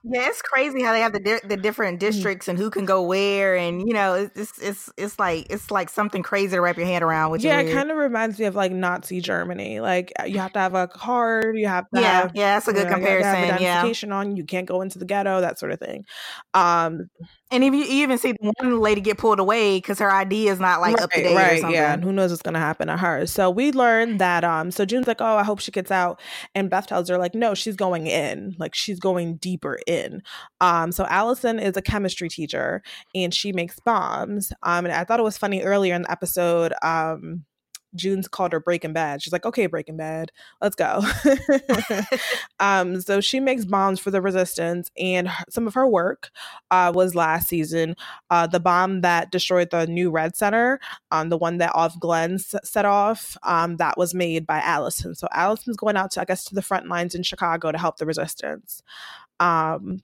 Yeah, 0.04 0.28
it's 0.30 0.42
crazy 0.42 0.82
how 0.82 0.94
they 0.94 1.02
have 1.02 1.14
the 1.14 1.20
di- 1.20 1.48
the 1.48 1.58
different 1.58 1.98
Mm. 1.98 2.00
districts 2.00 2.48
and 2.48 2.58
who 2.58 2.72
can 2.72 2.86
go 2.86 3.04
where, 3.04 3.56
and 3.56 3.88
you 3.88 3.94
know, 3.94 4.16
it's 4.36 4.58
it's 4.60 4.92
it's, 4.98 5.20
like 5.20 5.46
it's 5.52 5.70
like 5.70 5.90
something 5.90 6.24
crazy 6.24 6.56
to 6.56 6.60
wrap 6.62 6.78
your 6.78 6.88
hand 6.88 7.04
around. 7.04 7.30
Which 7.32 7.44
yeah, 7.44 7.60
it 7.60 7.68
kind 7.68 7.92
of 7.92 7.98
reminds 7.98 8.40
me 8.40 8.46
of 8.46 8.56
like 8.56 8.72
Nazi 8.72 9.22
Germany. 9.22 9.80
Like 9.80 10.12
uh, 10.20 10.24
you 10.24 10.40
have 10.40 10.54
to 10.54 10.60
have 10.60 10.74
a 10.74 10.88
card, 10.88 11.56
you 11.56 11.68
have 11.68 11.86
to 11.94 12.02
yeah, 12.02 12.12
have 12.22 12.32
yeah, 12.34 12.56
that's 12.56 12.68
a 12.68 12.72
you 12.72 12.74
good 12.74 12.88
know, 12.88 12.96
you 12.98 13.06
have 13.06 13.20
to 13.20 13.26
have 13.26 13.40
comparison. 13.40 13.62
Yeah, 13.62 13.84
identification 13.84 14.12
on. 14.12 14.36
You 14.36 14.44
can't 14.44 14.68
go 14.68 14.82
into 14.82 14.98
the 14.98 15.06
ghetto, 15.06 15.40
that 15.42 15.60
sort 15.60 15.72
of 15.72 15.80
thing. 15.80 16.06
Um, 16.56 17.10
and 17.52 17.64
if 17.64 17.74
you, 17.74 17.82
you 17.82 18.04
even 18.04 18.18
see 18.18 18.34
one 18.40 18.80
lady 18.80 19.02
get 19.02 19.18
pulled 19.18 19.40
away 19.40 19.78
because 19.78 20.00
her 20.00 20.10
ID 20.10 20.48
is 20.48 20.60
not 20.60 20.82
like 20.82 21.00
up 21.02 21.12
to 21.12 21.22
date 21.22 21.34
or 21.34 21.36
right, 21.36 21.62
something. 21.62 21.76
yeah. 21.76 21.94
And 21.94 22.04
who 22.04 22.12
knows 22.12 22.32
what's 22.32 22.42
gonna 22.42 22.60
happen 22.60 22.88
to 22.88 22.98
her? 22.98 23.26
So 23.28 23.50
we 23.50 23.72
learned 23.72 24.20
that. 24.20 24.44
Um, 24.44 24.72
so 24.72 24.86
June's 24.86 25.08
like, 25.08 25.22
oh, 25.22 25.38
I 25.38 25.44
hope 25.44 25.60
she 25.60 25.72
gets 25.72 25.92
out, 25.92 26.20
and 26.56 26.70
Beth 26.70 26.88
tells 26.88 27.10
her 27.10 27.18
like, 27.18 27.36
no, 27.36 27.54
she's 27.54 27.76
going 27.76 28.08
in, 28.08 28.56
like 28.58 28.74
she's 28.74 29.00
going 29.00 29.36
deeper 29.36 29.80
in. 29.86 30.24
Um, 30.62 30.92
so 30.92 31.06
Allison 31.06 31.60
is 31.60 31.76
a 31.78 31.82
chemistry 31.82 32.30
teacher, 32.30 32.82
and 33.14 33.34
she 33.34 33.52
makes 33.52 33.80
bombs. 33.80 34.54
Um, 34.64 34.86
and 34.86 34.94
I 34.94 35.04
thought 35.04 35.20
it 35.20 35.24
was 35.24 35.38
funny 35.38 35.62
earlier 35.62 35.96
in 35.96 36.04
the 36.04 36.12
episode. 36.12 36.74
Um. 36.82 37.46
June's 37.96 38.28
called 38.28 38.54
her 38.54 38.60
Breaking 38.60 38.94
Bad. 38.94 39.22
She's 39.22 39.34
like, 39.34 39.46
okay, 39.46 39.66
Breaking 39.68 39.98
Bad, 39.98 40.32
let's 40.62 40.76
go. 40.76 41.02
um, 42.60 43.02
so 43.02 43.22
she 43.22 43.40
makes 43.40 43.66
bombs 43.66 44.00
for 44.00 44.12
the 44.12 44.22
resistance, 44.22 44.90
and 44.98 45.28
her- 45.28 45.46
some 45.50 45.68
of 45.68 45.74
her 45.74 45.88
work 45.88 46.30
uh, 46.72 46.92
was 46.94 47.16
last 47.16 47.48
season. 47.48 47.96
Uh, 48.30 48.48
the 48.48 48.60
bomb 48.60 49.02
that 49.02 49.32
destroyed 49.32 49.70
the 49.72 49.88
new 49.88 50.12
Red 50.12 50.36
Center, 50.36 50.80
um, 51.12 51.30
the 51.30 51.38
one 51.38 51.58
that 51.58 51.72
of 51.76 52.00
Glenn 52.00 52.36
s- 52.36 52.56
set 52.64 52.86
off, 52.86 53.38
um, 53.44 53.78
that 53.78 53.98
was 53.98 54.14
made 54.14 54.46
by 54.46 54.60
Allison. 54.60 55.16
So 55.16 55.28
Allison's 55.32 55.78
going 55.78 55.98
out 55.98 56.12
to, 56.12 56.22
I 56.22 56.26
guess, 56.26 56.44
to 56.46 56.56
the 56.56 56.62
front 56.62 56.88
lines 56.88 57.16
in 57.16 57.24
Chicago 57.24 57.72
to 57.72 57.78
help 57.78 57.98
the 57.98 58.06
resistance. 58.06 58.82
Um, 59.40 60.04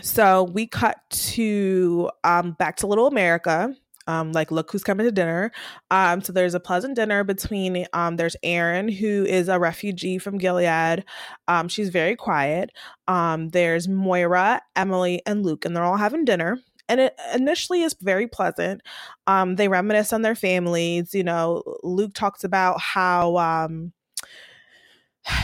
so 0.00 0.44
we 0.44 0.66
cut 0.66 0.98
to 1.10 2.10
um, 2.24 2.52
back 2.52 2.76
to 2.76 2.86
Little 2.86 3.06
America. 3.06 3.74
Um, 4.06 4.32
like, 4.32 4.50
look 4.50 4.70
who's 4.72 4.84
coming 4.84 5.06
to 5.06 5.12
dinner. 5.12 5.52
Um, 5.90 6.22
so 6.22 6.32
there's 6.32 6.54
a 6.54 6.60
pleasant 6.60 6.96
dinner 6.96 7.24
between 7.24 7.86
um, 7.92 8.16
there's 8.16 8.36
Erin, 8.42 8.88
who 8.88 9.24
is 9.24 9.48
a 9.48 9.58
refugee 9.58 10.18
from 10.18 10.38
Gilead. 10.38 11.04
Um, 11.48 11.68
she's 11.68 11.88
very 11.88 12.16
quiet. 12.16 12.70
Um, 13.08 13.48
there's 13.50 13.88
Moira, 13.88 14.60
Emily, 14.76 15.22
and 15.26 15.44
Luke, 15.44 15.64
and 15.64 15.76
they're 15.76 15.84
all 15.84 15.96
having 15.96 16.24
dinner. 16.24 16.58
And 16.88 17.00
it 17.00 17.18
initially 17.34 17.82
is 17.82 17.94
very 18.00 18.26
pleasant. 18.26 18.82
Um, 19.26 19.56
they 19.56 19.68
reminisce 19.68 20.12
on 20.12 20.22
their 20.22 20.34
families. 20.34 21.14
You 21.14 21.24
know, 21.24 21.62
Luke 21.82 22.12
talks 22.12 22.44
about 22.44 22.80
how 22.80 23.36
um, 23.38 23.92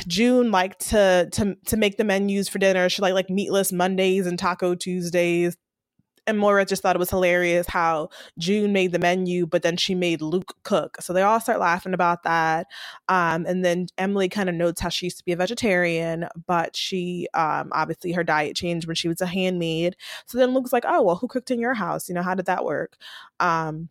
June 0.06 0.50
liked 0.50 0.88
to 0.90 1.28
to 1.32 1.56
to 1.66 1.76
make 1.76 1.96
the 1.96 2.04
menus 2.04 2.48
for 2.48 2.58
dinner. 2.58 2.88
She 2.88 3.02
liked 3.02 3.14
like 3.14 3.30
meatless 3.30 3.72
Mondays 3.72 4.26
and 4.26 4.38
taco 4.38 4.74
Tuesdays. 4.74 5.56
And 6.28 6.38
Moira 6.38 6.64
just 6.64 6.82
thought 6.82 6.94
it 6.94 7.00
was 7.00 7.10
hilarious 7.10 7.66
how 7.66 8.10
June 8.38 8.72
made 8.72 8.92
the 8.92 8.98
menu, 8.98 9.46
but 9.46 9.62
then 9.62 9.76
she 9.76 9.94
made 9.94 10.22
Luke 10.22 10.54
cook. 10.62 10.98
So 11.00 11.12
they 11.12 11.22
all 11.22 11.40
start 11.40 11.58
laughing 11.58 11.94
about 11.94 12.22
that. 12.24 12.66
Um, 13.08 13.46
and 13.46 13.64
then 13.64 13.86
Emily 13.96 14.28
kind 14.28 14.48
of 14.48 14.54
notes 14.54 14.80
how 14.80 14.90
she 14.90 15.06
used 15.06 15.18
to 15.18 15.24
be 15.24 15.32
a 15.32 15.36
vegetarian, 15.36 16.28
but 16.46 16.76
she 16.76 17.26
um, 17.34 17.70
obviously 17.72 18.12
her 18.12 18.24
diet 18.24 18.54
changed 18.54 18.86
when 18.86 18.96
she 18.96 19.08
was 19.08 19.20
a 19.20 19.26
handmaid. 19.26 19.96
So 20.26 20.38
then 20.38 20.54
Luke's 20.54 20.72
like, 20.72 20.84
"Oh 20.86 21.02
well, 21.02 21.16
who 21.16 21.28
cooked 21.28 21.50
in 21.50 21.60
your 21.60 21.74
house? 21.74 22.08
You 22.08 22.14
know, 22.14 22.22
how 22.22 22.34
did 22.34 22.46
that 22.46 22.64
work?" 22.64 22.96
Um, 23.40 23.88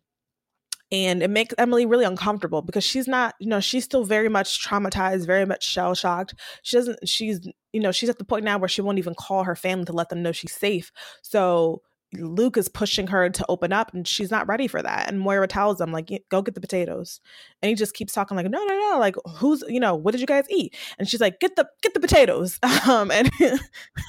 and 0.90 1.22
it 1.22 1.28
makes 1.28 1.54
Emily 1.58 1.84
really 1.84 2.04
uncomfortable 2.04 2.62
because 2.62 2.84
she's 2.84 3.06
not, 3.06 3.34
you 3.40 3.48
know, 3.48 3.60
she's 3.60 3.84
still 3.84 4.04
very 4.04 4.28
much 4.30 4.66
traumatized, 4.66 5.26
very 5.26 5.44
much 5.44 5.62
shell 5.62 5.94
shocked. 5.94 6.34
She 6.62 6.76
doesn't, 6.76 7.06
she's, 7.06 7.46
you 7.72 7.80
know, 7.80 7.92
she's 7.92 8.08
at 8.08 8.18
the 8.18 8.24
point 8.24 8.44
now 8.44 8.56
where 8.58 8.68
she 8.68 8.80
won't 8.80 8.98
even 8.98 9.14
call 9.14 9.44
her 9.44 9.54
family 9.54 9.84
to 9.86 9.92
let 9.92 10.08
them 10.08 10.22
know 10.22 10.32
she's 10.32 10.54
safe. 10.54 10.90
So 11.20 11.82
Luke 12.14 12.56
is 12.56 12.68
pushing 12.68 13.06
her 13.08 13.28
to 13.28 13.44
open 13.48 13.72
up 13.72 13.92
and 13.92 14.06
she's 14.08 14.30
not 14.30 14.46
ready 14.48 14.66
for 14.66 14.80
that. 14.80 15.08
And 15.08 15.20
Moira 15.20 15.46
tells 15.46 15.80
him, 15.80 15.92
like, 15.92 16.10
go 16.30 16.40
get 16.40 16.54
the 16.54 16.60
potatoes. 16.60 17.20
And 17.60 17.68
he 17.68 17.74
just 17.74 17.94
keeps 17.94 18.12
talking, 18.12 18.36
like, 18.36 18.48
no, 18.48 18.64
no, 18.64 18.78
no, 18.90 18.98
like, 18.98 19.16
who's, 19.36 19.62
you 19.68 19.80
know, 19.80 19.94
what 19.94 20.12
did 20.12 20.20
you 20.20 20.26
guys 20.26 20.46
eat? 20.48 20.74
And 20.98 21.08
she's 21.08 21.20
like, 21.20 21.38
get 21.40 21.56
the, 21.56 21.68
get 21.82 21.94
the 21.94 22.00
potatoes. 22.00 22.58
Um, 22.88 23.10
and 23.10 23.30
get, 23.38 23.60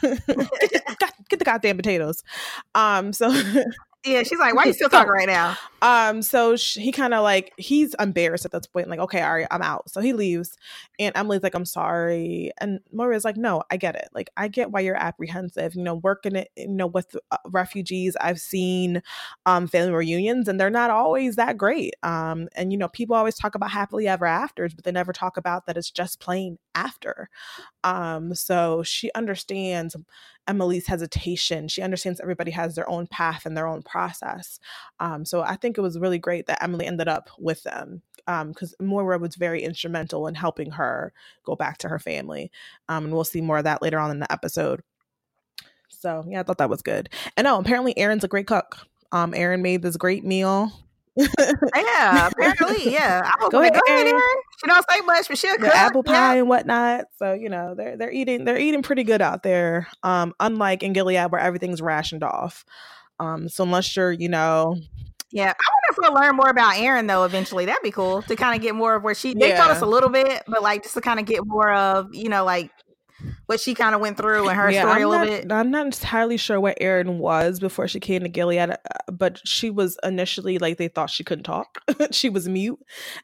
the, 0.02 1.12
get 1.30 1.40
the 1.40 1.46
goddamn 1.46 1.76
potatoes. 1.76 2.24
Um, 2.76 3.12
so 3.12 3.30
Yeah, 4.06 4.24
she's 4.24 4.40
like, 4.40 4.56
why 4.56 4.64
are 4.64 4.68
you 4.68 4.74
still 4.76 4.90
talking 4.90 5.12
right 5.12 5.28
now? 5.28 5.58
Um, 5.82 6.22
so 6.22 6.56
sh- 6.56 6.78
he 6.78 6.92
kind 6.92 7.14
of 7.14 7.24
like 7.24 7.54
he's 7.58 7.94
embarrassed 8.00 8.46
at 8.46 8.52
this 8.52 8.68
point, 8.68 8.90
like, 8.90 9.00
okay, 9.00 9.22
all 9.22 9.34
right, 9.34 9.48
I'm 9.52 9.62
out. 9.62 9.90
So 9.90 10.02
he 10.02 10.14
leaves, 10.14 10.58
and 11.00 11.16
Emily's 11.16 11.44
like, 11.44 11.54
I'm 11.56 11.66
sorry, 11.66 12.52
and 12.60 12.80
Moira's 12.92 13.26
like, 13.26 13.38
no, 13.38 13.64
I 13.70 13.78
get 13.78 13.96
it. 13.96 14.10
Like, 14.14 14.30
I 14.38 14.48
get 14.48 14.72
why 14.72 14.82
you're 14.82 14.96
apprehensive. 14.96 15.76
You 15.76 15.84
know, 15.84 15.96
working 15.96 16.36
it, 16.36 16.50
you 16.56 16.68
know, 16.68 16.88
with 16.88 17.16
uh, 17.32 17.38
refugees, 17.48 18.16
I've 18.20 18.40
seen 18.40 19.02
um 19.46 19.68
family 19.68 19.94
reunions, 19.94 20.48
and 20.48 20.60
they're 20.60 20.70
not 20.70 20.92
always 20.92 21.36
that 21.38 21.58
great. 21.58 21.96
Um, 22.04 22.48
and 22.56 22.72
you 22.72 22.78
know, 22.78 22.88
people 22.90 23.16
always 23.16 23.36
talk 23.36 23.56
about 23.56 23.72
happily 23.72 24.08
ever 24.08 24.26
afters, 24.26 24.74
but 24.74 24.86
they 24.86 24.92
never 24.92 25.14
talk 25.14 25.38
about 25.38 25.66
that 25.66 25.78
it's 25.78 25.92
just 25.92 26.20
plain 26.20 26.58
after. 26.76 27.30
Um, 27.84 28.36
so 28.36 28.84
she 28.84 29.12
understands 29.16 29.96
Emily's 30.50 30.88
hesitation. 30.88 31.68
She 31.68 31.84
understands 31.84 32.20
everybody 32.20 32.52
has 32.52 32.76
their 32.76 32.90
own 32.90 33.08
path 33.08 33.46
and 33.46 33.56
their 33.56 33.68
own 33.68 33.84
process. 33.84 34.60
Um, 35.00 35.24
so 35.24 35.42
I 35.42 35.56
think 35.56 35.78
it 35.78 35.82
was 35.82 36.00
really 36.00 36.18
great 36.18 36.48
that 36.48 36.62
Emily 36.62 36.88
ended 36.88 37.08
up 37.08 37.30
with 37.38 37.62
them 37.64 38.02
because 38.26 38.76
um, 38.80 38.88
Moira 38.88 39.20
was 39.20 39.36
very 39.36 39.64
instrumental 39.64 40.28
in 40.28 40.36
helping 40.36 40.72
her 40.72 41.14
go 41.46 41.56
back 41.56 41.78
to 41.80 41.88
her 41.90 42.00
family. 42.00 42.52
Um, 42.90 43.06
and 43.06 43.14
we'll 43.14 43.24
see 43.24 43.42
more 43.42 43.60
of 43.60 43.64
that 43.64 43.82
later 43.82 44.00
on 44.00 44.12
in 44.12 44.20
the 44.20 44.32
episode. 44.32 44.82
So 45.88 46.26
yeah, 46.28 46.40
I 46.40 46.44
thought 46.44 46.58
that 46.58 46.70
was 46.70 46.82
good. 46.82 47.10
And 47.38 47.48
oh, 47.48 47.60
apparently 47.60 47.98
Erin's 47.98 48.24
a 48.24 48.28
great 48.28 48.48
cook. 48.48 48.78
Um, 49.12 49.34
Erin 49.34 49.62
made 49.62 49.84
this 49.84 49.98
great 49.98 50.24
meal. 50.26 50.72
Yeah, 51.76 52.28
apparently, 52.32 52.92
yeah. 52.94 53.30
Go 53.50 53.60
ahead, 53.62 53.74
go 53.74 53.80
ahead. 53.88 54.08
Erin. 54.08 54.22
She 54.60 54.68
don't 54.68 54.86
say 54.90 55.02
much, 55.02 55.28
but 55.28 55.38
she'll 55.38 55.58
cook. 55.58 55.76
apple 55.76 56.04
Yeah. 56.06 56.12
pie 56.14 56.36
and 56.38 56.48
whatnot. 56.50 57.06
So 57.18 57.34
you 57.34 57.50
know 57.50 57.76
they're 57.76 57.98
they're 57.98 58.12
eating 58.12 58.46
they're 58.46 58.58
eating 58.60 58.82
pretty 58.82 59.04
good 59.04 59.22
out 59.22 59.44
there. 59.44 59.88
Um, 60.04 60.34
unlike 60.40 60.84
in 60.84 60.94
Gilead 60.94 61.32
where 61.32 61.42
everything's 61.42 61.82
rationed 61.82 62.24
off. 62.24 62.66
Um, 63.20 63.50
so 63.50 63.64
unless 63.64 63.96
you're 63.96 64.12
you 64.12 64.30
know 64.30 64.76
Yeah, 65.32 65.48
I 65.52 65.52
wonder 65.52 65.90
if 65.92 65.98
we'll 65.98 66.14
learn 66.14 66.36
more 66.36 66.50
about 66.50 66.78
Erin 66.78 67.08
though. 67.08 67.24
Eventually, 67.26 67.66
that'd 67.66 67.84
be 67.84 67.92
cool 67.92 68.22
to 68.24 68.36
kind 68.36 68.56
of 68.56 68.62
get 68.62 68.76
more 68.76 68.96
of 68.96 69.04
where 69.04 69.16
she. 69.16 69.34
They 69.34 69.56
told 69.56 69.72
us 69.72 69.82
a 69.82 69.86
little 69.86 70.10
bit, 70.10 70.44
but 70.48 70.62
like 70.64 70.84
just 70.84 70.96
to 70.96 71.02
kind 71.02 71.20
of 71.20 71.26
get 71.26 71.42
more 71.46 71.72
of 71.74 72.14
you 72.14 72.30
know 72.30 72.44
like 72.46 72.72
what 73.50 73.60
she 73.60 73.74
kind 73.74 73.96
of 73.96 74.02
went 74.02 74.16
through 74.16 74.48
and 74.48 74.56
her 74.56 74.72
story 74.72 74.86
I'm 74.92 75.02
a 75.02 75.08
little 75.08 75.26
not, 75.26 75.42
bit. 75.42 75.52
I'm 75.52 75.71
not 75.71 75.86
entirely 75.88 76.38
sure 76.38 76.60
what 76.60 76.78
Erin 76.80 77.17
was 77.17 77.60
before 77.60 77.88
she 77.88 78.00
came 78.00 78.21
to 78.21 78.30
Gilead, 78.30 78.69
uh, 78.69 78.76
but 79.12 79.42
she 79.44 79.71
was 79.71 79.98
initially 80.04 80.60
like 80.60 80.78
they 80.78 80.88
thought 80.88 81.10
she 81.10 81.23
couldn't 81.23 81.46
talk. 81.46 81.82
she 82.12 82.30
was 82.30 82.48
mute, 82.48 82.78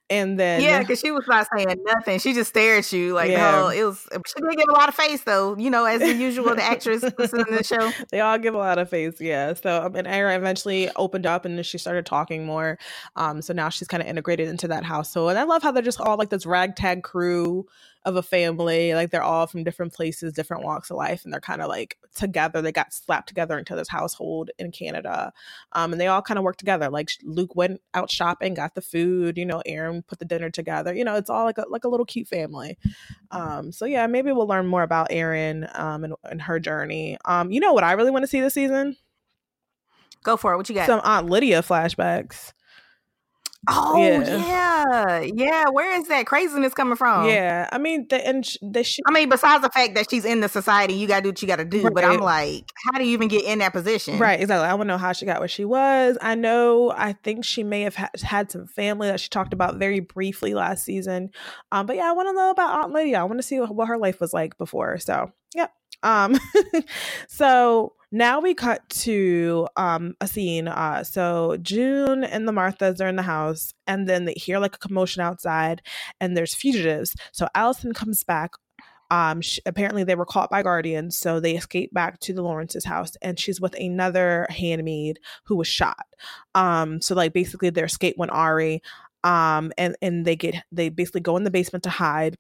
and 0.10 0.40
then 0.40 0.64
Yeah, 0.64 0.80
because 0.80 1.00
she 1.00 1.12
was 1.12 1.26
not 1.28 1.46
saying 1.56 1.68
nothing. 1.86 2.18
She 2.18 2.34
just 2.34 2.50
stared 2.50 2.80
at 2.80 2.92
you 2.92 3.14
like 3.14 3.30
Yeah. 3.30 3.70
the. 3.70 3.80
It 3.80 3.84
was. 3.84 4.08
She 4.12 4.42
did 4.42 4.58
give 4.58 4.68
a 4.68 4.72
lot 4.74 4.90
of 4.90 4.96
face 4.96 5.22
though. 5.24 5.56
You 5.58 5.70
know, 5.70 5.86
as 5.86 6.02
the 6.02 6.12
usual, 6.12 6.56
the 6.56 6.64
actress 6.64 7.04
in 7.04 7.14
the 7.16 7.64
show. 7.70 7.92
they 8.10 8.20
all 8.22 8.40
give 8.40 8.56
a 8.56 8.58
lot 8.58 8.80
of 8.80 8.90
face, 8.90 9.22
yeah. 9.22 9.54
So 9.54 9.84
um, 9.86 9.96
and 9.96 10.08
Erin 10.08 10.38
eventually 10.38 10.90
opened 10.96 11.28
up 11.28 11.46
and 11.46 11.64
she 11.64 11.78
started 11.78 12.08
talking 12.08 12.48
more. 12.48 12.80
Um, 13.16 13.44
so 13.44 13.54
now 13.54 13.70
she's 13.70 13.88
kind 13.88 14.02
of 14.02 14.10
integrated 14.10 14.48
into 14.48 14.70
that 14.70 14.86
household, 14.86 15.30
and 15.30 15.38
I 15.38 15.44
love 15.44 15.62
how 15.62 15.72
they're 15.72 15.84
just 15.84 16.02
all 16.02 16.18
like 16.18 16.30
this 16.30 16.48
ragtag 16.48 17.04
crew 17.04 17.68
of 18.06 18.16
a 18.16 18.24
family. 18.24 18.94
Like 18.94 19.10
they're 19.10 19.24
all 19.24 19.48
from 19.48 19.64
different 19.64 19.94
places 19.94 20.32
different 20.32 20.64
walks 20.64 20.90
of 20.90 20.98
life, 20.98 21.24
and 21.24 21.34
they're 21.34 21.42
kind 21.42 21.62
of 21.62 21.68
like 21.68 21.98
together. 22.14 22.62
They 22.62 22.72
got 22.72 22.94
slapped 22.94 23.28
together 23.28 23.58
into 23.58 23.76
this 23.76 23.90
household 23.90 24.52
in 24.58 24.72
Canada, 24.72 25.34
um, 25.74 25.92
and 25.92 26.00
they 26.00 26.08
all 26.08 26.22
kind 26.22 26.38
of 26.38 26.44
work 26.44 26.58
together. 26.58 26.90
Like 26.90 27.10
Luke 27.24 27.56
went 27.56 27.82
out 27.94 28.12
shopping, 28.12 28.54
got 28.54 28.76
the 28.76 28.82
food. 28.82 29.38
You 29.38 29.46
know, 29.46 29.62
Erin 29.66 30.04
put 30.04 30.20
the 30.20 30.26
dinner 30.26 30.50
together. 30.50 30.94
You 30.94 31.04
know, 31.04 31.16
it's 31.16 31.30
all 31.30 31.44
like 31.44 31.58
a 31.58 31.66
like 31.70 31.84
a 31.84 31.90
little 31.90 32.06
cute 32.06 32.28
family. 32.28 32.78
Um, 33.32 33.72
so 33.72 33.86
yeah, 33.86 34.08
maybe 34.08 34.32
we'll 34.32 34.48
learn 34.48 34.68
more 34.68 34.84
about 34.84 35.08
Erin 35.10 35.68
um, 35.74 36.04
and, 36.04 36.14
and 36.24 36.42
her 36.44 36.60
journey. 36.60 37.18
Um, 37.26 37.52
you 37.52 37.60
know 37.60 37.74
what 37.74 37.84
I 37.84 37.94
really 37.94 38.12
want 38.12 38.24
to 38.24 38.28
see 38.28 38.40
this 38.40 38.54
season? 38.54 38.96
Go 40.24 40.38
for 40.38 40.54
it. 40.54 40.58
What 40.58 40.70
you 40.70 40.76
got? 40.76 40.88
Some 40.88 41.02
Aunt 41.04 41.30
Lydia 41.30 41.62
flashbacks. 41.62 42.54
Oh 43.68 43.98
yeah. 43.98 44.38
yeah, 44.38 45.20
yeah. 45.22 45.64
Where 45.72 46.00
is 46.00 46.08
that 46.08 46.26
craziness 46.26 46.74
coming 46.74 46.96
from? 46.96 47.28
Yeah, 47.28 47.68
I 47.72 47.78
mean, 47.78 48.06
the, 48.10 48.26
and 48.26 48.46
sh- 48.46 48.58
the 48.62 48.84
sh- 48.84 49.00
I 49.08 49.12
mean, 49.12 49.30
besides 49.30 49.64
the 49.64 49.70
fact 49.70 49.96
that 49.96 50.10
she's 50.10 50.26
in 50.26 50.42
the 50.42 50.50
society, 50.50 50.94
you 50.94 51.08
got 51.08 51.18
to 51.18 51.22
do 51.24 51.30
what 51.30 51.42
you 51.42 51.48
got 51.48 51.56
to 51.58 51.66
do. 51.66 51.84
Right. 51.84 51.94
But 51.94 52.04
I'm 52.04 52.20
like, 52.20 52.70
how 52.86 53.00
do 53.00 53.06
you 53.06 53.14
even 53.14 53.28
get 53.28 53.44
in 53.44 53.60
that 53.60 53.74
position? 53.74 54.20
right, 54.20 54.40
exactly. 54.40 54.68
I 54.68 54.74
want 54.74 54.88
to 54.88 54.94
know 54.94 54.98
how 54.98 55.14
she 55.14 55.26
got 55.26 55.40
where 55.40 55.48
she 55.48 55.66
was. 55.66 56.18
I 56.22 56.36
know. 56.36 56.92
I 56.96 57.14
think 57.14 57.46
she 57.46 57.64
may 57.64 57.82
have 57.82 57.96
ha- 57.96 58.10
had 58.22 58.52
some 58.52 58.68
family 58.68 59.08
that 59.08 59.20
she 59.20 59.30
talked 59.30 59.54
about 59.54 59.78
very 59.78 60.00
briefly 60.00 60.54
last 60.54 60.84
season. 60.84 61.30
Um, 61.72 61.86
but 61.86 61.96
yeah, 61.96 62.10
I 62.10 62.12
want 62.12 62.30
to 62.30 62.34
know 62.34 62.52
about 62.52 62.84
Aunt 62.84 62.94
Lydia. 62.94 63.20
I 63.20 63.24
want 63.24 63.40
to 63.40 63.44
see 63.44 63.60
what, 63.60 63.74
what 63.74 63.88
her 63.88 63.98
life 63.98 64.20
was 64.20 64.34
like 64.34 64.58
before. 64.58 64.98
So, 65.00 65.32
yep. 65.56 65.72
Um, 66.06 66.40
so 67.28 67.94
now 68.12 68.40
we 68.40 68.54
cut 68.54 68.88
to 68.90 69.68
um 69.76 70.16
a 70.22 70.28
scene. 70.28 70.70
Uh, 70.70 71.04
so 71.04 71.58
June 71.62 72.24
and 72.24 72.48
the 72.48 72.54
Marthas 72.54 73.02
are 73.02 73.08
in 73.08 73.18
the 73.18 73.24
house, 73.24 73.74
and 73.88 74.08
then 74.08 74.26
they 74.26 74.34
hear 74.34 74.60
like 74.60 74.76
a 74.76 74.80
commotion 74.80 75.22
outside, 75.22 75.82
and 76.22 76.38
there's 76.38 76.56
fugitives. 76.56 77.16
So 77.34 77.48
Allison 77.56 77.94
comes 77.94 78.24
back. 78.24 78.52
Um, 79.12 79.42
sh 79.42 79.60
apparently 79.66 80.04
they 80.04 80.16
were 80.16 80.26
caught 80.26 80.50
by 80.50 80.64
guardians, 80.64 81.18
so 81.18 81.40
they 81.40 81.56
escape 81.56 81.94
back 81.94 82.20
to 82.22 82.34
the 82.34 82.42
Lawrence's 82.44 82.86
house, 82.86 83.18
and 83.22 83.40
she's 83.40 83.60
with 83.62 83.76
another 83.76 84.48
handmaid 84.50 85.20
who 85.46 85.56
was 85.58 85.68
shot. 85.68 86.06
Um, 86.56 87.02
so 87.02 87.16
like 87.16 87.34
basically 87.34 87.70
their 87.72 87.86
escape 87.86 88.18
went 88.18 88.32
Ari. 88.32 88.82
Um, 89.24 89.72
and 89.78 89.96
and 90.04 90.24
they 90.26 90.36
get 90.36 90.56
they 90.72 90.90
basically 90.90 91.22
go 91.22 91.36
in 91.38 91.44
the 91.44 91.52
basement 91.52 91.84
to 91.86 91.90
hide 91.90 92.36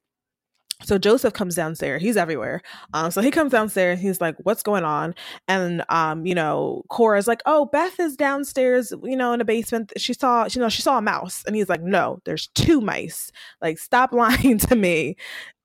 so 0.83 0.97
Joseph 0.97 1.33
comes 1.33 1.55
downstairs. 1.55 2.01
He's 2.01 2.17
everywhere. 2.17 2.61
Um, 2.93 3.09
so 3.09 3.21
he 3.21 3.31
comes 3.31 3.51
downstairs. 3.51 3.99
He's 3.99 4.19
like, 4.19 4.35
"What's 4.43 4.61
going 4.61 4.83
on?" 4.83 5.15
And 5.47 5.83
um, 5.89 6.25
you 6.25 6.35
know, 6.35 6.83
Cora's 6.89 7.27
like, 7.27 7.41
"Oh, 7.45 7.65
Beth 7.67 7.99
is 7.99 8.15
downstairs. 8.15 8.91
You 9.03 9.15
know, 9.15 9.31
in 9.33 9.39
the 9.39 9.45
basement. 9.45 9.93
She 9.97 10.13
saw, 10.13 10.47
you 10.49 10.59
know, 10.61 10.69
she 10.69 10.81
saw 10.81 10.97
a 10.97 11.01
mouse." 11.01 11.43
And 11.47 11.55
he's 11.55 11.69
like, 11.69 11.81
"No, 11.81 12.19
there's 12.25 12.47
two 12.55 12.81
mice. 12.81 13.31
Like, 13.61 13.79
stop 13.79 14.11
lying 14.13 14.57
to 14.59 14.75
me. 14.75 15.15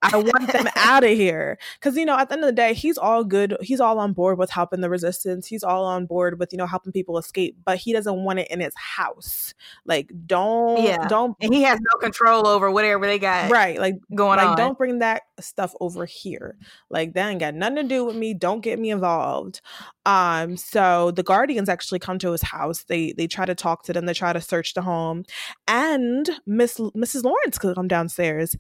I 0.03 0.17
want 0.17 0.53
them 0.53 0.67
out 0.77 1.05
of 1.05 1.11
here." 1.11 1.59
Because 1.79 1.97
you 1.97 2.05
know, 2.05 2.17
at 2.19 2.29
the 2.29 2.35
end 2.35 2.45
of 2.45 2.49
the 2.49 2.53
day, 2.53 2.75
he's 2.75 2.99
all 2.99 3.25
good. 3.25 3.57
He's 3.61 3.81
all 3.81 3.99
on 3.99 4.13
board 4.13 4.39
with 4.39 4.51
helping 4.51 4.81
the 4.81 4.91
resistance. 4.91 5.47
He's 5.47 5.63
all 5.63 5.85
on 5.85 6.07
board 6.07 6.39
with 6.39 6.53
you 6.53 6.59
know 6.59 6.67
helping 6.67 6.93
people 6.93 7.19
escape. 7.19 7.57
But 7.65 7.79
he 7.79 7.93
doesn't 7.93 8.17
want 8.25 8.39
it 8.39 8.49
in 8.51 8.61
his 8.61 8.75
house. 8.77 9.55
Like, 9.85 10.11
don't, 10.27 10.83
Yeah. 10.83 11.07
don't 11.09 11.37
And 11.41 11.53
he 11.53 11.63
has 11.63 11.79
no 11.81 11.99
control 11.99 12.47
over 12.47 12.71
whatever 12.71 13.07
they 13.07 13.19
got 13.19 13.51
right 13.51 13.79
like 13.79 13.97
going 14.15 14.39
like 14.39 14.49
on. 14.49 14.57
don't 14.57 14.79
bring 14.79 14.99
that 15.01 15.23
stuff 15.41 15.75
over 15.81 16.05
here 16.07 16.57
like 16.91 17.15
that 17.15 17.29
ain't 17.29 17.41
got 17.41 17.55
nothing 17.55 17.77
to 17.77 17.83
do 17.83 18.05
with 18.05 18.17
me 18.17 18.35
don't 18.35 18.61
get 18.61 18.79
me 18.79 18.91
involved 18.91 19.61
um 20.07 20.57
so 20.57 21.11
the 21.11 21.23
guardians 21.23 21.69
actually 21.69 21.99
come 21.99 22.19
to 22.19 22.31
his 22.33 22.43
house 22.43 22.85
they 22.85 23.13
they 23.13 23.27
try 23.27 23.45
to 23.45 23.55
talk 23.55 23.83
to 23.83 23.93
them 23.93 24.07
they 24.07 24.15
try 24.15 24.33
to 24.33 24.41
search 24.41 24.75
the 24.75 24.83
home 24.83 25.25
and 25.67 26.31
miss 26.47 26.79
mrs 26.79 27.25
lawrence 27.25 27.59
could 27.59 27.75
come 27.75 27.89
downstairs 27.89 28.57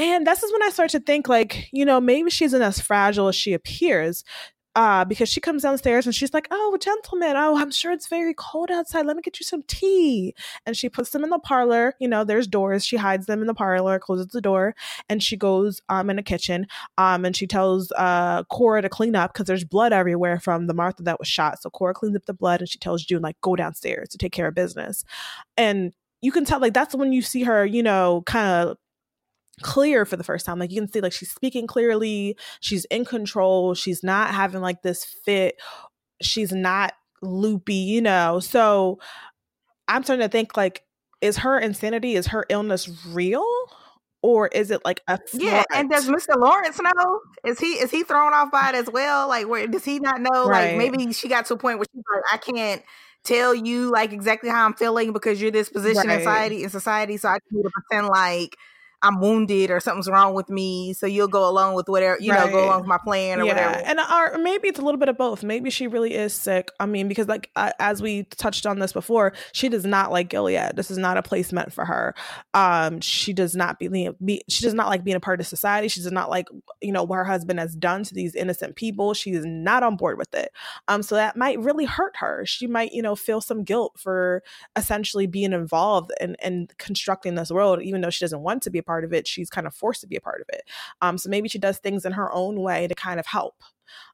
and 0.00 0.26
this 0.26 0.42
is 0.42 0.52
when 0.52 0.62
i 0.62 0.70
start 0.70 0.90
to 0.90 1.00
think 1.00 1.28
like 1.28 1.68
you 1.72 1.84
know 1.84 2.00
maybe 2.00 2.30
she 2.30 2.44
isn't 2.44 2.62
as 2.62 2.80
fragile 2.80 3.28
as 3.28 3.36
she 3.36 3.52
appears 3.52 4.24
uh, 4.76 5.04
because 5.04 5.28
she 5.28 5.40
comes 5.40 5.62
downstairs 5.62 6.06
and 6.06 6.14
she's 6.14 6.32
like, 6.32 6.46
"Oh, 6.50 6.78
gentlemen, 6.80 7.34
oh, 7.36 7.56
I'm 7.56 7.72
sure 7.72 7.92
it's 7.92 8.06
very 8.06 8.34
cold 8.34 8.70
outside. 8.70 9.04
Let 9.04 9.16
me 9.16 9.22
get 9.22 9.40
you 9.40 9.44
some 9.44 9.62
tea." 9.66 10.34
And 10.64 10.76
she 10.76 10.88
puts 10.88 11.10
them 11.10 11.24
in 11.24 11.30
the 11.30 11.40
parlor. 11.40 11.94
You 11.98 12.08
know, 12.08 12.22
there's 12.24 12.46
doors. 12.46 12.84
She 12.84 12.96
hides 12.96 13.26
them 13.26 13.40
in 13.40 13.46
the 13.46 13.54
parlor, 13.54 13.98
closes 13.98 14.28
the 14.28 14.40
door, 14.40 14.74
and 15.08 15.22
she 15.22 15.36
goes 15.36 15.80
um 15.88 16.08
in 16.08 16.16
the 16.16 16.22
kitchen. 16.22 16.66
Um, 16.98 17.24
and 17.24 17.36
she 17.36 17.46
tells 17.46 17.92
uh 17.96 18.44
Cora 18.44 18.82
to 18.82 18.88
clean 18.88 19.16
up 19.16 19.32
because 19.32 19.46
there's 19.46 19.64
blood 19.64 19.92
everywhere 19.92 20.38
from 20.38 20.66
the 20.66 20.74
Martha 20.74 21.02
that 21.02 21.18
was 21.18 21.28
shot. 21.28 21.60
So 21.60 21.70
Cora 21.70 21.94
cleans 21.94 22.16
up 22.16 22.26
the 22.26 22.34
blood 22.34 22.60
and 22.60 22.68
she 22.68 22.78
tells 22.78 23.04
June 23.04 23.22
like, 23.22 23.40
"Go 23.40 23.56
downstairs 23.56 24.08
to 24.10 24.18
take 24.18 24.32
care 24.32 24.46
of 24.48 24.54
business." 24.54 25.04
And 25.56 25.92
you 26.22 26.32
can 26.32 26.44
tell 26.44 26.60
like 26.60 26.74
that's 26.74 26.94
when 26.94 27.12
you 27.12 27.22
see 27.22 27.42
her, 27.42 27.66
you 27.66 27.82
know, 27.82 28.22
kind 28.26 28.68
of 28.68 28.76
clear 29.62 30.04
for 30.04 30.16
the 30.16 30.24
first 30.24 30.46
time. 30.46 30.58
Like 30.58 30.70
you 30.70 30.80
can 30.80 30.90
see 30.90 31.00
like 31.00 31.12
she's 31.12 31.30
speaking 31.30 31.66
clearly, 31.66 32.36
she's 32.60 32.84
in 32.86 33.04
control, 33.04 33.74
she's 33.74 34.02
not 34.02 34.34
having 34.34 34.60
like 34.60 34.82
this 34.82 35.04
fit, 35.04 35.60
she's 36.20 36.52
not 36.52 36.92
loopy, 37.22 37.74
you 37.74 38.00
know. 38.00 38.40
So 38.40 38.98
I'm 39.88 40.02
starting 40.02 40.24
to 40.24 40.30
think 40.30 40.56
like 40.56 40.84
is 41.20 41.38
her 41.38 41.58
insanity, 41.58 42.14
is 42.14 42.28
her 42.28 42.46
illness 42.48 42.88
real? 43.08 43.46
Or 44.22 44.48
is 44.48 44.70
it 44.70 44.82
like 44.84 45.00
a 45.08 45.18
Yeah, 45.32 45.62
and 45.72 45.88
does? 45.88 46.06
Mr. 46.06 46.36
Lawrence 46.36 46.78
know? 46.78 47.20
Is 47.44 47.58
he 47.58 47.72
is 47.72 47.90
he 47.90 48.02
thrown 48.02 48.34
off 48.34 48.50
by 48.50 48.68
it 48.68 48.74
as 48.74 48.90
well? 48.92 49.28
Like, 49.28 49.48
where 49.48 49.66
does 49.66 49.84
he 49.84 49.98
not 49.98 50.20
know? 50.20 50.46
Right. 50.46 50.76
Like, 50.76 50.92
maybe 50.92 51.12
she 51.14 51.26
got 51.26 51.46
to 51.46 51.54
a 51.54 51.56
point 51.56 51.78
where 51.78 51.86
she's 51.90 52.04
like, 52.14 52.22
I 52.30 52.36
can't 52.36 52.82
tell 53.24 53.54
you 53.54 53.90
like 53.90 54.12
exactly 54.12 54.50
how 54.50 54.66
I'm 54.66 54.74
feeling 54.74 55.12
because 55.12 55.40
you're 55.40 55.50
this 55.50 55.70
position 55.70 56.10
in 56.10 56.18
society 56.18 56.64
in 56.64 56.70
society. 56.70 57.16
So 57.16 57.28
I 57.28 57.38
need 57.50 57.62
to 57.62 57.70
pretend 57.70 58.08
like 58.08 58.56
I'm 59.02 59.20
wounded 59.20 59.70
or 59.70 59.80
something's 59.80 60.08
wrong 60.08 60.34
with 60.34 60.50
me. 60.50 60.92
So 60.92 61.06
you'll 61.06 61.28
go 61.28 61.48
along 61.48 61.74
with 61.74 61.88
whatever 61.88 62.18
you 62.20 62.32
know, 62.32 62.48
go 62.50 62.64
along 62.66 62.80
with 62.80 62.88
my 62.88 62.98
plan 62.98 63.40
or 63.40 63.44
yeah, 63.44 63.54
whatever. 63.54 63.86
and 63.86 64.00
or 64.00 64.38
maybe 64.38 64.68
it's 64.68 64.78
a 64.78 64.82
little 64.82 64.98
bit 64.98 65.08
of 65.08 65.16
both. 65.16 65.42
Maybe 65.42 65.70
she 65.70 65.86
really 65.86 66.14
is 66.14 66.34
sick. 66.34 66.70
I 66.78 66.86
mean, 66.86 67.08
because 67.08 67.26
like 67.26 67.50
uh, 67.56 67.72
as 67.78 68.02
we 68.02 68.24
touched 68.24 68.66
on 68.66 68.78
this 68.78 68.92
before, 68.92 69.32
she 69.52 69.68
does 69.70 69.86
not 69.86 70.12
like 70.12 70.28
Gilead. 70.28 70.76
This 70.76 70.90
is 70.90 70.98
not 70.98 71.16
a 71.16 71.22
place 71.22 71.50
meant 71.52 71.72
for 71.72 71.86
her. 71.86 72.14
Um, 72.52 73.00
she 73.00 73.32
does 73.32 73.56
not 73.56 73.78
be, 73.78 74.10
be 74.22 74.42
she 74.48 74.62
does 74.62 74.74
not 74.74 74.88
like 74.88 75.02
being 75.02 75.16
a 75.16 75.20
part 75.20 75.40
of 75.40 75.46
society. 75.46 75.88
She 75.88 76.02
does 76.02 76.12
not 76.12 76.28
like 76.28 76.48
you 76.82 76.92
know 76.92 77.02
what 77.02 77.16
her 77.16 77.24
husband 77.24 77.58
has 77.58 77.74
done 77.74 78.04
to 78.04 78.14
these 78.14 78.34
innocent 78.34 78.76
people. 78.76 79.14
She 79.14 79.30
is 79.30 79.46
not 79.46 79.82
on 79.82 79.96
board 79.96 80.18
with 80.18 80.34
it. 80.34 80.52
Um, 80.88 81.02
so 81.02 81.14
that 81.14 81.36
might 81.36 81.58
really 81.58 81.86
hurt 81.86 82.16
her. 82.16 82.44
She 82.44 82.66
might 82.66 82.92
you 82.92 83.00
know 83.00 83.16
feel 83.16 83.40
some 83.40 83.64
guilt 83.64 83.94
for 83.98 84.42
essentially 84.76 85.26
being 85.26 85.54
involved 85.54 86.12
and 86.20 86.36
and 86.40 86.76
constructing 86.76 87.34
this 87.34 87.50
world, 87.50 87.80
even 87.80 88.02
though 88.02 88.10
she 88.10 88.24
doesn't 88.24 88.42
want 88.42 88.62
to 88.64 88.70
be 88.70 88.78
a 88.78 88.82
part 88.90 89.04
of 89.04 89.12
it. 89.12 89.28
She's 89.28 89.50
kind 89.56 89.66
of 89.66 89.74
forced 89.74 90.00
to 90.02 90.08
be 90.12 90.16
a 90.16 90.20
part 90.28 90.40
of 90.40 90.46
it. 90.56 90.62
Um, 91.00 91.18
so 91.18 91.28
maybe 91.30 91.48
she 91.48 91.58
does 91.58 91.78
things 91.78 92.04
in 92.04 92.12
her 92.12 92.32
own 92.32 92.60
way 92.68 92.86
to 92.88 92.94
kind 92.94 93.20
of 93.20 93.26
help. 93.26 93.56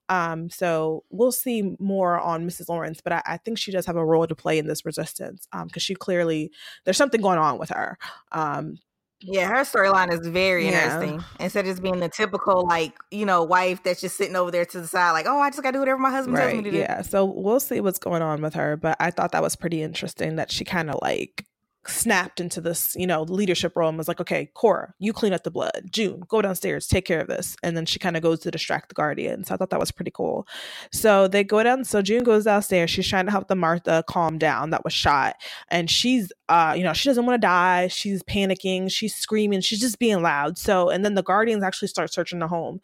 Um, 0.08 0.50
so 0.50 1.02
we'll 1.10 1.32
see 1.32 1.76
more 1.78 2.18
on 2.20 2.46
Mrs. 2.48 2.68
Lawrence, 2.68 3.00
but 3.02 3.12
I, 3.12 3.22
I 3.34 3.36
think 3.38 3.58
she 3.58 3.72
does 3.72 3.86
have 3.86 3.96
a 3.96 4.04
role 4.04 4.26
to 4.26 4.34
play 4.34 4.58
in 4.58 4.66
this 4.66 4.84
resistance 4.84 5.48
because 5.64 5.82
she 5.82 5.94
clearly 5.94 6.50
there's 6.84 6.96
something 6.96 7.20
going 7.20 7.38
on 7.38 7.58
with 7.58 7.70
her. 7.70 7.98
Um, 8.32 8.78
Yeah, 9.20 9.48
her 9.48 9.64
storyline 9.64 10.12
is 10.12 10.26
very 10.28 10.66
Yeah. 10.68 10.84
interesting. 10.84 11.24
Instead 11.40 11.64
of 11.64 11.70
just 11.72 11.82
being 11.82 12.00
the 12.00 12.08
typical 12.08 12.66
like, 12.68 12.94
you 13.10 13.26
know, 13.26 13.42
wife 13.42 13.82
that's 13.82 14.00
just 14.00 14.16
sitting 14.16 14.36
over 14.36 14.50
there 14.50 14.66
to 14.66 14.80
the 14.80 14.86
side, 14.86 15.12
like, 15.12 15.26
oh, 15.26 15.40
I 15.40 15.50
just 15.50 15.62
gotta 15.62 15.76
do 15.76 15.80
whatever 15.80 15.98
my 15.98 16.10
husband 16.10 16.36
tells 16.36 16.52
me 16.52 16.62
to 16.62 16.70
do. 16.70 16.76
yeah. 16.78 17.02
So 17.02 17.24
we'll 17.24 17.60
see 17.60 17.80
what's 17.80 17.98
going 17.98 18.22
on 18.22 18.40
with 18.42 18.54
her, 18.54 18.76
but 18.76 18.96
I 19.00 19.10
thought 19.10 19.32
that 19.32 19.42
was 19.42 19.56
pretty 19.56 19.82
interesting 19.82 20.36
that 20.36 20.52
she 20.52 20.64
kind 20.64 20.88
of 20.90 20.98
like 21.02 21.44
snapped 21.88 22.40
into 22.40 22.60
this, 22.60 22.94
you 22.96 23.06
know, 23.06 23.22
leadership 23.22 23.76
role 23.76 23.88
and 23.88 23.98
was 23.98 24.08
like, 24.08 24.20
okay, 24.20 24.50
Cora, 24.54 24.94
you 24.98 25.12
clean 25.12 25.32
up 25.32 25.42
the 25.42 25.50
blood. 25.50 25.88
June, 25.90 26.22
go 26.28 26.42
downstairs, 26.42 26.86
take 26.86 27.04
care 27.04 27.20
of 27.20 27.28
this. 27.28 27.56
And 27.62 27.76
then 27.76 27.86
she 27.86 27.98
kind 27.98 28.16
of 28.16 28.22
goes 28.22 28.40
to 28.40 28.50
distract 28.50 28.88
the 28.88 28.94
guardian. 28.94 29.44
So 29.44 29.54
I 29.54 29.56
thought 29.56 29.70
that 29.70 29.80
was 29.80 29.90
pretty 29.90 30.10
cool. 30.10 30.46
So 30.92 31.28
they 31.28 31.44
go 31.44 31.62
down. 31.62 31.84
So 31.84 32.02
June 32.02 32.24
goes 32.24 32.44
downstairs. 32.44 32.90
She's 32.90 33.08
trying 33.08 33.26
to 33.26 33.30
help 33.30 33.48
the 33.48 33.54
Martha 33.54 34.04
calm 34.08 34.38
down 34.38 34.70
that 34.70 34.84
was 34.84 34.92
shot. 34.92 35.36
And 35.68 35.90
she's, 35.90 36.32
uh, 36.48 36.74
you 36.76 36.84
know, 36.84 36.92
she 36.92 37.08
doesn't 37.08 37.26
want 37.26 37.40
to 37.40 37.46
die. 37.46 37.88
She's 37.88 38.22
panicking. 38.22 38.90
She's 38.90 39.14
screaming. 39.14 39.60
She's 39.60 39.80
just 39.80 39.98
being 39.98 40.22
loud. 40.22 40.58
So, 40.58 40.90
and 40.90 41.04
then 41.04 41.14
the 41.14 41.22
guardians 41.22 41.62
actually 41.62 41.88
start 41.88 42.12
searching 42.12 42.38
the 42.38 42.48
home, 42.48 42.80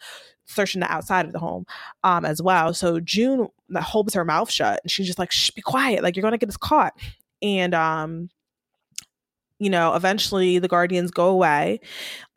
searching 0.46 0.80
the 0.80 0.90
outside 0.90 1.26
of 1.26 1.32
the 1.32 1.38
home 1.38 1.66
um, 2.04 2.24
as 2.24 2.42
well. 2.42 2.74
So 2.74 3.00
June 3.00 3.48
holds 3.74 4.14
her 4.14 4.24
mouth 4.24 4.50
shut 4.50 4.80
and 4.82 4.90
she's 4.90 5.06
just 5.06 5.18
like, 5.18 5.32
shh, 5.32 5.50
be 5.50 5.62
quiet. 5.62 6.02
Like 6.02 6.16
you're 6.16 6.22
going 6.22 6.32
to 6.32 6.38
get 6.38 6.48
us 6.48 6.56
caught. 6.56 6.94
And, 7.40 7.74
um, 7.74 8.28
you 9.62 9.70
know, 9.70 9.94
eventually 9.94 10.58
the 10.58 10.68
guardians 10.68 11.10
go 11.10 11.28
away. 11.28 11.80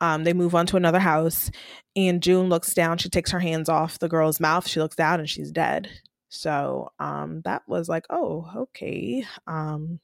Um, 0.00 0.24
they 0.24 0.32
move 0.32 0.54
on 0.54 0.66
to 0.66 0.76
another 0.76 1.00
house, 1.00 1.50
and 1.96 2.22
June 2.22 2.48
looks 2.48 2.74
down. 2.74 2.98
She 2.98 3.08
takes 3.08 3.30
her 3.30 3.40
hands 3.40 3.68
off 3.68 3.98
the 3.98 4.08
girl's 4.08 4.40
mouth. 4.40 4.68
She 4.68 4.80
looks 4.80 4.96
down, 4.96 5.20
and 5.20 5.28
she's 5.28 5.50
dead. 5.50 5.88
So 6.28 6.90
um, 6.98 7.40
that 7.44 7.62
was 7.66 7.88
like, 7.88 8.04
oh, 8.10 8.50
okay. 8.56 9.24
Um, 9.46 10.00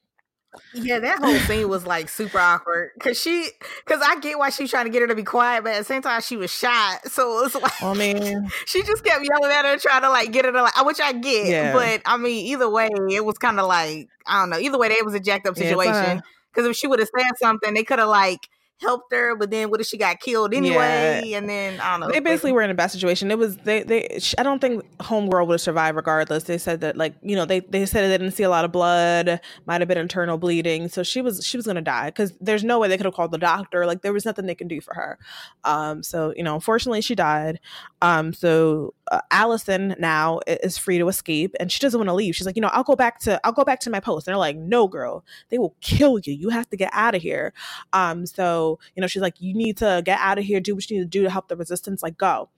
Yeah, 0.74 0.98
that 1.00 1.18
whole 1.18 1.36
scene 1.40 1.68
was 1.68 1.86
like 1.86 2.08
super 2.08 2.38
awkward 2.38 2.90
because 2.94 3.18
she, 3.20 3.48
because 3.84 4.00
I 4.06 4.20
get 4.20 4.38
why 4.38 4.50
she's 4.50 4.70
trying 4.70 4.84
to 4.84 4.90
get 4.90 5.00
her 5.02 5.08
to 5.08 5.14
be 5.14 5.24
quiet, 5.24 5.64
but 5.64 5.72
at 5.74 5.78
the 5.78 5.84
same 5.84 6.02
time 6.02 6.20
she 6.20 6.36
was 6.36 6.50
shot, 6.50 7.00
so 7.08 7.38
it 7.38 7.42
was 7.42 7.54
like 7.62 7.82
I 7.82 7.94
mean, 7.94 8.50
she 8.66 8.82
just 8.82 9.02
kept 9.04 9.24
yelling 9.24 9.50
at 9.50 9.64
her, 9.64 9.76
trying 9.78 10.02
to 10.02 10.10
like 10.10 10.30
get 10.30 10.44
her 10.44 10.52
to 10.52 10.62
like, 10.62 10.84
which 10.86 11.00
I 11.00 11.12
get, 11.12 11.46
Yeah. 11.48 11.72
but 11.72 12.02
I 12.06 12.16
mean, 12.18 12.46
either 12.46 12.68
way, 12.70 12.88
it 13.10 13.24
was 13.24 13.38
kind 13.38 13.58
of 13.58 13.66
like 13.66 14.08
I 14.26 14.40
don't 14.40 14.50
know. 14.50 14.58
Either 14.58 14.78
way, 14.78 14.88
it 14.88 15.04
was 15.04 15.14
a 15.14 15.20
jacked 15.20 15.46
up 15.46 15.56
situation 15.56 16.18
a- 16.18 16.22
because 16.52 16.68
if 16.68 16.76
she 16.76 16.86
would 16.86 16.98
have 16.98 17.08
said 17.16 17.32
something, 17.38 17.74
they 17.74 17.84
could 17.84 17.98
have 17.98 18.08
like 18.08 18.48
helped 18.82 19.12
her, 19.12 19.36
but 19.36 19.50
then 19.50 19.70
what 19.70 19.80
if 19.80 19.86
she 19.86 19.96
got 19.96 20.20
killed 20.20 20.52
anyway? 20.52 21.22
Yeah. 21.24 21.38
And 21.38 21.48
then 21.48 21.80
I 21.80 21.92
don't 21.92 22.00
know. 22.00 22.12
They 22.12 22.20
basically 22.20 22.52
were 22.52 22.62
in 22.62 22.70
a 22.70 22.74
bad 22.74 22.88
situation. 22.88 23.30
It 23.30 23.38
was 23.38 23.56
they 23.58 23.82
they. 23.84 24.18
I 24.36 24.42
don't 24.42 24.60
think 24.60 24.84
Homegirl 24.98 25.46
would 25.46 25.54
have 25.54 25.60
survived 25.60 25.96
regardless. 25.96 26.44
They 26.44 26.58
said 26.58 26.80
that 26.80 26.96
like 26.96 27.14
you 27.22 27.36
know 27.36 27.46
they 27.46 27.60
they 27.60 27.86
said 27.86 28.02
they 28.10 28.18
didn't 28.18 28.32
see 28.32 28.42
a 28.42 28.50
lot 28.50 28.64
of 28.64 28.72
blood, 28.72 29.40
might 29.66 29.80
have 29.80 29.88
been 29.88 29.98
internal 29.98 30.36
bleeding, 30.36 30.88
so 30.88 31.02
she 31.02 31.22
was 31.22 31.44
she 31.44 31.56
was 31.56 31.66
gonna 31.66 31.80
die 31.80 32.08
because 32.08 32.34
there's 32.40 32.64
no 32.64 32.78
way 32.78 32.88
they 32.88 32.96
could 32.96 33.06
have 33.06 33.14
called 33.14 33.30
the 33.30 33.38
doctor. 33.38 33.86
Like 33.86 34.02
there 34.02 34.12
was 34.12 34.24
nothing 34.24 34.46
they 34.46 34.54
can 34.54 34.68
do 34.68 34.80
for 34.80 34.94
her. 34.94 35.18
Um, 35.64 36.02
so 36.02 36.34
you 36.36 36.42
know, 36.42 36.54
unfortunately, 36.54 37.00
she 37.00 37.14
died. 37.14 37.60
Um, 38.02 38.32
so 38.32 38.94
uh, 39.12 39.20
Allison 39.30 39.94
now 39.98 40.40
is 40.46 40.78
free 40.78 40.98
to 40.98 41.06
escape, 41.06 41.54
and 41.60 41.70
she 41.70 41.78
doesn't 41.80 41.98
want 41.98 42.08
to 42.08 42.14
leave. 42.14 42.34
She's 42.34 42.46
like, 42.46 42.56
you 42.56 42.62
know, 42.62 42.70
I'll 42.72 42.82
go 42.82 42.96
back 42.96 43.20
to 43.20 43.38
I'll 43.46 43.52
go 43.52 43.62
back 43.62 43.78
to 43.80 43.90
my 43.90 44.00
post. 44.00 44.26
And 44.26 44.32
they're 44.32 44.38
like, 44.38 44.56
no, 44.56 44.88
girl, 44.88 45.22
they 45.50 45.58
will 45.58 45.76
kill 45.82 46.18
you. 46.18 46.32
You 46.32 46.48
have 46.48 46.68
to 46.70 46.78
get 46.78 46.90
out 46.94 47.14
of 47.14 47.20
here. 47.20 47.52
Um, 47.92 48.24
so 48.24 48.78
you 48.96 49.02
know, 49.02 49.06
she's 49.06 49.20
like, 49.20 49.38
you 49.38 49.52
need 49.52 49.76
to 49.76 50.02
get 50.04 50.18
out 50.18 50.38
of 50.38 50.44
here, 50.44 50.60
do 50.60 50.74
what 50.74 50.90
you 50.90 50.96
need 50.96 51.04
to 51.04 51.08
do 51.08 51.22
to 51.24 51.30
help 51.30 51.48
the 51.48 51.56
resistance. 51.56 52.02
Like, 52.02 52.16
go. 52.16 52.48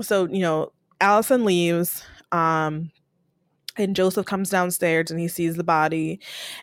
So 0.00 0.28
you 0.28 0.40
know, 0.40 0.72
Allison 1.00 1.44
leaves. 1.44 2.04
Um, 2.32 2.90
and 3.76 3.96
Joseph 3.96 4.26
comes 4.26 4.50
downstairs 4.50 5.10
and 5.10 5.18
he 5.18 5.28
sees 5.28 5.56
the 5.56 5.64
body 5.64 6.20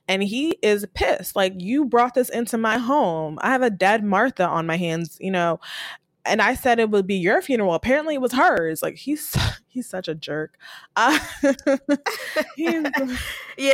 and 0.08 0.22
he 0.22 0.60
is 0.62 0.86
pissed. 0.94 1.36
Like, 1.36 1.54
you 1.58 1.86
brought 1.86 2.14
this 2.14 2.30
into 2.30 2.56
my 2.56 2.78
home. 2.78 3.40
I 3.42 3.50
have 3.50 3.64
a 3.64 3.72
dead 3.72 4.04
Martha 4.04 4.46
on 4.46 4.68
my 4.68 4.78
hands, 4.78 5.18
you 5.20 5.32
know. 5.32 5.60
And 6.30 6.42
I 6.42 6.54
said 6.54 6.80
it 6.80 6.92
would 6.92 7.08
be 7.08 7.16
your 7.16 7.42
funeral. 7.42 7.74
Apparently, 7.74 8.16
it 8.16 8.22
was 8.22 8.34
hers. 8.34 8.82
Like, 8.82 8.96
he's 8.96 9.36
he's 9.70 9.88
such 9.88 10.08
a 10.08 10.16
jerk. 10.16 10.58
Uh, 10.96 11.18
yeah, 12.58 12.82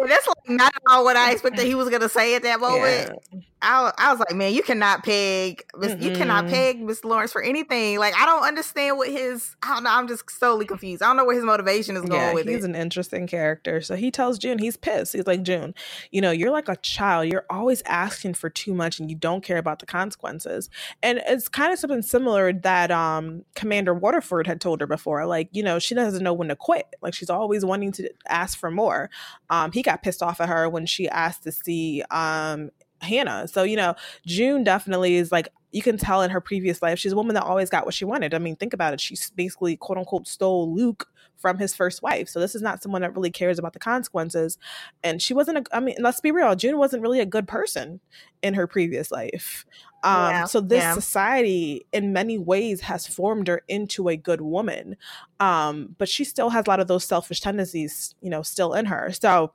that's 0.08 0.28
like 0.28 0.50
not 0.50 0.76
at 0.76 0.82
all 0.88 1.04
what 1.04 1.16
I 1.18 1.32
expected 1.32 1.66
he 1.66 1.76
was 1.76 1.90
gonna 1.90 2.10
say 2.10 2.36
at 2.36 2.44
that 2.44 2.60
moment. 2.60 3.20
Yeah. 3.34 3.40
I, 3.66 3.92
I 3.98 4.12
was 4.12 4.20
like, 4.20 4.36
man, 4.36 4.54
you 4.54 4.62
cannot 4.62 5.04
peg, 5.04 5.66
Miss, 5.76 6.00
you 6.00 6.12
cannot 6.12 6.48
peg 6.48 6.80
Miss 6.80 7.04
Lawrence 7.04 7.32
for 7.32 7.42
anything. 7.42 7.98
Like, 7.98 8.14
I 8.16 8.26
don't 8.26 8.44
understand 8.44 8.98
what 8.98 9.10
his. 9.10 9.56
I 9.64 9.74
don't 9.74 9.84
know. 9.84 9.90
I'm 9.90 10.08
just 10.08 10.30
solely 10.30 10.66
confused. 10.66 11.02
I 11.02 11.08
don't 11.08 11.18
know 11.18 11.26
where 11.26 11.36
his 11.36 11.44
motivation 11.44 11.96
is 11.96 12.04
going 12.04 12.22
yeah, 12.22 12.34
with 12.34 12.48
he's 12.48 12.64
it. 12.64 12.70
an 12.70 12.76
interesting 12.76 13.26
character. 13.26 13.82
So 13.82 13.96
he 13.96 14.12
tells 14.12 14.38
June 14.38 14.60
he's 14.60 14.78
pissed. 14.78 15.14
He's 15.14 15.26
like, 15.26 15.42
June, 15.42 15.74
you 16.12 16.22
know, 16.22 16.30
you're 16.30 16.52
like 16.52 16.70
a 16.70 16.76
child. 16.76 17.28
You're 17.28 17.46
always 17.50 17.82
asking 17.88 18.36
for 18.36 18.52
too 18.52 18.74
much, 18.74 19.00
and 19.00 19.10
you 19.10 19.16
don't 19.16 19.44
care 19.44 19.58
about 19.58 19.80
the 19.80 19.88
consequences. 19.88 20.70
And 21.02 21.20
it's 21.26 21.48
kind 21.48 21.74
of 21.74 21.80
something 21.80 22.04
similar 22.04 22.54
that 22.54 22.92
um 22.92 23.46
Commander 23.56 23.96
Waterford 23.96 24.46
had 24.46 24.62
told 24.62 24.80
her 24.82 24.88
before. 24.88 25.26
Like, 25.26 25.50
you 25.54 25.64
know, 25.64 25.80
she 25.80 25.95
doesn't 25.96 26.24
know 26.24 26.34
when 26.34 26.50
to 26.50 26.56
quit. 26.56 26.96
Like, 27.02 27.14
she's 27.14 27.30
always 27.30 27.66
wanting 27.66 27.92
to 27.94 28.10
ask 28.28 28.58
for 28.58 28.70
more. 28.70 29.10
Um, 29.50 29.72
he 29.72 29.82
got 29.82 30.04
pissed 30.04 30.22
off 30.22 30.42
at 30.42 30.50
her 30.50 30.70
when 30.70 30.86
she 30.86 31.10
asked 31.10 31.44
to 31.44 31.52
see 31.52 32.04
um 32.12 32.72
Hannah. 33.02 33.48
So, 33.48 33.64
you 33.64 33.76
know, 33.76 33.96
June 34.26 34.64
definitely 34.64 35.16
is 35.16 35.32
like, 35.32 35.50
you 35.72 35.82
can 35.82 35.98
tell 35.98 36.22
in 36.22 36.32
her 36.32 36.40
previous 36.42 36.82
life, 36.82 36.98
she's 36.98 37.12
a 37.12 37.16
woman 37.16 37.36
that 37.36 37.44
always 37.44 37.70
got 37.70 37.86
what 37.86 37.94
she 37.94 38.06
wanted. 38.06 38.34
I 38.34 38.40
mean, 38.40 38.56
think 38.56 38.74
about 38.74 38.94
it. 38.94 39.02
She 39.02 39.16
basically, 39.36 39.76
quote 39.76 39.98
unquote, 39.98 40.28
stole 40.28 40.74
Luke 40.74 41.08
from 41.38 41.58
his 41.58 41.76
first 41.76 42.02
wife. 42.02 42.30
So, 42.30 42.40
this 42.40 42.56
is 42.56 42.62
not 42.62 42.82
someone 42.82 43.02
that 43.02 43.16
really 43.16 43.32
cares 43.32 43.60
about 43.60 43.74
the 43.74 43.80
consequences. 43.80 44.58
And 45.04 45.22
she 45.22 45.34
wasn't, 45.34 45.60
a, 45.60 45.76
I 45.76 45.80
mean, 45.80 45.96
let's 46.00 46.22
be 46.22 46.32
real, 46.32 46.56
June 46.56 46.78
wasn't 46.78 47.04
really 47.04 47.20
a 47.20 47.26
good 47.26 47.48
person 47.48 48.00
in 48.42 48.54
her 48.54 48.68
previous 48.68 49.12
life. 49.12 49.66
Um, 50.04 50.30
yeah, 50.32 50.46
so, 50.46 50.62
this 50.62 50.84
yeah. 50.84 50.94
society, 50.94 51.86
in 51.92 52.14
many 52.14 52.38
ways, 52.38 52.82
has 52.82 53.08
formed 53.08 53.48
her 53.48 53.64
into 53.68 54.08
a 54.08 54.16
good 54.16 54.42
woman. 54.42 54.98
Um, 55.40 55.96
but 55.98 56.08
she 56.08 56.24
still 56.24 56.50
has 56.50 56.66
a 56.68 56.70
lot 56.70 56.80
of 56.80 56.88
those 56.88 57.06
selfish 57.06 57.42
tendencies, 57.42 58.16
you 58.22 58.30
know, 58.30 58.42
still 58.42 58.74
in 58.74 58.86
her. 58.86 59.12
So, 59.12 59.52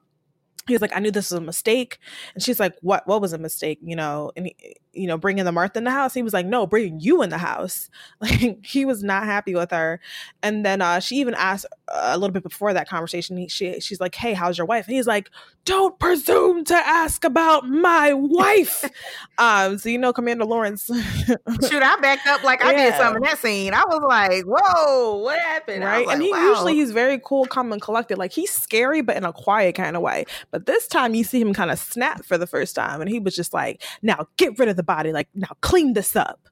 he's 0.67 0.81
like, 0.81 0.95
I 0.95 1.01
knew 1.01 1.11
this 1.11 1.31
was 1.31 1.39
a 1.39 1.43
mistake. 1.43 1.99
And 2.35 2.43
she's 2.43 2.61
like, 2.61 2.75
what, 2.83 3.07
what 3.07 3.21
was 3.21 3.33
a 3.33 3.39
mistake? 3.39 3.79
You 3.83 3.97
know, 3.97 4.33
and, 4.37 4.47
he, 4.47 4.77
you 4.93 5.07
know, 5.07 5.17
bringing 5.19 5.45
the 5.45 5.53
Martha 5.53 5.79
in 5.79 5.85
the 5.85 5.91
house. 5.91 6.15
He 6.15 6.23
was 6.23 6.33
like, 6.33 6.47
no, 6.47 6.67
bringing 6.67 7.01
you 7.01 7.23
in 7.23 7.31
the 7.31 7.39
house. 7.39 7.89
Like 8.21 8.65
he 8.65 8.85
was 8.85 9.03
not 9.03 9.25
happy 9.25 9.55
with 9.55 9.71
her. 9.71 9.99
And 10.43 10.65
then 10.65 10.83
uh, 10.83 11.01
she 11.01 11.17
even 11.17 11.35
asked 11.35 11.65
a 11.91 12.17
little 12.17 12.33
bit 12.33 12.43
before 12.43 12.73
that 12.73 12.89
conversation, 12.89 13.37
he, 13.37 13.49
she, 13.49 13.81
she's 13.81 14.01
like, 14.01 14.15
hey, 14.15 14.33
how's 14.33 14.57
your 14.57 14.67
wife? 14.67 14.87
And 14.87 14.95
he's 14.95 15.07
like, 15.07 15.31
don't 15.65 15.99
presume 15.99 16.65
to 16.65 16.75
ask 16.75 17.25
about 17.25 17.69
my 17.69 18.13
wife. 18.13 18.85
um, 19.39 19.79
so, 19.79 19.89
you 19.89 19.99
know, 19.99 20.13
Commander 20.13 20.45
Lawrence. 20.45 20.87
Shoot, 20.87 21.83
I 21.83 21.97
backed 22.01 22.27
up 22.27 22.43
like 22.45 22.63
I 22.65 22.73
yeah. 22.73 22.91
did 22.91 22.95
something 22.95 23.17
in 23.17 23.23
that 23.23 23.39
scene. 23.39 23.75
I 23.75 23.83
was 23.87 24.03
like, 24.07 24.45
whoa, 24.45 25.17
what 25.17 25.39
happened? 25.41 25.85
Right. 25.85 26.07
Like, 26.07 26.15
and 26.15 26.23
he 26.23 26.31
wow. 26.31 26.51
usually, 26.51 26.75
he's 26.75 26.93
very 26.93 27.21
cool, 27.25 27.47
calm, 27.47 27.73
and 27.73 27.83
collected. 27.83 28.19
Like 28.19 28.33
he's 28.33 28.51
scary, 28.53 29.01
but 29.01 29.17
in 29.17 29.25
a 29.25 29.33
quiet 29.33 29.75
kind 29.75 29.97
of 29.97 30.03
way. 30.03 30.25
But 30.51 30.67
this 30.67 30.87
time 30.87 31.15
you 31.15 31.25
see 31.25 31.41
him 31.41 31.53
kind 31.53 31.71
of 31.71 31.79
snap 31.79 32.25
for 32.25 32.39
the 32.39 32.47
first 32.47 32.75
time. 32.77 33.01
And 33.01 33.11
he 33.11 33.19
was 33.19 33.35
just 33.35 33.53
like, 33.53 33.83
now 34.03 34.27
get 34.37 34.59
rid 34.59 34.69
of 34.69 34.77
the 34.77 34.83
body. 34.83 35.13
Like, 35.13 35.29
now 35.35 35.51
clean 35.61 35.95
this 35.95 36.15
up. 36.15 36.49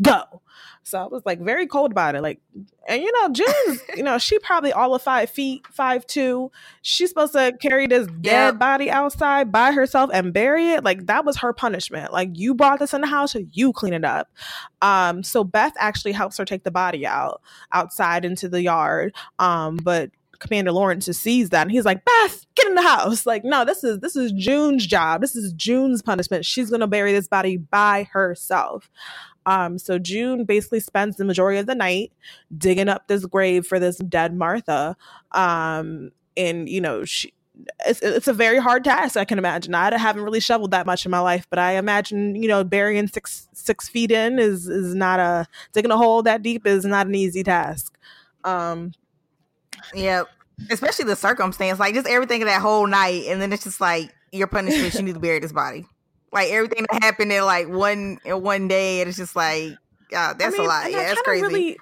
Go. 0.00 0.42
So 0.90 0.98
I 1.00 1.06
was 1.06 1.22
like 1.24 1.40
very 1.40 1.66
cold 1.66 1.92
about 1.92 2.16
it. 2.16 2.22
Like, 2.22 2.40
and 2.88 3.00
you 3.00 3.12
know, 3.12 3.28
June, 3.32 3.78
you 3.96 4.02
know, 4.02 4.18
she 4.18 4.38
probably 4.40 4.72
all 4.72 4.94
of 4.94 5.02
five 5.02 5.30
feet, 5.30 5.66
five 5.70 6.06
two. 6.06 6.50
She's 6.82 7.08
supposed 7.08 7.32
to 7.34 7.56
carry 7.60 7.86
this 7.86 8.08
dead 8.20 8.58
body 8.58 8.90
outside 8.90 9.52
by 9.52 9.72
herself 9.72 10.10
and 10.12 10.32
bury 10.32 10.70
it. 10.70 10.84
Like 10.84 11.06
that 11.06 11.24
was 11.24 11.38
her 11.38 11.52
punishment. 11.52 12.12
Like 12.12 12.30
you 12.34 12.54
brought 12.54 12.80
this 12.80 12.92
in 12.92 13.00
the 13.00 13.06
house, 13.06 13.36
you 13.52 13.72
clean 13.72 13.94
it 13.94 14.04
up. 14.04 14.28
Um, 14.82 15.22
so 15.22 15.44
Beth 15.44 15.74
actually 15.78 16.12
helps 16.12 16.36
her 16.38 16.44
take 16.44 16.64
the 16.64 16.70
body 16.70 17.06
out 17.06 17.40
outside 17.72 18.24
into 18.24 18.48
the 18.48 18.62
yard. 18.62 19.14
Um, 19.38 19.76
but 19.76 20.10
Commander 20.40 20.72
Lawrence 20.72 21.06
sees 21.06 21.50
that 21.50 21.62
and 21.62 21.70
he's 21.70 21.84
like, 21.84 22.04
Beth, 22.04 22.46
get 22.54 22.66
in 22.66 22.74
the 22.74 22.82
house. 22.82 23.26
Like, 23.26 23.44
no, 23.44 23.64
this 23.64 23.84
is 23.84 24.00
this 24.00 24.16
is 24.16 24.32
June's 24.32 24.86
job. 24.86 25.20
This 25.20 25.36
is 25.36 25.52
June's 25.52 26.02
punishment. 26.02 26.44
She's 26.44 26.70
gonna 26.70 26.88
bury 26.88 27.12
this 27.12 27.28
body 27.28 27.58
by 27.58 28.08
herself. 28.10 28.90
Um, 29.46 29.78
so 29.78 29.98
June 29.98 30.44
basically 30.44 30.80
spends 30.80 31.16
the 31.16 31.24
majority 31.24 31.58
of 31.58 31.66
the 31.66 31.74
night 31.74 32.12
digging 32.56 32.88
up 32.88 33.08
this 33.08 33.24
grave 33.26 33.66
for 33.66 33.78
this 33.78 33.96
dead 33.98 34.34
Martha. 34.34 34.96
Um, 35.32 36.12
and 36.36 36.68
you 36.68 36.80
know, 36.80 37.04
she 37.04 37.32
it's, 37.86 38.00
it's 38.00 38.28
a 38.28 38.32
very 38.32 38.58
hard 38.58 38.84
task. 38.84 39.16
I 39.16 39.24
can 39.24 39.38
imagine. 39.38 39.74
I 39.74 39.96
haven't 39.96 40.22
really 40.22 40.40
shoveled 40.40 40.70
that 40.70 40.86
much 40.86 41.04
in 41.04 41.10
my 41.10 41.20
life, 41.20 41.46
but 41.50 41.58
I 41.58 41.72
imagine 41.72 42.34
you 42.34 42.48
know 42.48 42.64
burying 42.64 43.08
six 43.08 43.48
six 43.52 43.88
feet 43.88 44.10
in 44.10 44.38
is 44.38 44.68
is 44.68 44.94
not 44.94 45.20
a 45.20 45.46
digging 45.72 45.90
a 45.90 45.96
hole 45.96 46.22
that 46.22 46.42
deep 46.42 46.66
is 46.66 46.84
not 46.84 47.06
an 47.06 47.14
easy 47.14 47.42
task. 47.42 47.98
Um, 48.44 48.92
Yep. 49.94 50.28
Especially 50.70 51.04
the 51.06 51.16
circumstance, 51.16 51.78
like 51.78 51.94
just 51.94 52.06
everything 52.06 52.42
of 52.42 52.48
that 52.48 52.60
whole 52.60 52.86
night, 52.86 53.24
and 53.28 53.40
then 53.40 53.52
it's 53.52 53.64
just 53.64 53.80
like 53.80 54.14
your 54.30 54.46
punishment. 54.46 54.94
you 54.94 55.02
need 55.02 55.14
to 55.14 55.20
bury 55.20 55.38
this 55.38 55.52
body. 55.52 55.86
Like 56.32 56.50
everything 56.50 56.86
that 56.90 57.02
happened 57.02 57.32
in 57.32 57.44
like 57.44 57.68
one 57.68 58.18
in 58.24 58.42
one 58.42 58.68
day, 58.68 59.00
and 59.00 59.08
it's 59.08 59.18
just 59.18 59.34
like, 59.34 59.72
God, 60.10 60.38
that's 60.38 60.54
I 60.54 60.58
mean, 60.58 60.66
a 60.66 60.68
lot. 60.68 60.90
Yeah, 60.90 61.08
that's 61.08 61.22
crazy. 61.22 61.42
Really, 61.42 61.78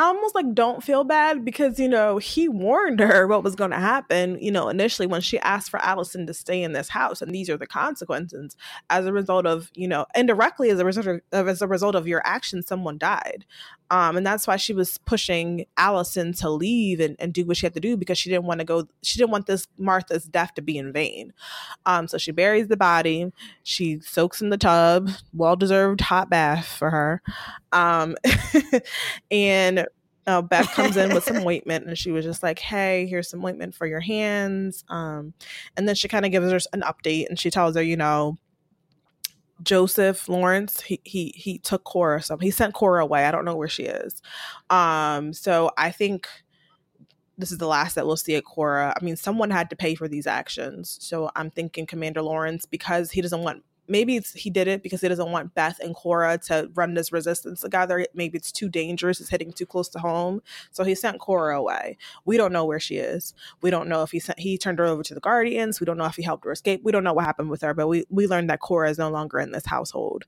I 0.00 0.04
almost 0.04 0.34
like 0.34 0.54
don't 0.54 0.82
feel 0.82 1.04
bad 1.04 1.44
because 1.44 1.78
you 1.78 1.86
know 1.86 2.16
he 2.16 2.48
warned 2.48 3.00
her 3.00 3.26
what 3.26 3.44
was 3.44 3.54
going 3.54 3.70
to 3.70 3.76
happen. 3.76 4.38
You 4.40 4.50
know, 4.50 4.70
initially 4.70 5.06
when 5.06 5.20
she 5.20 5.38
asked 5.40 5.68
for 5.68 5.78
Allison 5.78 6.26
to 6.26 6.32
stay 6.32 6.62
in 6.62 6.72
this 6.72 6.88
house, 6.88 7.20
and 7.20 7.34
these 7.34 7.50
are 7.50 7.58
the 7.58 7.66
consequences 7.66 8.56
as 8.88 9.04
a 9.04 9.12
result 9.12 9.44
of 9.44 9.70
you 9.74 9.86
know 9.86 10.06
indirectly 10.14 10.70
as 10.70 10.78
a 10.80 10.86
result 10.86 11.06
of 11.06 11.48
as 11.48 11.60
a 11.60 11.68
result 11.68 11.96
of 11.96 12.08
your 12.08 12.22
actions, 12.24 12.66
someone 12.66 12.96
died. 12.96 13.44
Um, 13.90 14.16
and 14.16 14.24
that's 14.24 14.46
why 14.46 14.56
she 14.56 14.72
was 14.72 14.98
pushing 14.98 15.66
Allison 15.76 16.32
to 16.34 16.48
leave 16.48 17.00
and, 17.00 17.16
and 17.18 17.32
do 17.32 17.44
what 17.44 17.56
she 17.56 17.66
had 17.66 17.74
to 17.74 17.80
do 17.80 17.96
because 17.96 18.16
she 18.18 18.30
didn't 18.30 18.44
want 18.44 18.60
to 18.60 18.64
go. 18.64 18.86
She 19.02 19.18
didn't 19.18 19.32
want 19.32 19.46
this 19.46 19.66
Martha's 19.76 20.24
death 20.24 20.54
to 20.54 20.62
be 20.62 20.78
in 20.78 20.92
vain. 20.92 21.32
Um, 21.86 22.06
so 22.06 22.16
she 22.16 22.30
buries 22.30 22.68
the 22.68 22.76
body. 22.76 23.32
She 23.64 24.00
soaks 24.00 24.40
in 24.40 24.50
the 24.50 24.56
tub. 24.56 25.10
Well 25.34 25.56
deserved 25.56 26.00
hot 26.00 26.30
bath 26.30 26.66
for 26.66 26.90
her. 26.90 27.22
Um, 27.72 28.16
and 29.30 29.86
uh, 30.26 30.42
Beth 30.42 30.70
comes 30.72 30.96
in 30.96 31.14
with 31.14 31.24
some 31.24 31.38
ointment 31.46 31.86
and 31.86 31.96
she 31.98 32.10
was 32.10 32.24
just 32.24 32.42
like, 32.42 32.58
Hey, 32.58 33.06
here's 33.06 33.28
some 33.28 33.44
ointment 33.44 33.74
for 33.74 33.86
your 33.86 34.00
hands. 34.00 34.84
Um, 34.88 35.34
and 35.76 35.88
then 35.88 35.94
she 35.94 36.08
kind 36.08 36.24
of 36.24 36.32
gives 36.32 36.50
her 36.50 36.60
an 36.72 36.82
update 36.82 37.28
and 37.28 37.38
she 37.38 37.50
tells 37.50 37.74
her, 37.76 37.82
you 37.82 37.96
know, 37.96 38.38
Joseph 39.62 40.28
Lawrence, 40.28 40.80
he 40.80 41.00
he 41.04 41.34
he 41.36 41.58
took 41.58 41.84
Cora 41.84 42.22
some. 42.22 42.40
He 42.40 42.50
sent 42.50 42.74
Cora 42.74 43.02
away. 43.02 43.26
I 43.26 43.30
don't 43.30 43.44
know 43.44 43.56
where 43.56 43.68
she 43.68 43.82
is. 43.82 44.22
Um, 44.70 45.32
so 45.32 45.70
I 45.76 45.90
think 45.90 46.28
this 47.36 47.52
is 47.52 47.58
the 47.58 47.66
last 47.66 47.94
that 47.94 48.06
we'll 48.06 48.16
see 48.16 48.36
at 48.36 48.44
Cora. 48.44 48.94
I 48.98 49.04
mean, 49.04 49.16
someone 49.16 49.50
had 49.50 49.70
to 49.70 49.76
pay 49.76 49.94
for 49.94 50.08
these 50.08 50.26
actions. 50.26 50.98
So 51.00 51.30
I'm 51.36 51.50
thinking 51.50 51.86
Commander 51.86 52.22
Lawrence 52.22 52.66
because 52.66 53.10
he 53.10 53.20
doesn't 53.20 53.42
want 53.42 53.64
maybe 53.90 54.16
it's 54.16 54.32
he 54.32 54.48
did 54.48 54.68
it 54.68 54.82
because 54.82 55.00
he 55.00 55.08
doesn't 55.08 55.30
want 55.30 55.54
Beth 55.54 55.78
and 55.80 55.94
Cora 55.94 56.38
to 56.46 56.70
run 56.74 56.94
this 56.94 57.12
resistance 57.12 57.60
together. 57.60 58.06
Maybe 58.14 58.38
it's 58.38 58.52
too 58.52 58.68
dangerous. 58.68 59.20
It's 59.20 59.28
hitting 59.28 59.52
too 59.52 59.66
close 59.66 59.88
to 59.90 59.98
home. 59.98 60.40
So 60.70 60.84
he 60.84 60.94
sent 60.94 61.18
Cora 61.18 61.58
away. 61.58 61.98
We 62.24 62.36
don't 62.36 62.52
know 62.52 62.64
where 62.64 62.80
she 62.80 62.96
is. 62.96 63.34
We 63.60 63.70
don't 63.70 63.88
know 63.88 64.02
if 64.02 64.12
he 64.12 64.20
sent 64.20 64.38
he 64.38 64.56
turned 64.56 64.78
her 64.78 64.86
over 64.86 65.02
to 65.02 65.14
the 65.14 65.20
Guardians. 65.20 65.80
We 65.80 65.84
don't 65.84 65.98
know 65.98 66.06
if 66.06 66.16
he 66.16 66.22
helped 66.22 66.44
her 66.44 66.52
escape. 66.52 66.82
We 66.84 66.92
don't 66.92 67.04
know 67.04 67.12
what 67.12 67.24
happened 67.24 67.50
with 67.50 67.62
her, 67.62 67.74
but 67.74 67.88
we 67.88 68.06
we 68.08 68.26
learned 68.26 68.48
that 68.48 68.60
Cora 68.60 68.88
is 68.88 68.98
no 68.98 69.10
longer 69.10 69.38
in 69.38 69.50
this 69.50 69.66
household. 69.66 70.24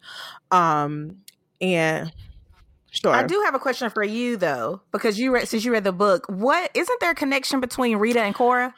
Um 0.51 1.19
and 1.61 2.13
Sure. 2.95 3.15
I 3.15 3.27
do 3.27 3.41
have 3.47 3.55
a 3.55 3.59
question 3.59 3.89
for 3.89 4.05
you 4.05 4.37
though, 4.37 4.83
because 4.93 5.19
you 5.19 5.33
read 5.33 5.49
since 5.49 5.65
you 5.65 5.73
read 5.73 5.85
the 5.85 5.93
book. 5.93 6.27
What 6.29 6.71
isn't 6.75 7.01
there 7.01 7.13
a 7.13 7.15
connection 7.15 7.59
between 7.59 7.97
Rita 7.97 8.21
and 8.21 8.35
Cora? 8.35 8.75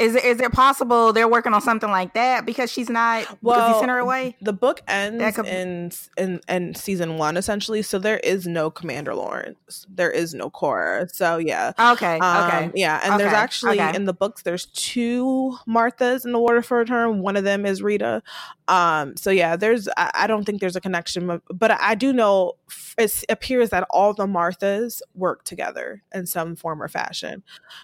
Is 0.00 0.16
it 0.16 0.24
is 0.24 0.40
it 0.40 0.50
possible 0.50 1.12
they're 1.12 1.28
working 1.28 1.54
on 1.54 1.60
something 1.60 1.88
like 1.88 2.14
that 2.14 2.44
because 2.44 2.70
she's 2.70 2.90
not 2.90 3.28
well, 3.42 3.60
because 3.60 3.74
he 3.74 3.78
sent 3.78 3.90
her 3.92 3.98
away? 3.98 4.36
The 4.40 4.52
book 4.52 4.82
ends 4.88 5.36
could... 5.36 5.46
in 5.46 5.92
in 6.16 6.40
in 6.48 6.74
season 6.74 7.16
one 7.16 7.36
essentially, 7.36 7.80
so 7.80 8.00
there 8.00 8.18
is 8.18 8.44
no 8.44 8.70
Commander 8.70 9.14
Lawrence, 9.14 9.86
there 9.88 10.10
is 10.10 10.34
no 10.34 10.50
Cora. 10.50 11.08
So 11.10 11.36
yeah, 11.36 11.74
okay, 11.78 12.18
um, 12.18 12.46
okay, 12.46 12.70
yeah, 12.74 13.02
and 13.04 13.14
okay, 13.14 13.22
there's 13.22 13.34
actually 13.34 13.80
okay. 13.80 13.94
in 13.94 14.06
the 14.06 14.12
books 14.12 14.42
there's 14.42 14.66
two 14.66 15.56
Marthas 15.68 16.24
in 16.24 16.32
the 16.32 16.40
Waterford 16.40 16.88
term. 16.88 17.20
One 17.20 17.36
of 17.36 17.44
them 17.44 17.64
is 17.64 17.80
Rita. 17.80 18.20
Um, 18.66 19.16
so 19.16 19.30
yeah, 19.30 19.54
there's 19.54 19.88
I, 19.96 20.10
I 20.14 20.26
don't 20.26 20.44
think 20.44 20.60
there's 20.60 20.74
a 20.74 20.80
connection, 20.80 21.40
but 21.48 21.70
I 21.70 21.94
do 21.94 22.12
know 22.12 22.54
it 22.96 23.24
appears 23.28 23.70
that 23.70 23.86
all 23.90 24.12
the 24.14 24.26
Marthas 24.26 25.02
work 25.14 25.44
together 25.44 26.02
in 26.12 26.26
some 26.26 26.56
form 26.56 26.82
or 26.82 26.88
fashion. 26.88 27.42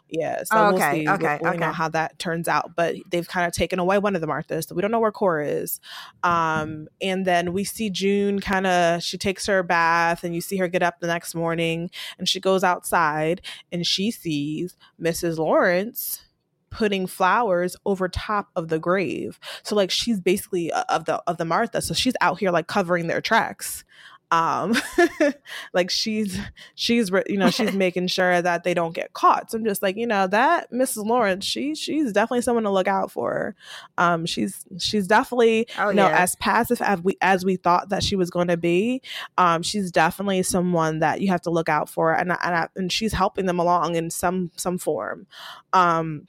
Yeah, 0.08 0.42
so 0.44 0.66
okay, 0.66 0.72
we'll 0.72 0.92
see. 0.92 1.08
Okay, 1.08 1.38
we, 1.40 1.48
we 1.48 1.48
okay. 1.50 1.58
know 1.58 1.72
how 1.72 1.88
that 1.90 1.99
that 2.00 2.18
turns 2.18 2.48
out. 2.48 2.72
But 2.76 2.96
they've 3.10 3.26
kind 3.26 3.46
of 3.46 3.52
taken 3.52 3.78
away 3.78 3.98
one 3.98 4.14
of 4.14 4.20
the 4.20 4.26
Marthas, 4.26 4.68
so 4.68 4.74
we 4.74 4.82
don't 4.82 4.90
know 4.90 5.00
where 5.00 5.12
Cora 5.12 5.46
is. 5.46 5.80
Um, 6.22 6.88
and 7.00 7.26
then 7.26 7.52
we 7.52 7.64
see 7.64 7.90
June 7.90 8.40
kind 8.40 8.66
of 8.66 9.02
she 9.02 9.18
takes 9.18 9.46
her 9.46 9.62
bath, 9.62 10.24
and 10.24 10.34
you 10.34 10.40
see 10.40 10.56
her 10.56 10.68
get 10.68 10.82
up 10.82 11.00
the 11.00 11.06
next 11.06 11.34
morning, 11.34 11.90
and 12.18 12.28
she 12.28 12.40
goes 12.40 12.64
outside, 12.64 13.42
and 13.70 13.86
she 13.86 14.10
sees 14.10 14.76
Mrs. 15.00 15.38
Lawrence 15.38 16.22
putting 16.70 17.06
flowers 17.06 17.76
over 17.84 18.08
top 18.08 18.48
of 18.54 18.68
the 18.68 18.78
grave. 18.78 19.40
So 19.64 19.74
like 19.74 19.90
she's 19.90 20.20
basically 20.20 20.72
uh, 20.72 20.84
of 20.88 21.04
the 21.04 21.20
of 21.26 21.36
the 21.36 21.44
Martha. 21.44 21.82
So 21.82 21.94
she's 21.94 22.14
out 22.20 22.38
here 22.38 22.50
like 22.50 22.68
covering 22.68 23.08
their 23.08 23.20
tracks 23.20 23.84
um 24.30 24.76
like 25.72 25.90
she's 25.90 26.38
she's 26.74 27.10
you 27.28 27.36
know 27.36 27.50
she's 27.50 27.72
making 27.74 28.06
sure 28.06 28.40
that 28.40 28.64
they 28.64 28.74
don't 28.74 28.94
get 28.94 29.12
caught. 29.12 29.50
So 29.50 29.58
i'm 29.58 29.64
just 29.64 29.82
like 29.82 29.96
you 29.96 30.06
know 30.06 30.26
that 30.28 30.70
mrs 30.72 31.04
lawrence 31.04 31.44
she 31.44 31.74
she's 31.74 32.12
definitely 32.12 32.42
someone 32.42 32.64
to 32.64 32.70
look 32.70 32.88
out 32.88 33.10
for. 33.10 33.54
Um 33.98 34.26
she's 34.26 34.64
she's 34.78 35.06
definitely 35.06 35.66
oh, 35.78 35.90
you 35.90 35.96
know 35.96 36.08
yeah. 36.08 36.18
as 36.18 36.36
passive 36.36 36.80
as 36.82 37.00
we 37.02 37.16
as 37.20 37.44
we 37.44 37.56
thought 37.56 37.88
that 37.88 38.02
she 38.02 38.16
was 38.16 38.30
going 38.30 38.48
to 38.48 38.56
be. 38.56 39.02
Um 39.38 39.62
she's 39.62 39.90
definitely 39.90 40.42
someone 40.42 41.00
that 41.00 41.20
you 41.20 41.28
have 41.28 41.42
to 41.42 41.50
look 41.50 41.68
out 41.68 41.88
for 41.88 42.12
and 42.12 42.32
and, 42.42 42.68
and 42.76 42.92
she's 42.92 43.12
helping 43.12 43.46
them 43.46 43.58
along 43.58 43.96
in 43.96 44.10
some 44.10 44.50
some 44.56 44.78
form. 44.78 45.26
Um 45.72 46.26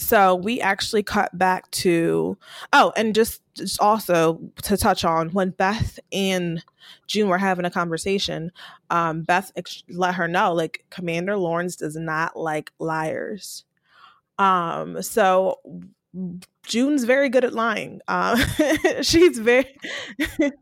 so 0.00 0.34
we 0.34 0.60
actually 0.60 1.02
cut 1.02 1.36
back 1.36 1.70
to 1.72 2.36
oh, 2.72 2.92
and 2.96 3.14
just, 3.14 3.42
just 3.54 3.78
also 3.80 4.40
to 4.62 4.76
touch 4.76 5.04
on 5.04 5.28
when 5.30 5.50
Beth 5.50 5.98
and 6.10 6.64
June 7.06 7.28
were 7.28 7.38
having 7.38 7.66
a 7.66 7.70
conversation, 7.70 8.50
um, 8.88 9.22
Beth 9.22 9.52
ex- 9.56 9.84
let 9.90 10.14
her 10.14 10.26
know 10.26 10.54
like 10.54 10.84
Commander 10.88 11.36
Lawrence 11.36 11.76
does 11.76 11.96
not 11.96 12.34
like 12.34 12.72
liars. 12.78 13.64
Um, 14.38 15.02
so 15.02 15.58
June's 16.66 17.04
very 17.04 17.28
good 17.28 17.44
at 17.44 17.52
lying. 17.52 18.00
Uh, 18.08 18.36
she's 19.02 19.38
very 19.38 19.66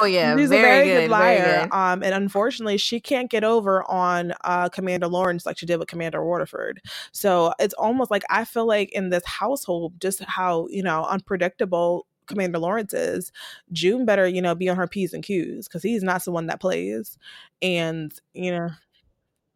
oh 0.00 0.04
yeah, 0.04 0.36
she's 0.36 0.48
very 0.48 0.60
a 0.60 0.62
very 0.62 0.84
good, 0.86 1.00
good 1.02 1.10
liar. 1.10 1.62
Good. 1.62 1.72
Um, 1.72 2.02
and 2.02 2.14
unfortunately, 2.14 2.76
she 2.76 3.00
can't 3.00 3.30
get 3.30 3.44
over 3.44 3.88
on 3.90 4.34
uh, 4.44 4.68
Commander 4.68 5.08
Lawrence 5.08 5.46
like 5.46 5.58
she 5.58 5.66
did 5.66 5.78
with 5.78 5.88
Commander 5.88 6.24
Waterford. 6.24 6.82
So 7.12 7.52
it's 7.58 7.74
almost 7.74 8.10
like 8.10 8.24
I 8.30 8.44
feel 8.44 8.66
like 8.66 8.90
in 8.92 9.10
this 9.10 9.24
household, 9.24 9.94
just 10.00 10.22
how 10.24 10.66
you 10.70 10.82
know 10.82 11.04
unpredictable 11.04 12.06
Commander 12.26 12.58
Lawrence 12.58 12.92
is, 12.92 13.32
June 13.72 14.04
better, 14.04 14.26
you 14.26 14.42
know, 14.42 14.54
be 14.54 14.68
on 14.68 14.76
her 14.76 14.86
P's 14.86 15.14
and 15.14 15.22
Q's 15.22 15.68
because 15.68 15.82
he's 15.82 16.02
not 16.02 16.24
the 16.24 16.32
one 16.32 16.46
that 16.46 16.60
plays. 16.60 17.16
And, 17.62 18.12
you 18.34 18.50
know. 18.50 18.70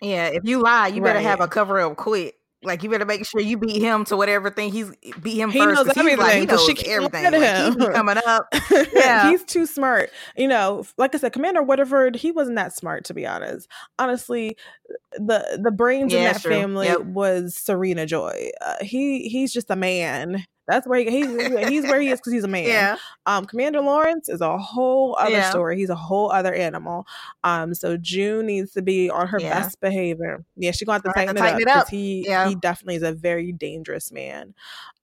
Yeah, 0.01 0.29
if 0.29 0.45
you 0.45 0.63
lie, 0.63 0.89
you 0.89 1.03
better 1.03 1.21
have 1.21 1.41
a 1.41 1.49
cover 1.49 1.79
up 1.81 1.97
quick. 1.97 2.40
Like 2.63 2.83
you 2.83 2.91
better 2.91 3.07
make 3.07 3.25
sure 3.27 3.41
you 3.41 3.57
beat 3.57 3.81
him 3.81 4.05
to 4.07 4.17
whatever 4.17 4.51
thing 4.51 4.71
he's 4.71 4.91
beat 5.23 5.39
him 5.39 5.51
he 5.51 5.59
first. 5.59 5.87
Knows 5.87 5.97
everything. 5.97 6.11
He's 6.11 6.19
like, 6.19 6.41
he 6.41 6.47
knows 6.47 6.67
she 6.67 6.91
everything. 6.91 7.25
Like, 7.25 7.79
he 7.79 7.87
coming 7.93 8.19
up. 8.27 8.53
Yeah. 8.93 9.31
he's 9.31 9.45
too 9.45 9.67
smart. 9.67 10.11
You 10.37 10.49
know, 10.49 10.85
like 10.99 11.15
I 11.15 11.19
said, 11.19 11.33
Commander 11.33 11.63
Waterford, 11.63 12.17
he 12.17 12.33
wasn't 12.33 12.57
that 12.57 12.77
smart 12.77 13.05
to 13.07 13.15
be 13.15 13.27
honest. 13.27 13.69
Honestly, 13.99 14.57
the 15.15 15.59
the 15.63 15.71
brains 15.71 16.13
yeah, 16.13 16.19
in 16.19 16.25
that 16.25 16.43
family 16.43 16.87
yep. 16.87 17.01
was 17.01 17.55
Serena 17.55 18.05
Joy. 18.05 18.51
Uh, 18.61 18.77
he 18.83 19.29
he's 19.29 19.53
just 19.53 19.71
a 19.71 19.77
man. 19.77 20.45
That's 20.71 20.87
where 20.87 21.01
he, 21.01 21.11
he's 21.11 21.69
he's 21.69 21.83
where 21.85 22.01
he 22.01 22.09
is 22.09 22.21
because 22.21 22.33
he's 22.33 22.45
a 22.45 22.49
man. 22.49 22.67
Yeah. 22.67 22.97
Um, 23.27 23.45
Commander 23.45 23.81
Lawrence 23.81 24.29
is 24.29 24.41
a 24.41 24.57
whole 24.57 25.17
other 25.19 25.33
yeah. 25.33 25.51
story. 25.51 25.77
He's 25.77 25.91
a 25.91 25.97
whole 25.97 26.31
other 26.31 26.55
animal. 26.55 27.07
Um, 27.45 27.75
so 27.75 27.97
June 27.97 28.47
needs 28.47 28.73
to 28.73 28.83
be 28.83 29.11
on 29.11 29.27
her 29.29 29.41
yeah. 29.41 29.61
best 29.61 29.81
behavior. 29.81 30.45
Yeah, 30.57 30.71
she's 30.71 30.87
going 30.87 31.01
to 31.03 31.13
tighten, 31.13 31.35
to 31.35 31.41
tighten 31.41 31.61
it 31.61 31.69
up 31.69 31.87
because 31.87 31.89
he 31.89 32.25
yeah. 32.27 32.49
he 32.49 32.55
definitely 32.55 32.97
is 32.97 33.03
a 33.03 33.13
very 33.13 33.53
dangerous 33.53 34.13
man. 34.13 34.55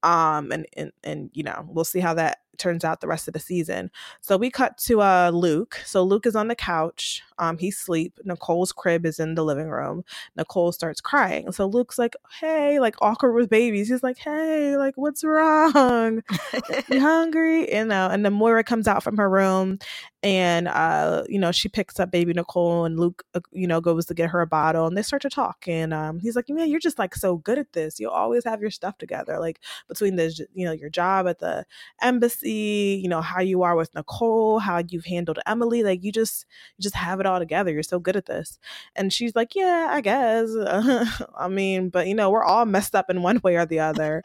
Um, 0.03 0.51
and 0.51 0.65
and 0.73 0.91
and 1.03 1.29
you 1.33 1.43
know 1.43 1.65
we'll 1.67 1.85
see 1.85 1.99
how 1.99 2.13
that 2.13 2.39
turns 2.57 2.83
out 2.83 3.01
the 3.01 3.07
rest 3.07 3.27
of 3.27 3.33
the 3.33 3.39
season. 3.39 3.91
So 4.21 4.37
we 4.37 4.49
cut 4.49 4.77
to 4.79 5.01
uh 5.01 5.31
Luke. 5.33 5.79
So 5.85 6.03
Luke 6.03 6.25
is 6.25 6.35
on 6.35 6.47
the 6.47 6.55
couch. 6.55 7.23
Um, 7.39 7.57
he's 7.57 7.77
asleep. 7.77 8.19
Nicole's 8.25 8.71
crib 8.71 9.05
is 9.05 9.19
in 9.19 9.35
the 9.35 9.43
living 9.43 9.69
room. 9.69 10.03
Nicole 10.35 10.71
starts 10.71 11.01
crying. 11.01 11.51
So 11.51 11.67
Luke's 11.67 11.99
like, 11.99 12.15
"Hey," 12.39 12.79
like 12.79 12.95
awkward 13.01 13.33
with 13.33 13.49
babies. 13.49 13.89
He's 13.89 14.03
like, 14.03 14.17
"Hey, 14.17 14.75
like 14.77 14.95
what's 14.97 15.23
wrong? 15.23 16.23
you 16.89 16.99
hungry?" 16.99 17.71
You 17.73 17.85
know. 17.85 18.07
And 18.09 18.25
then 18.25 18.33
Moira 18.33 18.63
comes 18.63 18.87
out 18.87 19.03
from 19.03 19.17
her 19.17 19.29
room, 19.29 19.77
and 20.23 20.67
uh, 20.67 21.23
you 21.29 21.39
know, 21.39 21.51
she 21.51 21.69
picks 21.69 21.99
up 21.99 22.11
baby 22.11 22.33
Nicole, 22.33 22.85
and 22.85 22.99
Luke, 22.99 23.23
uh, 23.35 23.39
you 23.51 23.67
know, 23.67 23.81
goes 23.81 24.05
to 24.07 24.13
get 24.13 24.29
her 24.31 24.41
a 24.41 24.47
bottle, 24.47 24.87
and 24.87 24.97
they 24.97 25.01
start 25.03 25.21
to 25.23 25.29
talk. 25.29 25.67
And 25.67 25.93
um, 25.93 26.19
he's 26.19 26.35
like, 26.35 26.49
"Man, 26.49 26.69
you're 26.69 26.79
just 26.79 26.99
like 26.99 27.15
so 27.15 27.37
good 27.37 27.59
at 27.59 27.73
this. 27.73 27.99
You 27.99 28.09
always 28.09 28.43
have 28.45 28.61
your 28.61 28.71
stuff 28.71 28.97
together. 28.97 29.39
Like 29.39 29.59
between 29.87 30.15
the, 30.15 30.47
you 30.53 30.65
know, 30.65 30.71
your 30.71 30.89
job 30.89 31.27
at 31.27 31.39
the 31.39 31.65
embassy, 32.01 32.46
you 32.51 33.09
know, 33.09 33.21
how 33.21 33.41
you 33.41 33.63
are 33.63 33.75
with 33.75 33.93
Nicole, 33.95 34.59
how 34.59 34.81
you've 34.87 35.05
handled 35.05 35.39
Emily. 35.45 35.83
Like 35.83 36.03
you 36.03 36.11
just, 36.11 36.45
you 36.77 36.83
just 36.83 36.95
have 36.95 37.19
it 37.19 37.25
all 37.25 37.39
together. 37.39 37.71
You're 37.71 37.83
so 37.83 37.99
good 37.99 38.15
at 38.15 38.25
this. 38.25 38.59
And 38.95 39.11
she's 39.11 39.35
like, 39.35 39.55
yeah, 39.55 39.87
I 39.91 40.01
guess. 40.01 40.49
I 41.37 41.47
mean, 41.47 41.89
but 41.89 42.07
you 42.07 42.15
know, 42.15 42.29
we're 42.29 42.43
all 42.43 42.65
messed 42.65 42.95
up 42.95 43.09
in 43.09 43.21
one 43.21 43.39
way 43.43 43.55
or 43.55 43.65
the 43.65 43.79
other. 43.79 44.23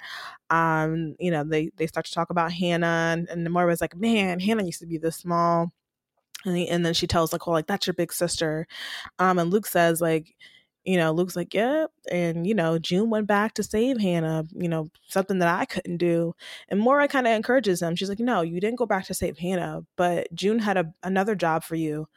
Um, 0.50 1.16
you 1.18 1.30
know, 1.30 1.44
they 1.44 1.70
they 1.76 1.86
start 1.86 2.06
to 2.06 2.12
talk 2.12 2.30
about 2.30 2.52
Hannah, 2.52 3.14
and, 3.16 3.28
and 3.28 3.48
Moira's 3.50 3.80
like, 3.80 3.96
man, 3.96 4.38
Hannah 4.38 4.64
used 4.64 4.80
to 4.80 4.86
be 4.86 4.98
this 4.98 5.16
small. 5.16 5.72
And, 6.44 6.56
he, 6.56 6.68
and 6.68 6.84
then 6.84 6.94
she 6.94 7.06
tells 7.06 7.32
Nicole, 7.32 7.54
like, 7.54 7.66
that's 7.66 7.86
your 7.86 7.94
big 7.94 8.12
sister. 8.12 8.66
Um, 9.18 9.38
and 9.38 9.50
Luke 9.50 9.66
says, 9.66 10.00
like, 10.00 10.34
you 10.84 10.96
know, 10.96 11.12
Luke's 11.12 11.36
like, 11.36 11.54
yep. 11.54 11.90
Yeah. 12.10 12.16
And, 12.16 12.46
you 12.46 12.54
know, 12.54 12.78
June 12.78 13.10
went 13.10 13.26
back 13.26 13.54
to 13.54 13.62
save 13.62 13.98
Hannah, 13.98 14.44
you 14.52 14.68
know, 14.68 14.90
something 15.08 15.38
that 15.38 15.48
I 15.48 15.64
couldn't 15.64 15.98
do. 15.98 16.34
And 16.68 16.80
Moira 16.80 17.08
kind 17.08 17.26
of 17.26 17.32
encourages 17.34 17.80
him. 17.80 17.94
She's 17.94 18.08
like, 18.08 18.18
no, 18.18 18.42
you 18.42 18.60
didn't 18.60 18.78
go 18.78 18.86
back 18.86 19.06
to 19.06 19.14
save 19.14 19.38
Hannah, 19.38 19.82
but 19.96 20.32
June 20.34 20.58
had 20.58 20.76
a, 20.76 20.92
another 21.02 21.34
job 21.34 21.62
for 21.62 21.76
you 21.76 22.08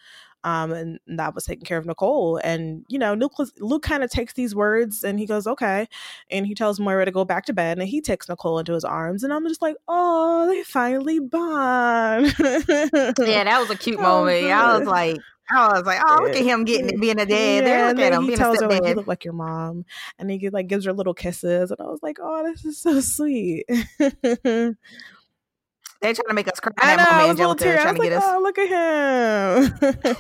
um, 0.46 0.72
and 0.72 1.00
that 1.08 1.34
was 1.34 1.44
taking 1.44 1.66
care 1.66 1.80
of 1.80 1.88
Nicole. 1.88 2.38
And 2.38 2.86
you 2.88 3.00
know, 3.00 3.16
Luke, 3.16 3.34
Luke 3.60 3.82
kind 3.82 4.04
of 4.04 4.12
takes 4.12 4.34
these 4.34 4.56
words 4.56 5.04
and 5.04 5.20
he 5.20 5.26
goes, 5.26 5.48
"Okay," 5.48 5.88
and 6.30 6.46
he 6.46 6.54
tells 6.54 6.80
Moira 6.80 7.04
to 7.04 7.12
go 7.12 7.26
back 7.26 7.46
to 7.46 7.54
bed, 7.54 7.80
and 7.80 7.88
he 7.88 8.00
takes 8.00 8.30
Nicole 8.30 8.60
into 8.60 8.74
his 8.74 8.86
arms, 8.86 9.24
and 9.24 9.34
I'm 9.34 9.48
just 9.48 9.62
like, 9.62 9.76
"Oh, 9.88 10.48
they 10.48 10.64
finally 10.64 11.20
bond." 11.20 12.34
yeah, 12.38 13.44
that 13.44 13.58
was 13.60 13.72
a 13.72 13.76
cute 13.80 14.00
moment. 14.00 14.46
I 14.46 14.78
was 14.78 14.88
like. 14.88 15.18
I 15.50 15.74
was 15.74 15.86
like, 15.86 16.02
oh, 16.04 16.22
look 16.24 16.36
at 16.36 16.44
him 16.44 16.66
getting 16.66 16.90
it, 16.90 17.00
being 17.00 17.20
a 17.20 17.26
dad. 17.26 17.66
Yeah, 17.66 17.88
look 17.90 18.00
at 18.00 18.14
him 18.14 18.22
he 18.24 18.28
being 18.28 18.38
tells 18.38 18.62
a 18.62 18.64
her 18.64 18.70
like, 18.70 18.84
you 18.86 18.96
look 18.96 19.08
like 19.08 19.26
your 19.26 19.34
mom, 19.34 19.86
and 20.18 20.30
he 20.32 20.50
like 20.50 20.68
gives 20.68 20.86
her 20.86 20.94
little 20.94 21.14
kisses, 21.14 21.72
and 21.72 21.80
I 21.80 21.86
was 21.86 22.02
like, 22.02 22.18
oh, 22.22 22.44
this 22.44 22.66
is 22.66 22.78
so 22.78 23.00
sweet. 23.02 23.66
They're 26.06 26.14
trying 26.14 26.28
to 26.28 26.34
make 26.36 26.48
us 26.48 26.60
cry. 26.60 26.72
I 26.78 26.96
know. 26.98 27.04
I 27.04 27.26
was 27.26 27.40
a 27.40 27.40
little 27.40 27.56
teary. 27.56 27.80
I 27.80 27.92
was 27.92 27.98
like, 27.98 28.12
oh, 28.14 28.40
look 28.44 28.60
at 28.60 29.74
him. 29.82 30.16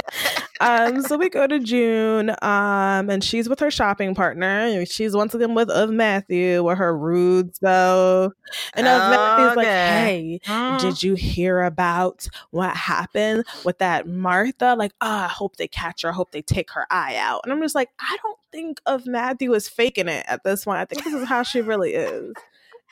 um, 0.60 1.02
so 1.04 1.16
we 1.16 1.30
go 1.30 1.46
to 1.46 1.60
June, 1.60 2.32
um, 2.42 3.12
and 3.12 3.24
she's 3.24 3.48
with 3.48 3.60
her 3.60 3.70
shopping 3.70 4.16
partner. 4.16 4.84
She's 4.88 5.16
once 5.16 5.36
again 5.36 5.54
with 5.54 5.70
of 5.70 5.92
Matthew 5.92 6.64
with 6.64 6.80
her 6.80 6.98
rude 6.98 7.56
so. 7.58 8.34
And 8.74 8.88
of 8.88 8.98
Matthew's 8.98 9.52
okay. 9.52 9.58
like, 9.58 9.68
hey, 9.68 10.40
mm. 10.46 10.82
did 10.82 11.04
you 11.04 11.14
hear 11.14 11.62
about 11.62 12.28
what 12.50 12.76
happened 12.76 13.46
with 13.64 13.78
that 13.78 14.08
Martha? 14.08 14.74
Like, 14.76 14.94
oh, 15.02 15.08
I 15.08 15.28
hope 15.28 15.58
they 15.58 15.68
catch 15.68 16.02
her. 16.02 16.10
I 16.10 16.14
hope 16.14 16.32
they 16.32 16.42
take 16.42 16.72
her 16.72 16.88
eye 16.90 17.16
out. 17.18 17.42
And 17.44 17.54
I'm 17.54 17.62
just 17.62 17.76
like, 17.76 17.90
I 18.00 18.18
don't 18.24 18.40
think 18.52 18.82
of 18.88 19.06
Matthew 19.06 19.54
is 19.54 19.70
faking 19.70 20.08
it 20.08 20.26
at 20.28 20.44
this 20.44 20.66
point. 20.66 20.80
I 20.80 20.86
think 20.86 21.04
this 21.04 21.14
is 21.14 21.28
how 21.28 21.44
she 21.44 21.62
really 21.62 21.94
is. 21.94 22.34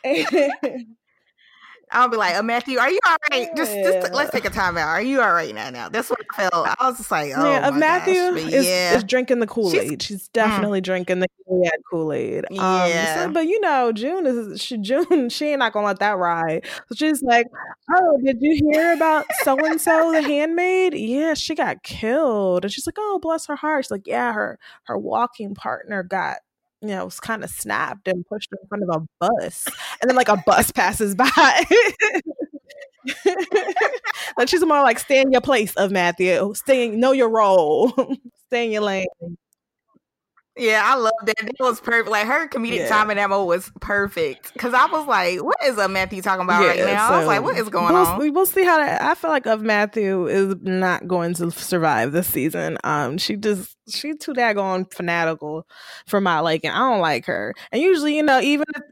I'll 1.91 2.07
be 2.07 2.17
like, 2.17 2.35
oh, 2.35 2.41
Matthew, 2.41 2.79
are 2.79 2.89
you 2.89 2.99
all 3.07 3.17
right? 3.31 3.49
Just, 3.55 3.73
just 3.73 4.13
let's 4.13 4.31
take 4.31 4.45
a 4.45 4.49
time 4.49 4.77
out. 4.77 4.87
Are 4.87 5.01
you 5.01 5.21
all 5.21 5.33
right 5.33 5.53
now? 5.53 5.69
Now 5.69 5.89
that's 5.89 6.09
what 6.09 6.19
I 6.31 6.49
felt. 6.49 6.67
I 6.79 6.87
was 6.87 6.97
just 6.97 7.11
like, 7.11 7.31
oh, 7.35 7.45
yeah. 7.45 7.69
Matthew 7.71 8.13
gosh, 8.13 8.53
is, 8.53 8.65
yeah. 8.65 8.95
is, 8.95 9.03
drinking 9.03 9.39
the 9.39 9.47
Kool 9.47 9.73
Aid. 9.75 10.01
She's, 10.01 10.07
She's, 10.07 10.29
mm. 10.29 10.33
definitely 10.33 10.81
mm. 10.81 10.85
drinking 10.85 11.19
the 11.19 11.27
Kool 11.89 12.13
Aid. 12.13 12.45
Um, 12.49 12.55
yeah, 12.57 13.25
so, 13.25 13.31
but 13.31 13.45
you 13.45 13.59
know, 13.61 13.91
June 13.91 14.25
is 14.25 14.61
she 14.61 14.77
June. 14.77 15.29
She 15.33 15.47
ain't 15.47 15.59
not 15.59 15.73
gonna 15.73 15.87
let 15.87 15.99
that 15.99 16.17
ride. 16.17 16.65
So 16.89 16.95
she's 16.95 17.21
like, 17.23 17.47
oh, 17.93 18.19
did 18.23 18.37
you 18.39 18.69
hear 18.71 18.93
about 18.93 19.25
so 19.43 19.57
and 19.65 19.79
so, 19.79 20.11
the 20.11 20.21
handmaid? 20.21 20.93
Yeah, 20.93 21.33
she 21.33 21.55
got 21.55 21.83
killed. 21.83 22.65
And 22.65 22.71
she's 22.71 22.85
like, 22.85 22.97
oh, 22.97 23.19
bless 23.21 23.47
her 23.47 23.55
heart. 23.55 23.85
She's 23.85 23.91
like, 23.91 24.07
yeah, 24.07 24.33
her 24.33 24.59
her 24.83 24.97
walking 24.97 25.55
partner 25.55 26.03
got 26.03 26.37
you 26.83 26.89
know, 26.89 27.05
was 27.05 27.19
kind 27.19 27.43
of 27.43 27.49
snapped 27.49 28.07
and 28.09 28.25
pushed 28.27 28.49
in 28.51 28.67
front 28.67 28.83
of 28.83 28.89
a 28.89 29.07
bus. 29.19 29.65
And 30.01 30.09
then 30.09 30.15
like 30.17 30.27
a 30.27 30.43
bus 30.45 30.71
passes 30.75 31.15
by. 31.15 31.29
like 34.37 34.47
she's 34.49 34.65
more 34.65 34.81
like 34.81 34.99
stay 34.99 35.21
in 35.21 35.31
your 35.31 35.41
place 35.41 35.73
of 35.75 35.91
Matthew. 35.91 36.53
Stay 36.55 36.87
in, 36.87 36.99
know 36.99 37.13
your 37.13 37.29
role. 37.29 37.91
stay 38.47 38.65
in 38.65 38.71
your 38.71 38.81
lane. 38.81 39.07
Yeah, 40.55 40.83
I 40.85 40.95
love 40.95 41.13
that. 41.25 41.35
That 41.37 41.55
was 41.59 41.81
perfect. 41.81 42.09
Like 42.09 42.27
her 42.27 42.47
comedic 42.47 42.75
Yeah. 42.77 42.87
timing 42.89 43.17
ammo 43.17 43.43
was 43.43 43.71
perfect. 43.81 44.55
Cause 44.59 44.71
I 44.75 44.85
was 44.85 45.07
like, 45.07 45.41
what 45.43 45.57
is 45.65 45.79
a 45.79 45.87
Matthew 45.89 46.21
talking 46.21 46.43
about 46.43 46.63
right 46.63 46.77
now? 46.77 47.09
I 47.09 47.17
was 47.17 47.25
like, 47.27 47.41
what 47.41 47.57
is 47.57 47.69
going 47.69 47.91
we'll, 47.91 48.05
on? 48.05 48.19
we- 48.19 48.29
We'll 48.29 48.45
see 48.45 48.63
how 48.63 48.77
that. 48.77 49.01
I 49.01 49.15
feel 49.15 49.31
like 49.31 49.47
of 49.47 49.63
Matthew 49.63 50.27
is 50.27 50.55
not 50.61 51.07
going 51.07 51.33
to 51.35 51.49
survive 51.49 52.11
this 52.11 52.27
season. 52.27 52.77
Um, 52.83 53.17
she 53.17 53.35
just 53.35 53.75
she's 53.89 54.17
too 54.19 54.33
daggone 54.33 54.93
fanatical 54.93 55.65
for 56.05 56.21
my 56.21 56.39
liking. 56.39 56.69
I 56.69 56.77
don't 56.91 57.01
like 57.01 57.25
her. 57.25 57.55
And 57.71 57.81
usually, 57.81 58.15
you 58.15 58.23
know, 58.23 58.39
even 58.39 58.65
if, 58.75 58.83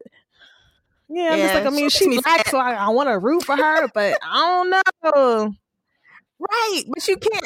yeah, 1.09 1.29
I'm 1.33 1.39
just 1.39 1.53
like 1.53 1.65
I 1.67 1.69
mean, 1.69 1.89
she 1.89 2.05
she 2.05 2.21
black, 2.21 2.47
so 2.47 2.57
I, 2.57 2.73
I 2.73 2.89
want 2.89 3.09
to 3.09 3.19
root 3.19 3.43
for 3.43 3.55
her, 3.55 3.87
but 3.93 4.17
I 4.23 4.39
don't 4.63 5.13
know. 5.13 5.53
Right. 6.39 6.83
But 6.87 7.07
you 7.07 7.17
can't 7.17 7.45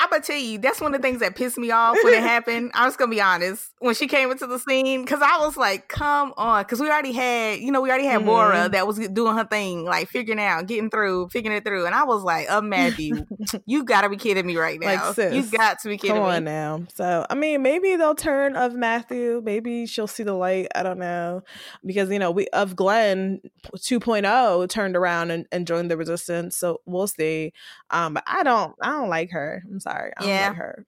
I'm 0.00 0.10
gonna 0.10 0.22
tell 0.22 0.36
you, 0.36 0.58
that's 0.58 0.80
one 0.80 0.94
of 0.94 1.00
the 1.00 1.06
things 1.06 1.20
that 1.20 1.34
pissed 1.36 1.56
me 1.56 1.70
off 1.70 1.96
when 2.02 2.12
it 2.12 2.20
happened. 2.22 2.72
I 2.74 2.84
was 2.86 2.96
gonna 2.96 3.10
be 3.10 3.20
honest. 3.20 3.70
When 3.78 3.94
she 3.94 4.06
came 4.08 4.30
into 4.30 4.46
the 4.46 4.58
scene, 4.58 5.04
because 5.04 5.20
I 5.22 5.38
was 5.38 5.56
like, 5.56 5.88
come 5.88 6.34
on. 6.36 6.62
Because 6.64 6.80
we 6.80 6.88
already 6.88 7.12
had, 7.12 7.60
you 7.60 7.70
know, 7.72 7.80
we 7.80 7.88
already 7.88 8.04
had 8.06 8.24
Bora 8.24 8.68
Mhm. 8.68 8.72
that 8.72 8.86
was 8.86 8.98
doing 9.08 9.36
her 9.36 9.44
thing, 9.44 9.84
like 9.84 10.08
figuring 10.08 10.40
out, 10.40 10.66
getting 10.66 10.90
through, 10.90 11.28
figuring 11.30 11.56
it 11.56 11.64
through. 11.64 11.86
And 11.86 11.94
I 11.94 12.04
was 12.04 12.22
like, 12.22 12.46
oh 12.50 12.60
Matthew, 12.60 13.24
you 13.64 13.84
gotta 13.84 14.08
be 14.08 14.16
kidding 14.16 14.44
me 14.46 14.56
right 14.56 14.80
Like, 14.80 14.98
now. 15.00 15.12
sis, 15.12 15.34
you 15.34 15.58
got 15.58 15.78
to 15.80 15.88
be 15.88 15.96
kidding 15.96 16.16
me. 16.16 16.20
Come 16.20 16.28
me. 16.30 16.36
on 16.36 16.44
now. 16.44 16.82
So, 16.94 17.24
I 17.30 17.34
mean, 17.34 17.62
maybe 17.62 17.96
they'll 17.96 18.14
turn 18.14 18.56
of 18.56 18.74
Matthew. 18.74 19.40
Maybe 19.44 19.86
she'll 19.86 20.06
see 20.06 20.22
the 20.24 20.34
light. 20.34 20.68
I 20.74 20.82
don't 20.82 20.98
know. 20.98 21.42
Because, 21.86 22.10
you 22.10 22.18
know, 22.18 22.30
we 22.30 22.48
of 22.48 22.76
Glenn 22.76 23.40
2.0 23.76 24.68
turned 24.68 24.96
around 24.96 25.30
and, 25.30 25.46
and 25.52 25.66
joined 25.66 25.90
the 25.90 25.96
resistance. 25.96 26.56
So 26.56 26.80
we'll 26.86 27.06
see. 27.06 27.52
Um, 27.90 28.14
but 28.14 28.24
I 28.26 28.42
don't 28.42 28.74
I 28.82 28.90
don't 28.90 29.08
like 29.08 29.30
her. 29.30 29.62
I'm 29.72 29.80
sorry. 29.80 30.12
I 30.18 30.24
Yeah. 30.26 30.48
like 30.48 30.56
her. 30.56 30.86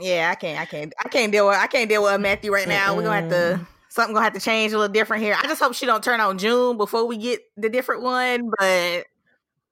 Yeah, 0.00 0.30
I 0.30 0.34
can't, 0.36 0.58
I 0.60 0.64
can't, 0.64 0.94
I 1.04 1.08
can't 1.08 1.32
deal 1.32 1.46
with, 1.48 1.56
I 1.56 1.66
can't 1.66 1.88
deal 1.88 2.02
with 2.04 2.20
Matthew 2.20 2.52
right 2.52 2.68
now. 2.68 2.94
We're 2.96 3.02
gonna 3.02 3.20
have 3.20 3.30
to, 3.30 3.66
something 3.88 4.14
gonna 4.14 4.24
have 4.24 4.34
to 4.34 4.40
change 4.40 4.72
a 4.72 4.78
little 4.78 4.92
different 4.92 5.22
here. 5.22 5.36
I 5.38 5.46
just 5.46 5.60
hope 5.60 5.74
she 5.74 5.84
don't 5.86 6.02
turn 6.02 6.20
on 6.20 6.38
June 6.38 6.76
before 6.76 7.06
we 7.06 7.16
get 7.16 7.40
the 7.56 7.68
different 7.68 8.02
one. 8.02 8.50
But 8.58 9.06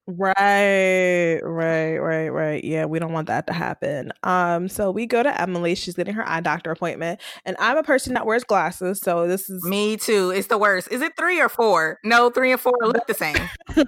Right, 0.07 1.39
right, 1.43 1.97
right, 1.97 2.29
right. 2.29 2.63
Yeah, 2.63 2.85
we 2.85 2.99
don't 2.99 3.15
want 3.15 3.27
that 3.29 3.47
to 3.47 3.55
happen. 3.55 4.13
Um, 4.23 4.69
so 4.69 4.91
we 4.91 5.07
go 5.07 5.23
to 5.23 5.41
Emily. 5.41 5.75
She's 5.75 5.95
getting 5.95 6.13
her 6.13 6.29
eye 6.29 6.41
doctor 6.43 6.71
appointment, 6.71 7.23
and 7.47 7.57
I'm 7.59 7.79
a 7.79 7.83
person 7.83 8.13
that 8.13 8.27
wears 8.27 8.45
glasses, 8.45 9.01
so 9.01 9.27
this 9.27 9.49
is 9.49 9.65
me 9.65 9.97
too. 9.97 10.29
It's 10.31 10.49
the 10.49 10.59
worst. 10.59 10.89
Is 10.93 11.01
it 11.01 11.17
three 11.17 11.41
or 11.41 11.49
four? 11.49 12.01
No, 12.05 12.29
three 12.29 12.53
and 12.53 12.61
four 12.61 12.75
look 12.83 13.07
the 13.07 13.15
same. 13.15 13.37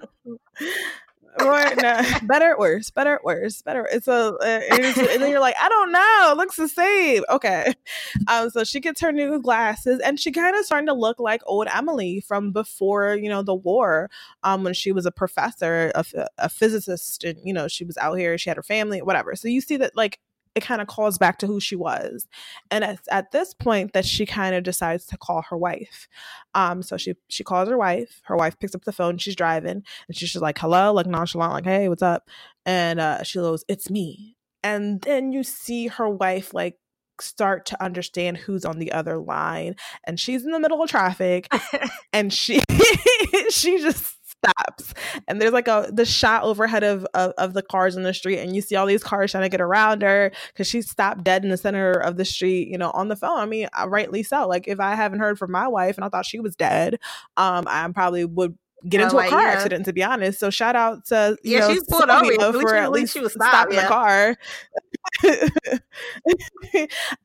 or 1.41 1.75
no, 1.77 2.03
better 2.23 2.53
or 2.53 2.59
worse, 2.59 2.91
better 2.91 3.19
or 3.19 3.21
worse, 3.25 3.63
better. 3.63 3.89
It's 3.91 4.09
a, 4.09 4.13
uh, 4.13 4.37
it's, 4.41 4.99
and 4.99 5.23
then 5.23 5.31
you're 5.31 5.41
like, 5.41 5.57
I 5.61 5.69
don't 5.69 5.93
know, 5.93 6.29
it 6.33 6.37
looks 6.37 6.57
the 6.57 6.69
same. 6.69 7.23
Okay, 7.31 7.75
um, 8.29 8.51
so 8.51 8.65
she 8.65 8.81
gets 8.81 9.01
her 9.01 9.13
new 9.13 9.41
glasses, 9.41 10.01
and 10.05 10.19
she 10.19 10.33
kind 10.33 10.57
of 10.57 10.65
starting 10.65 10.87
to 10.87 10.95
look 10.95 11.21
like 11.21 11.43
old 11.47 11.69
Emily 11.73 12.21
from 12.21 12.53
before, 12.53 13.15
you 13.15 13.29
know, 13.29 13.43
the 13.43 13.55
war, 13.55 14.11
um, 14.43 14.65
when 14.65 14.75
she 14.75 14.93
was 14.93 15.07
a 15.07 15.13
professor, 15.13 15.93
a, 15.95 16.05
a 16.39 16.49
physicist, 16.49 17.25
and 17.25 17.39
you 17.45 17.53
know, 17.53 17.69
she 17.69 17.85
was 17.85 17.97
out 17.99 18.15
here, 18.15 18.37
she 18.39 18.51
had 18.51 18.57
her 18.57 18.63
family, 18.63 19.03
whatever. 19.03 19.35
So 19.37 19.49
you 19.49 19.61
see 19.61 19.77
that 19.79 19.97
like 19.97 20.19
it 20.57 20.63
kind 20.63 20.81
of 20.81 20.89
calls 20.89 21.19
back 21.19 21.39
to 21.39 21.47
who 21.47 21.61
she 21.61 21.77
was. 21.77 22.27
And 22.71 22.83
it's 22.83 23.07
at 23.11 23.31
this 23.31 23.55
point 23.55 23.93
that 23.93 24.07
she 24.07 24.27
kind 24.27 24.55
of 24.55 24.65
decides 24.65 25.07
to 25.07 25.19
call 25.19 25.43
her 25.51 25.57
wife. 25.57 26.09
Um 26.55 26.83
so 26.83 26.97
she 26.97 27.15
she 27.29 27.45
calls 27.45 27.69
her 27.69 27.79
wife 27.79 28.21
her 28.25 28.37
wife 28.37 28.59
picks 28.59 28.75
up 28.75 28.85
the 28.85 28.93
phone 28.93 29.19
she's 29.19 29.37
driving 29.37 29.83
and 30.09 30.17
she's 30.17 30.33
just 30.33 30.43
like 30.43 30.59
hello 30.59 30.93
like 30.93 31.07
nonchalant 31.07 31.53
like 31.53 31.65
hey 31.65 31.89
what's 31.89 32.03
up? 32.03 32.29
And 32.65 32.99
uh 32.99 33.23
she 33.23 33.39
goes 33.39 33.65
it's 33.69 33.91
me. 33.91 34.37
And 34.65 35.01
then 35.03 35.31
you 35.31 35.45
see 35.45 35.87
her 35.89 36.09
wife 36.09 36.53
like 36.55 36.77
start 37.21 37.67
to 37.67 37.83
understand 37.83 38.37
who's 38.37 38.65
on 38.65 38.79
the 38.79 38.93
other 38.93 39.19
line. 39.19 39.77
And 40.05 40.19
she's 40.19 40.45
in 40.45 40.53
the 40.53 40.61
middle 40.61 40.83
of 40.83 40.91
traffic 40.91 41.49
and 42.13 42.33
she 42.33 42.63
she 43.51 43.79
just 43.79 44.16
stops 44.49 44.95
and 45.29 45.41
there's 45.41 45.53
like 45.53 45.69
a 45.69 45.89
the 45.93 46.05
shot 46.05 46.43
overhead 46.43 46.85
of, 46.85 47.07
of 47.15 47.33
of 47.39 47.53
the 47.55 47.63
cars 47.63 47.97
in 47.97 48.03
the 48.03 48.15
street 48.15 48.39
and 48.39 48.55
you 48.55 48.63
see 48.63 48.77
all 48.77 48.87
these 48.87 49.03
cars 49.03 49.31
trying 49.31 49.43
to 49.43 49.49
get 49.49 49.61
around 49.61 50.03
her 50.03 50.31
because 50.53 50.67
she 50.67 50.83
stopped 50.83 51.25
dead 51.25 51.43
in 51.45 51.51
the 51.51 51.57
center 51.57 51.93
of 51.93 52.17
the 52.17 52.25
street 52.25 52.69
you 52.69 52.79
know 52.79 52.91
on 52.93 53.09
the 53.09 53.17
phone 53.17 53.39
i 53.39 53.47
mean 53.47 53.69
rightly 53.87 54.23
so 54.23 54.47
like 54.47 54.69
if 54.69 54.79
i 54.81 54.95
haven't 54.95 55.19
heard 55.19 55.39
from 55.39 55.51
my 55.51 55.67
wife 55.67 55.97
and 55.97 56.05
i 56.05 56.09
thought 56.09 56.27
she 56.27 56.41
was 56.41 56.55
dead 56.57 56.99
um 57.37 57.65
i 57.69 57.89
probably 57.95 58.25
would 58.25 58.57
get 58.89 59.01
Oh, 59.01 59.05
into 59.05 59.17
like, 59.17 59.29
a 59.29 59.31
car 59.31 59.43
yeah. 59.43 59.49
accident 59.49 59.85
to 59.87 59.93
be 59.93 60.05
honest 60.05 60.39
so 60.39 60.51
shout 60.51 60.77
out 60.77 61.07
to 61.07 61.37
you 61.43 61.55
Yeah, 61.55 61.61
know 61.61 61.73
she's 61.75 61.85
pulled 61.85 62.09
over. 62.11 62.25
Sylvia 62.27 62.41
At 62.43 62.53
least 62.55 62.63
for 62.63 62.69
she- 62.69 62.81
at 62.81 62.93
least 62.93 63.13
she 63.15 63.21
was 63.21 63.33
stopped, 63.33 63.73
stopping 63.73 63.75
yeah. 63.75 63.83
the 63.83 63.89
car 63.89 64.37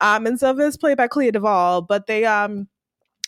um 0.00 0.26
and 0.26 0.38
so 0.40 0.52
this 0.52 0.76
played 0.76 0.96
by 0.96 1.06
Clea 1.08 1.30
DuVall 1.30 1.86
but 1.86 2.06
they 2.06 2.24
um 2.24 2.68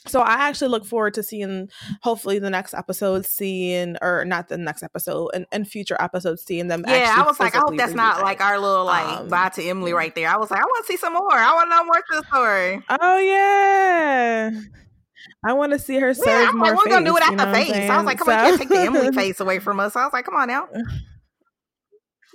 so 0.07 0.21
I 0.21 0.35
actually 0.35 0.69
look 0.69 0.85
forward 0.85 1.15
to 1.15 1.23
seeing 1.23 1.71
hopefully 2.03 2.39
the 2.39 2.51
next 2.51 2.75
episode 2.75 3.25
seeing 3.25 3.97
or 4.03 4.25
not 4.25 4.49
the 4.49 4.59
next 4.59 4.83
episode 4.83 5.31
and, 5.35 5.47
and 5.51 5.67
future 5.67 5.97
episodes 6.01 6.43
seeing 6.45 6.69
them 6.69 6.85
yeah, 6.87 7.15
I 7.19 7.23
was 7.23 7.41
like, 7.41 7.55
I 7.55 7.59
hope 7.59 7.77
that's 7.77 7.95
not 7.95 8.23
like 8.23 8.41
our 8.41 8.59
little 8.59 8.85
like 8.85 9.07
Um, 9.07 9.29
bye 9.29 9.49
to 9.51 9.63
Emily 9.63 9.93
right 9.93 10.15
there. 10.15 10.29
I 10.29 10.37
was 10.37 10.51
like, 10.51 10.61
I 10.61 10.65
want 10.65 10.87
to 10.87 10.93
see 10.93 10.97
some 10.97 11.15
more. 11.15 11.33
I 11.33 11.53
want 11.55 11.71
to 11.71 11.77
know 11.77 11.85
more 11.85 11.95
to 11.95 12.21
the 12.21 12.25
story. 12.27 12.83
Oh 12.89 13.19
yeah. 13.19 14.51
I 15.47 15.53
want 15.53 15.73
to 15.73 15.79
see 15.79 15.99
her 15.99 16.15
serve 16.15 16.27
Yeah, 16.27 16.49
I'm 16.49 16.59
more 16.59 16.69
like, 16.69 16.79
we're 16.79 16.91
gonna 16.91 17.07
do 17.07 17.17
it 17.17 17.23
at 17.23 17.31
you 17.31 17.37
the 17.37 17.45
know 17.45 17.51
what 17.51 17.59
I'm 17.61 17.67
face. 17.67 17.91
I 17.91 17.97
was 17.97 18.07
like, 18.07 18.19
come 18.19 18.29
on, 18.29 18.39
you 18.39 18.45
can't 18.45 18.59
take 18.59 18.69
the 18.69 18.81
Emily 18.81 19.13
face 19.13 19.41
away 19.41 19.59
from 19.59 19.81
us. 19.81 19.97
I 19.97 20.05
was 20.05 20.13
like, 20.13 20.25
come 20.25 20.37
on 20.37 20.49
now. 20.49 20.69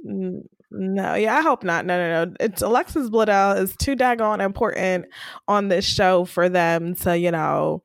No, 0.72 1.15
yeah, 1.15 1.36
I 1.36 1.41
hope 1.41 1.63
not. 1.63 1.86
No, 1.86 1.97
no, 1.97 2.26
no. 2.26 2.34
It's 2.39 2.61
Alexis 2.61 3.09
Bledel 3.09 3.59
is 3.59 3.76
too 3.78 3.95
daggone 3.95 4.39
important 4.43 5.05
on 5.47 5.67
this 5.67 5.84
show 5.86 6.26
for 6.26 6.47
them 6.47 6.93
to, 6.95 7.17
you 7.17 7.32
know, 7.32 7.82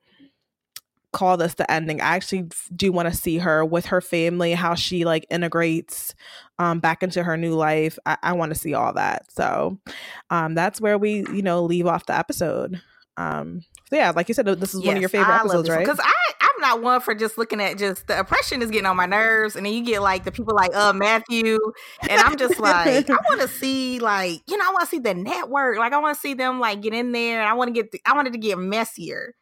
call 1.11 1.37
this 1.37 1.53
the 1.55 1.69
ending. 1.71 2.01
I 2.01 2.15
actually 2.15 2.49
do 2.75 2.91
want 2.91 3.09
to 3.09 3.15
see 3.15 3.37
her 3.37 3.65
with 3.65 3.85
her 3.87 4.01
family, 4.01 4.53
how 4.53 4.75
she 4.75 5.05
like 5.05 5.25
integrates 5.29 6.13
um 6.59 6.79
back 6.79 7.01
into 7.03 7.23
her 7.23 7.37
new 7.37 7.53
life. 7.55 7.97
I, 8.05 8.17
I 8.21 8.33
want 8.33 8.53
to 8.53 8.59
see 8.59 8.73
all 8.73 8.93
that. 8.93 9.31
So 9.31 9.79
um 10.29 10.55
that's 10.55 10.81
where 10.81 10.97
we, 10.97 11.25
you 11.33 11.41
know, 11.41 11.63
leave 11.63 11.87
off 11.87 12.05
the 12.05 12.17
episode. 12.17 12.81
Um 13.17 13.61
yeah, 13.91 14.11
like 14.15 14.27
you 14.27 14.33
said, 14.33 14.45
this 14.47 14.73
is 14.73 14.81
one 14.83 14.95
of 14.95 15.01
your 15.01 15.09
favorite 15.09 15.35
episodes, 15.35 15.69
right? 15.69 15.79
Because 15.79 15.99
I, 15.99 16.13
I'm 16.41 16.61
not 16.61 16.81
one 16.81 17.01
for 17.01 17.13
just 17.13 17.37
looking 17.37 17.61
at 17.61 17.77
just 17.77 18.07
the 18.07 18.19
oppression 18.19 18.63
is 18.63 18.71
getting 18.71 18.87
on 18.87 18.97
my 18.97 19.05
nerves, 19.05 19.55
and 19.55 19.65
then 19.65 19.73
you 19.73 19.83
get 19.83 20.01
like 20.01 20.23
the 20.23 20.31
people 20.31 20.55
like 20.55 20.73
uh 20.73 20.91
Matthew, 20.93 21.59
and 22.09 22.19
I'm 22.19 22.35
just 22.35 22.59
like, 22.59 23.09
I 23.09 23.17
want 23.29 23.41
to 23.41 23.47
see 23.47 23.99
like 23.99 24.41
you 24.47 24.57
know, 24.57 24.65
I 24.67 24.71
want 24.71 24.81
to 24.81 24.87
see 24.87 24.99
the 24.99 25.13
network, 25.13 25.77
like 25.77 25.93
I 25.93 25.99
want 25.99 26.15
to 26.15 26.19
see 26.19 26.33
them 26.33 26.59
like 26.59 26.81
get 26.81 26.93
in 26.93 27.11
there, 27.11 27.41
and 27.41 27.49
I 27.49 27.53
want 27.53 27.67
to 27.67 27.73
get, 27.73 27.91
the, 27.91 28.01
I 28.05 28.13
wanted 28.15 28.33
to 28.33 28.39
get 28.39 28.57
messier, 28.57 29.35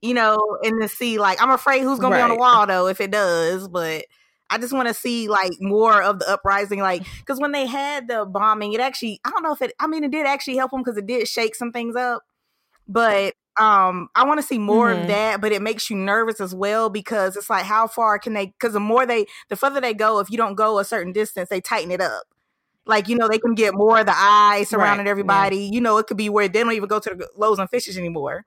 you 0.00 0.14
know, 0.14 0.38
and 0.62 0.80
to 0.80 0.88
see 0.88 1.18
like 1.18 1.42
I'm 1.42 1.50
afraid 1.50 1.82
who's 1.82 1.98
gonna 1.98 2.16
be 2.16 2.22
on 2.22 2.30
the 2.30 2.36
wall 2.36 2.66
though 2.66 2.86
if 2.86 3.00
it 3.00 3.10
does, 3.10 3.68
but. 3.68 4.04
I 4.50 4.56
just 4.56 4.72
want 4.72 4.88
to 4.88 4.94
see 4.94 5.28
like 5.28 5.52
more 5.60 6.02
of 6.02 6.20
the 6.20 6.30
uprising, 6.30 6.80
like 6.80 7.02
because 7.18 7.38
when 7.38 7.52
they 7.52 7.66
had 7.66 8.08
the 8.08 8.24
bombing, 8.24 8.72
it 8.72 8.80
actually 8.80 9.20
I 9.22 9.28
don't 9.28 9.42
know 9.42 9.52
if 9.52 9.60
it. 9.60 9.74
I 9.78 9.86
mean, 9.86 10.04
it 10.04 10.10
did 10.10 10.24
actually 10.26 10.56
help 10.56 10.70
them 10.70 10.80
because 10.80 10.96
it 10.96 11.04
did 11.04 11.28
shake 11.28 11.54
some 11.54 11.70
things 11.70 11.94
up, 11.96 12.22
but 12.88 13.34
um 13.60 14.08
i 14.14 14.24
want 14.24 14.40
to 14.40 14.46
see 14.46 14.58
more 14.58 14.92
Mhm. 14.94 15.02
of 15.02 15.06
that 15.08 15.40
but 15.40 15.52
it 15.52 15.62
makes 15.62 15.90
you 15.90 15.96
nervous 15.96 16.40
as 16.40 16.54
well 16.54 16.88
because 16.90 17.36
it's 17.36 17.50
like 17.50 17.64
how 17.64 17.86
far 17.86 18.18
can 18.18 18.34
they 18.34 18.46
because 18.46 18.72
the 18.74 18.80
more 18.80 19.06
they 19.06 19.26
the 19.48 19.56
further 19.56 19.80
they 19.80 19.94
go 19.94 20.20
if 20.20 20.30
you 20.30 20.36
don't 20.36 20.54
go 20.54 20.78
a 20.78 20.84
certain 20.84 21.12
distance 21.12 21.48
they 21.48 21.60
tighten 21.60 21.90
it 21.90 22.00
up 22.00 22.24
like 22.86 23.08
you 23.08 23.16
know 23.16 23.28
they 23.28 23.38
can 23.38 23.54
get 23.54 23.74
more 23.74 23.98
of 24.00 24.06
the 24.06 24.14
eye 24.14 24.64
surrounding 24.68 25.06
yeah. 25.06 25.10
everybody 25.10 25.68
you 25.72 25.80
know 25.80 25.98
it 25.98 26.06
could 26.06 26.16
be 26.16 26.28
where 26.30 26.48
they 26.48 26.60
don't 26.62 26.72
even 26.72 26.88
go 26.88 27.00
to 27.00 27.10
the 27.14 27.28
loaves 27.36 27.58
and 27.58 27.70
fishes 27.70 27.98
anymore 27.98 28.44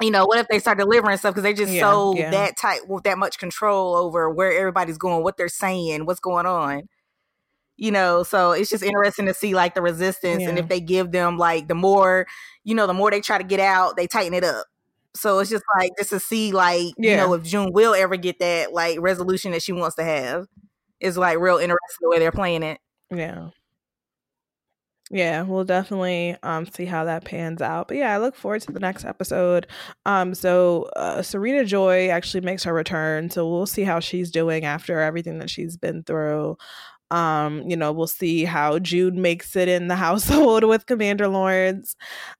you 0.00 0.10
know 0.10 0.24
what 0.24 0.38
if 0.38 0.48
they 0.48 0.58
start 0.58 0.78
delivering 0.78 1.16
stuff 1.16 1.32
because 1.34 1.42
they 1.44 1.54
just 1.54 1.72
Yeah, 1.72 1.80
so 1.80 2.14
yeah. 2.16 2.30
that 2.30 2.56
tight 2.56 2.88
with 2.88 3.04
that 3.04 3.18
much 3.18 3.38
control 3.38 3.94
over 3.96 4.30
where 4.30 4.52
everybody's 4.52 4.98
going 4.98 5.22
what 5.22 5.36
they're 5.36 5.48
saying 5.48 6.06
what's 6.06 6.20
going 6.20 6.46
on 6.46 6.88
you 7.76 7.90
know 7.90 8.22
so 8.22 8.52
it's 8.52 8.70
just 8.70 8.82
interesting 8.82 9.26
to 9.26 9.34
see 9.34 9.54
like 9.54 9.74
the 9.74 9.82
resistance 9.82 10.46
and 10.46 10.58
if 10.58 10.68
they 10.68 10.80
give 10.80 11.10
them 11.12 11.38
like 11.38 11.68
the 11.68 11.74
more 11.74 12.26
you 12.64 12.74
know 12.74 12.86
the 12.86 12.94
more 12.94 13.10
they 13.10 13.20
try 13.20 13.38
to 13.38 13.44
get 13.44 13.60
out 13.60 13.96
they 13.96 14.06
tighten 14.06 14.34
it 14.34 14.44
up 14.44 14.66
so 15.14 15.38
it's 15.38 15.50
just 15.50 15.64
like 15.78 15.90
just 15.98 16.10
to 16.10 16.20
see 16.20 16.52
like 16.52 16.94
you 17.06 17.16
know 17.16 17.32
if 17.34 17.42
june 17.42 17.70
will 17.72 17.94
ever 17.94 18.16
get 18.16 18.38
that 18.38 18.72
like 18.72 18.98
resolution 19.00 19.52
that 19.52 19.62
she 19.62 19.72
wants 19.72 19.96
to 19.96 20.04
have 20.04 20.46
is 21.00 21.16
like 21.18 21.38
real 21.38 21.56
interesting 21.58 21.98
the 22.00 22.08
way 22.10 22.18
they're 22.18 22.32
playing 22.32 22.62
it 22.62 22.78
Yeah. 23.10 23.50
Yeah, 25.10 25.42
we'll 25.42 25.64
definitely 25.64 26.36
um 26.42 26.64
see 26.66 26.86
how 26.86 27.04
that 27.04 27.24
pans 27.24 27.60
out. 27.60 27.88
But 27.88 27.98
yeah, 27.98 28.14
I 28.14 28.18
look 28.18 28.34
forward 28.34 28.62
to 28.62 28.72
the 28.72 28.80
next 28.80 29.04
episode. 29.04 29.66
Um 30.06 30.34
so 30.34 30.84
uh, 30.96 31.22
Serena 31.22 31.64
Joy 31.64 32.08
actually 32.08 32.40
makes 32.40 32.64
her 32.64 32.72
return, 32.72 33.28
so 33.30 33.48
we'll 33.48 33.66
see 33.66 33.82
how 33.82 34.00
she's 34.00 34.30
doing 34.30 34.64
after 34.64 35.00
everything 35.00 35.38
that 35.40 35.50
she's 35.50 35.76
been 35.76 36.02
through. 36.02 36.56
Um, 37.12 37.68
you 37.68 37.76
know, 37.76 37.92
we'll 37.92 38.06
see 38.06 38.44
how 38.44 38.78
June 38.78 39.20
makes 39.20 39.54
it 39.54 39.68
in 39.68 39.88
the 39.88 39.96
household 40.06 40.64
with 40.64 40.86
Commander 40.86 41.28
Lawrence. 41.28 41.94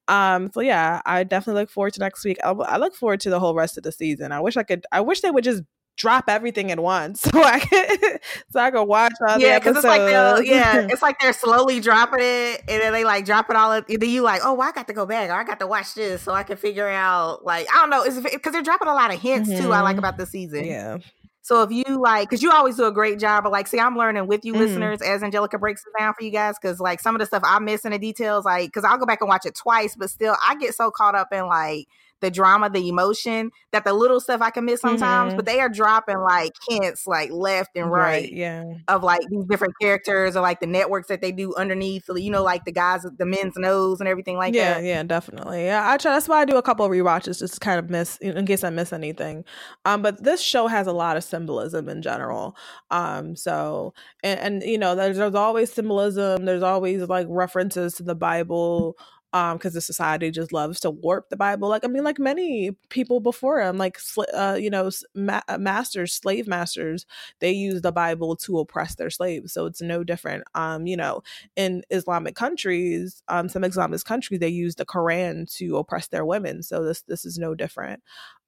Um, 0.08 0.50
so 0.52 0.60
yeah, 0.60 1.02
I 1.04 1.24
definitely 1.24 1.60
look 1.60 1.70
forward 1.70 1.92
to 1.94 2.00
next 2.00 2.24
week. 2.24 2.38
I, 2.42 2.50
I 2.50 2.78
look 2.78 2.94
forward 2.94 3.20
to 3.20 3.30
the 3.30 3.38
whole 3.38 3.54
rest 3.54 3.76
of 3.76 3.84
the 3.84 3.92
season. 3.92 4.32
I 4.32 4.40
wish 4.40 4.56
I 4.56 4.62
could. 4.62 4.86
I 4.90 5.02
wish 5.02 5.20
they 5.20 5.30
would 5.30 5.44
just 5.44 5.62
drop 5.98 6.24
everything 6.28 6.72
at 6.72 6.80
once 6.80 7.20
so 7.20 7.30
I 7.34 7.60
could 7.60 8.20
so 8.50 8.60
I 8.60 8.70
could 8.70 8.84
watch 8.84 9.12
all 9.28 9.38
yeah, 9.38 9.48
episodes. 9.48 9.76
it's 9.78 9.84
like 9.84 10.00
they're, 10.00 10.42
yeah, 10.42 10.86
it's 10.90 11.02
like 11.02 11.20
they're 11.20 11.34
slowly 11.34 11.78
dropping 11.78 12.20
it, 12.20 12.62
and 12.66 12.80
then 12.80 12.94
they 12.94 13.04
like 13.04 13.26
drop 13.26 13.50
it 13.50 13.56
all. 13.56 13.72
At, 13.72 13.90
and 13.90 14.00
then 14.00 14.08
you 14.08 14.22
like, 14.22 14.40
oh, 14.42 14.54
well, 14.54 14.68
I 14.68 14.72
got 14.72 14.86
to 14.86 14.94
go 14.94 15.04
back, 15.04 15.28
or 15.28 15.34
I 15.34 15.44
got 15.44 15.60
to 15.60 15.66
watch 15.66 15.94
this, 15.94 16.22
so 16.22 16.32
I 16.32 16.44
can 16.44 16.56
figure 16.56 16.88
out. 16.88 17.44
Like, 17.44 17.66
I 17.70 17.86
don't 17.86 17.90
know, 17.90 18.22
because 18.30 18.52
they're 18.52 18.62
dropping 18.62 18.88
a 18.88 18.94
lot 18.94 19.12
of 19.12 19.20
hints 19.20 19.50
mm-hmm. 19.50 19.64
too. 19.64 19.72
I 19.72 19.82
like 19.82 19.96
mm-hmm. 19.96 19.98
about 19.98 20.16
the 20.16 20.24
season. 20.24 20.64
Yeah. 20.64 20.98
So 21.44 21.62
if 21.62 21.72
you 21.72 22.00
like, 22.00 22.30
because 22.30 22.40
you 22.40 22.52
always 22.52 22.76
do 22.76 22.84
a 22.84 22.92
great 22.92 23.18
job, 23.18 23.44
of 23.46 23.52
like, 23.52 23.66
see, 23.66 23.80
I'm 23.80 23.96
learning 23.96 24.28
with 24.28 24.44
you 24.44 24.52
mm-hmm. 24.52 24.62
listeners 24.62 25.02
as 25.02 25.24
Angelica 25.24 25.58
breaks 25.58 25.82
it 25.84 25.98
down 25.98 26.14
for 26.14 26.24
you 26.24 26.30
guys, 26.30 26.54
because 26.60 26.78
like 26.78 27.00
some 27.00 27.16
of 27.16 27.18
the 27.18 27.26
stuff 27.26 27.42
I 27.44 27.58
miss 27.58 27.84
in 27.84 27.90
the 27.90 27.98
details, 27.98 28.44
like, 28.44 28.68
because 28.68 28.84
I'll 28.84 28.96
go 28.98 29.06
back 29.06 29.20
and 29.20 29.28
watch 29.28 29.44
it 29.44 29.56
twice, 29.56 29.96
but 29.96 30.08
still, 30.08 30.36
I 30.40 30.54
get 30.54 30.74
so 30.74 30.92
caught 30.92 31.16
up 31.16 31.32
in 31.32 31.46
like 31.46 31.88
the 32.22 32.30
drama, 32.30 32.70
the 32.70 32.88
emotion, 32.88 33.50
that 33.72 33.84
the 33.84 33.92
little 33.92 34.20
stuff 34.20 34.40
I 34.40 34.50
can 34.50 34.64
miss 34.64 34.80
sometimes, 34.80 35.30
mm-hmm. 35.30 35.36
but 35.36 35.44
they 35.44 35.60
are 35.60 35.68
dropping 35.68 36.20
like 36.20 36.52
hints 36.68 37.06
like 37.06 37.30
left 37.30 37.76
and 37.76 37.90
right, 37.90 38.22
right, 38.22 38.32
yeah, 38.32 38.64
of 38.88 39.02
like 39.02 39.20
these 39.28 39.44
different 39.44 39.74
characters 39.80 40.36
or 40.36 40.40
like 40.40 40.60
the 40.60 40.66
networks 40.66 41.08
that 41.08 41.20
they 41.20 41.32
do 41.32 41.54
underneath, 41.56 42.04
you 42.08 42.30
know, 42.30 42.42
like 42.42 42.64
the 42.64 42.72
guys, 42.72 43.04
the 43.18 43.26
men's 43.26 43.56
nose 43.56 44.00
and 44.00 44.08
everything 44.08 44.36
like 44.36 44.54
yeah, 44.54 44.74
that. 44.74 44.84
Yeah, 44.84 44.88
yeah, 44.88 45.02
definitely. 45.02 45.64
Yeah, 45.64 45.90
I 45.90 45.98
try. 45.98 46.12
That's 46.12 46.28
why 46.28 46.40
I 46.40 46.44
do 46.44 46.56
a 46.56 46.62
couple 46.62 46.86
of 46.86 46.92
rewatches 46.92 47.40
just 47.40 47.54
to 47.54 47.60
kind 47.60 47.78
of 47.78 47.90
miss 47.90 48.16
in 48.18 48.46
case 48.46 48.64
I 48.64 48.70
miss 48.70 48.92
anything. 48.92 49.44
Um, 49.84 50.00
but 50.00 50.22
this 50.22 50.40
show 50.40 50.68
has 50.68 50.86
a 50.86 50.92
lot 50.92 51.16
of 51.16 51.24
symbolism 51.24 51.88
in 51.88 52.00
general. 52.00 52.56
Um, 52.90 53.36
so 53.36 53.92
and, 54.22 54.40
and 54.40 54.62
you 54.62 54.78
know, 54.78 54.94
there's 54.94 55.16
there's 55.16 55.34
always 55.34 55.72
symbolism. 55.72 56.44
There's 56.44 56.62
always 56.62 57.02
like 57.02 57.26
references 57.28 57.94
to 57.94 58.02
the 58.02 58.14
Bible 58.14 58.96
um 59.32 59.56
because 59.56 59.74
the 59.74 59.80
society 59.80 60.30
just 60.30 60.52
loves 60.52 60.80
to 60.80 60.90
warp 60.90 61.28
the 61.28 61.36
bible 61.36 61.68
like 61.68 61.84
i 61.84 61.88
mean 61.88 62.04
like 62.04 62.18
many 62.18 62.72
people 62.90 63.20
before 63.20 63.60
him 63.60 63.78
like 63.78 63.98
uh, 64.34 64.56
you 64.60 64.70
know 64.70 64.90
ma- 65.14 65.40
uh, 65.48 65.58
masters 65.58 66.12
slave 66.12 66.46
masters 66.46 67.06
they 67.40 67.50
use 67.50 67.80
the 67.82 67.92
bible 67.92 68.36
to 68.36 68.58
oppress 68.58 68.94
their 68.96 69.10
slaves 69.10 69.52
so 69.52 69.66
it's 69.66 69.80
no 69.82 70.04
different. 70.04 70.44
Um 70.54 70.86
you 70.86 70.96
know 70.96 71.22
in 71.56 71.82
islamic 71.90 72.34
countries 72.34 73.22
um 73.28 73.48
some 73.48 73.64
islamic 73.64 74.02
countries 74.04 74.40
they 74.40 74.48
use 74.48 74.74
the 74.76 74.86
quran 74.86 75.52
to 75.56 75.76
oppress 75.76 76.08
their 76.08 76.24
women 76.24 76.62
so 76.62 76.84
this 76.84 77.02
this 77.02 77.24
is 77.24 77.38
no 77.38 77.54
different 77.54 78.02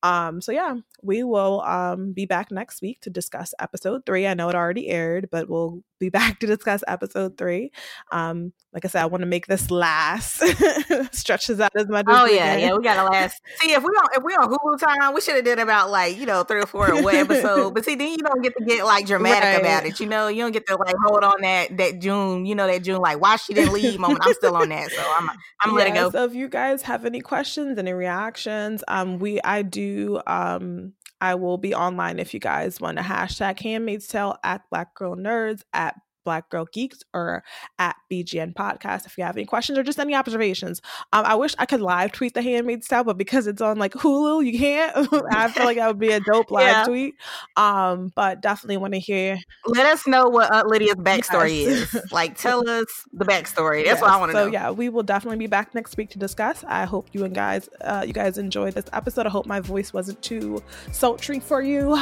um, 0.05 0.43
so 0.43 0.53
yeah, 0.53 0.77
we 1.03 1.25
will 1.25 1.63
um, 1.63 2.13
be 2.13 2.27
back 2.27 2.51
next 2.51 2.83
week 2.83 3.01
to 3.01 3.11
discuss 3.11 3.55
episode 3.59 4.05
three. 4.05 4.27
I 4.27 4.35
know 4.35 4.51
it 4.51 4.55
already 4.55 4.89
aired, 4.89 5.31
but 5.31 5.49
we'll 5.49 5.83
be 5.99 6.11
back 6.11 6.41
to 6.41 6.47
discuss 6.47 6.85
episode 6.87 7.39
three. 7.39 7.73
Um, 8.13 8.53
like 8.75 8.85
I 8.85 8.89
said, 8.89 9.01
I 9.01 9.07
want 9.07 9.23
to 9.23 9.27
make 9.27 9.47
this 9.47 9.71
last. 9.71 10.43
Stretches 11.15 11.59
out 11.59 11.73
as 11.75 11.89
much. 11.89 12.05
Oh 12.07 12.27
as 12.27 12.33
yeah, 12.33 12.57
yeah, 12.57 12.75
we 12.75 12.83
gotta 12.83 13.09
last. 13.09 13.41
See, 13.61 13.73
if 13.73 13.83
we 13.83 13.89
on 13.89 14.09
if 14.15 14.23
we 14.23 14.35
on 14.35 14.53
Hulu 14.53 14.79
time, 14.79 15.15
we 15.15 15.23
should 15.23 15.37
have 15.37 15.45
did 15.45 15.59
about 15.59 15.91
like 15.91 16.19
you 16.19 16.27
know 16.27 16.43
three 16.43 16.61
or 16.61 16.67
four 16.67 16.89
a 16.89 17.17
episode. 17.17 17.55
But 17.75 17.87
see, 17.87 17.95
then 17.95 18.11
you 18.11 18.19
don't 18.19 18.43
get 18.43 18.53
to 18.59 18.65
get 18.65 18.85
like 18.85 19.07
dramatic 19.07 19.45
right. 19.45 19.61
about 19.61 19.87
it. 19.87 20.01
You 20.01 20.07
know, 20.07 20.29
you 20.29 20.43
don't 20.43 20.53
get 20.53 20.67
to 20.67 20.77
like 20.77 20.97
hold 21.03 21.25
on 21.25 21.41
that 21.41 21.79
that 21.79 21.99
June. 22.01 22.45
You 22.45 22.55
know 22.55 22.67
that 22.67 22.83
June 22.83 23.01
like 23.01 23.21
why 23.21 23.37
she 23.37 23.55
didn't 23.55 23.73
leave 23.73 23.99
moment. 23.99 24.21
I'm 24.23 24.35
still 24.35 24.55
on 24.55 24.69
that, 24.69 24.91
so 24.91 25.03
I'm 25.17 25.31
I'm 25.31 25.71
yeah, 25.71 25.73
letting 25.73 25.95
go. 25.95 26.11
So 26.11 26.25
if 26.25 26.35
you 26.35 26.49
guys 26.49 26.83
have 26.83 27.07
any 27.07 27.21
questions, 27.21 27.79
any 27.79 27.95
reactions, 27.95 28.85
um, 28.89 29.19
we 29.19 29.41
I 29.43 29.63
do 29.63 29.94
um, 30.27 30.93
I 31.21 31.35
will 31.35 31.59
be 31.59 31.75
online 31.75 32.19
if 32.19 32.35
you 32.35 32.41
guys 32.41 32.81
want 32.81 32.99
to 32.99 33.05
hashtag 33.05 33.59
Handmaid's 33.61 34.07
Tale 34.07 34.37
at 34.45 34.63
Black 34.71 34.95
Girl 34.95 35.17
Nerds 35.17 35.63
at 35.73 35.97
Black 36.25 36.49
Girl 36.51 36.67
Geeks 36.73 37.03
or 37.13 37.45
at 37.79 37.97
BGN 38.11 38.55
Podcast 38.55 39.07
if 39.07 39.17
you 39.19 39.25
have 39.25 39.37
any 39.37 39.45
questions 39.45 39.79
or 39.79 39.83
just 39.83 39.99
any 39.99 40.15
observations. 40.15 40.81
Um, 41.13 41.25
I 41.25 41.35
wish 41.35 41.55
I 41.59 41.67
could 41.67 41.81
live 41.81 42.13
tweet 42.13 42.35
the 42.35 42.43
Handmaid's 42.43 42.89
Tale, 42.89 43.05
but 43.05 43.17
because 43.19 43.47
it's 43.47 43.61
on 43.61 43.79
like 43.79 43.93
Hulu, 43.93 44.45
you 44.45 44.59
can't. 44.59 44.95
I 45.31 45.49
feel 45.49 45.65
like 45.65 45.77
that 45.77 45.87
would 45.89 45.99
be 45.99 46.13
a 46.13 46.21
dope 46.21 46.51
live 46.51 46.67
yeah. 46.67 46.85
tweet. 46.85 47.15
Um, 47.57 48.13
but 48.15 48.41
definitely 48.41 48.79
want 48.79 48.95
to 48.95 49.01
hear. 49.01 49.39
Let 49.67 49.87
us 49.87 50.07
know 50.07 50.29
what 50.29 50.53
Aunt 50.53 50.69
Lydia's 50.69 50.97
backstory 50.97 51.63
yes. 51.63 51.95
is. 51.95 52.13
Like, 52.13 52.39
tell 52.39 52.69
us 52.69 52.87
the 53.13 53.25
backstory. 53.25 53.85
That's 53.85 54.01
yes. 54.01 54.01
what 54.01 54.11
I 54.11 54.17
want 54.17 54.31
to 54.31 54.37
so, 54.37 54.45
know. 54.45 54.51
So 54.51 54.53
yeah, 54.53 54.71
we 54.71 54.89
will 54.89 55.03
definitely 55.03 55.39
be 55.39 55.47
back 55.47 55.75
next 55.75 55.97
week 55.97 56.11
to 56.11 56.19
discuss. 56.19 56.65
I 56.67 56.85
hope 56.85 57.09
you 57.13 57.25
and 57.25 57.35
guys, 57.35 57.69
uh, 57.81 58.05
you 58.07 58.13
guys 58.13 58.39
enjoyed 58.39 58.75
this 58.75 58.87
episode. 58.93 59.27
I 59.27 59.31
hope 59.31 59.47
my 59.47 59.61
voice 59.61 59.93
wasn't 59.93 60.21
too 60.23 60.63
sultry 60.93 61.41
for 61.41 61.63
you. 61.63 61.99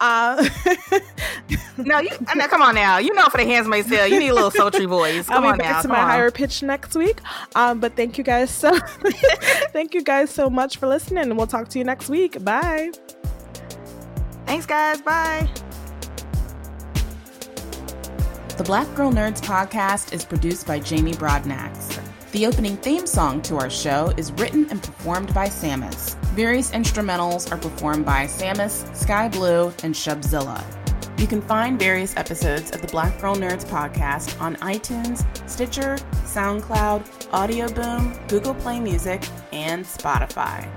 Uh, 0.00 0.48
no, 1.78 1.98
you. 2.00 2.10
No, 2.34 2.48
come 2.48 2.62
on 2.62 2.74
now. 2.74 2.98
You 2.98 3.14
know, 3.14 3.26
for 3.26 3.38
the 3.38 3.44
hands 3.44 3.65
Handmaid's 3.66 3.88
Tale. 3.88 4.06
You 4.06 4.18
need 4.20 4.28
a 4.28 4.34
little 4.34 4.50
sultry 4.50 4.84
voice. 4.86 5.26
Come 5.26 5.44
I'll 5.44 5.52
be 5.52 5.58
back 5.58 5.72
now. 5.76 5.82
to 5.82 5.88
my 5.88 6.00
on. 6.00 6.06
higher 6.08 6.30
pitch 6.30 6.62
next 6.62 6.94
week. 6.94 7.20
Um, 7.54 7.80
but 7.80 7.96
thank 7.96 8.18
you 8.18 8.24
guys 8.24 8.50
so 8.50 8.76
thank 9.72 9.94
you 9.94 10.02
guys 10.02 10.30
so 10.30 10.48
much 10.48 10.78
for 10.78 10.86
listening, 10.86 11.24
and 11.24 11.36
we'll 11.36 11.46
talk 11.46 11.68
to 11.68 11.78
you 11.78 11.84
next 11.84 12.08
week. 12.08 12.42
Bye. 12.44 12.90
Thanks, 14.46 14.66
guys. 14.66 15.00
Bye. 15.02 15.48
The 18.56 18.64
Black 18.64 18.92
Girl 18.94 19.12
Nerds 19.12 19.40
podcast 19.42 20.12
is 20.14 20.24
produced 20.24 20.66
by 20.66 20.78
Jamie 20.80 21.12
Broadnax. 21.12 22.00
The 22.32 22.46
opening 22.46 22.76
theme 22.78 23.06
song 23.06 23.42
to 23.42 23.56
our 23.56 23.70
show 23.70 24.12
is 24.16 24.32
written 24.32 24.66
and 24.70 24.82
performed 24.82 25.32
by 25.34 25.48
Samus. 25.48 26.14
Various 26.34 26.70
instrumentals 26.70 27.50
are 27.52 27.56
performed 27.58 28.04
by 28.06 28.26
Samus, 28.26 28.94
Sky 28.94 29.28
Blue, 29.28 29.66
and 29.82 29.94
Shubzilla. 29.94 30.62
You 31.18 31.26
can 31.26 31.40
find 31.40 31.78
various 31.78 32.14
episodes 32.18 32.72
of 32.72 32.82
the 32.82 32.88
Black 32.88 33.18
Girl 33.18 33.34
Nerds 33.34 33.64
podcast 33.64 34.38
on 34.38 34.56
iTunes, 34.56 35.24
Stitcher, 35.48 35.96
SoundCloud, 36.24 37.32
Audio 37.32 37.68
Boom, 37.72 38.12
Google 38.28 38.54
Play 38.54 38.80
Music, 38.80 39.26
and 39.50 39.82
Spotify. 39.84 40.68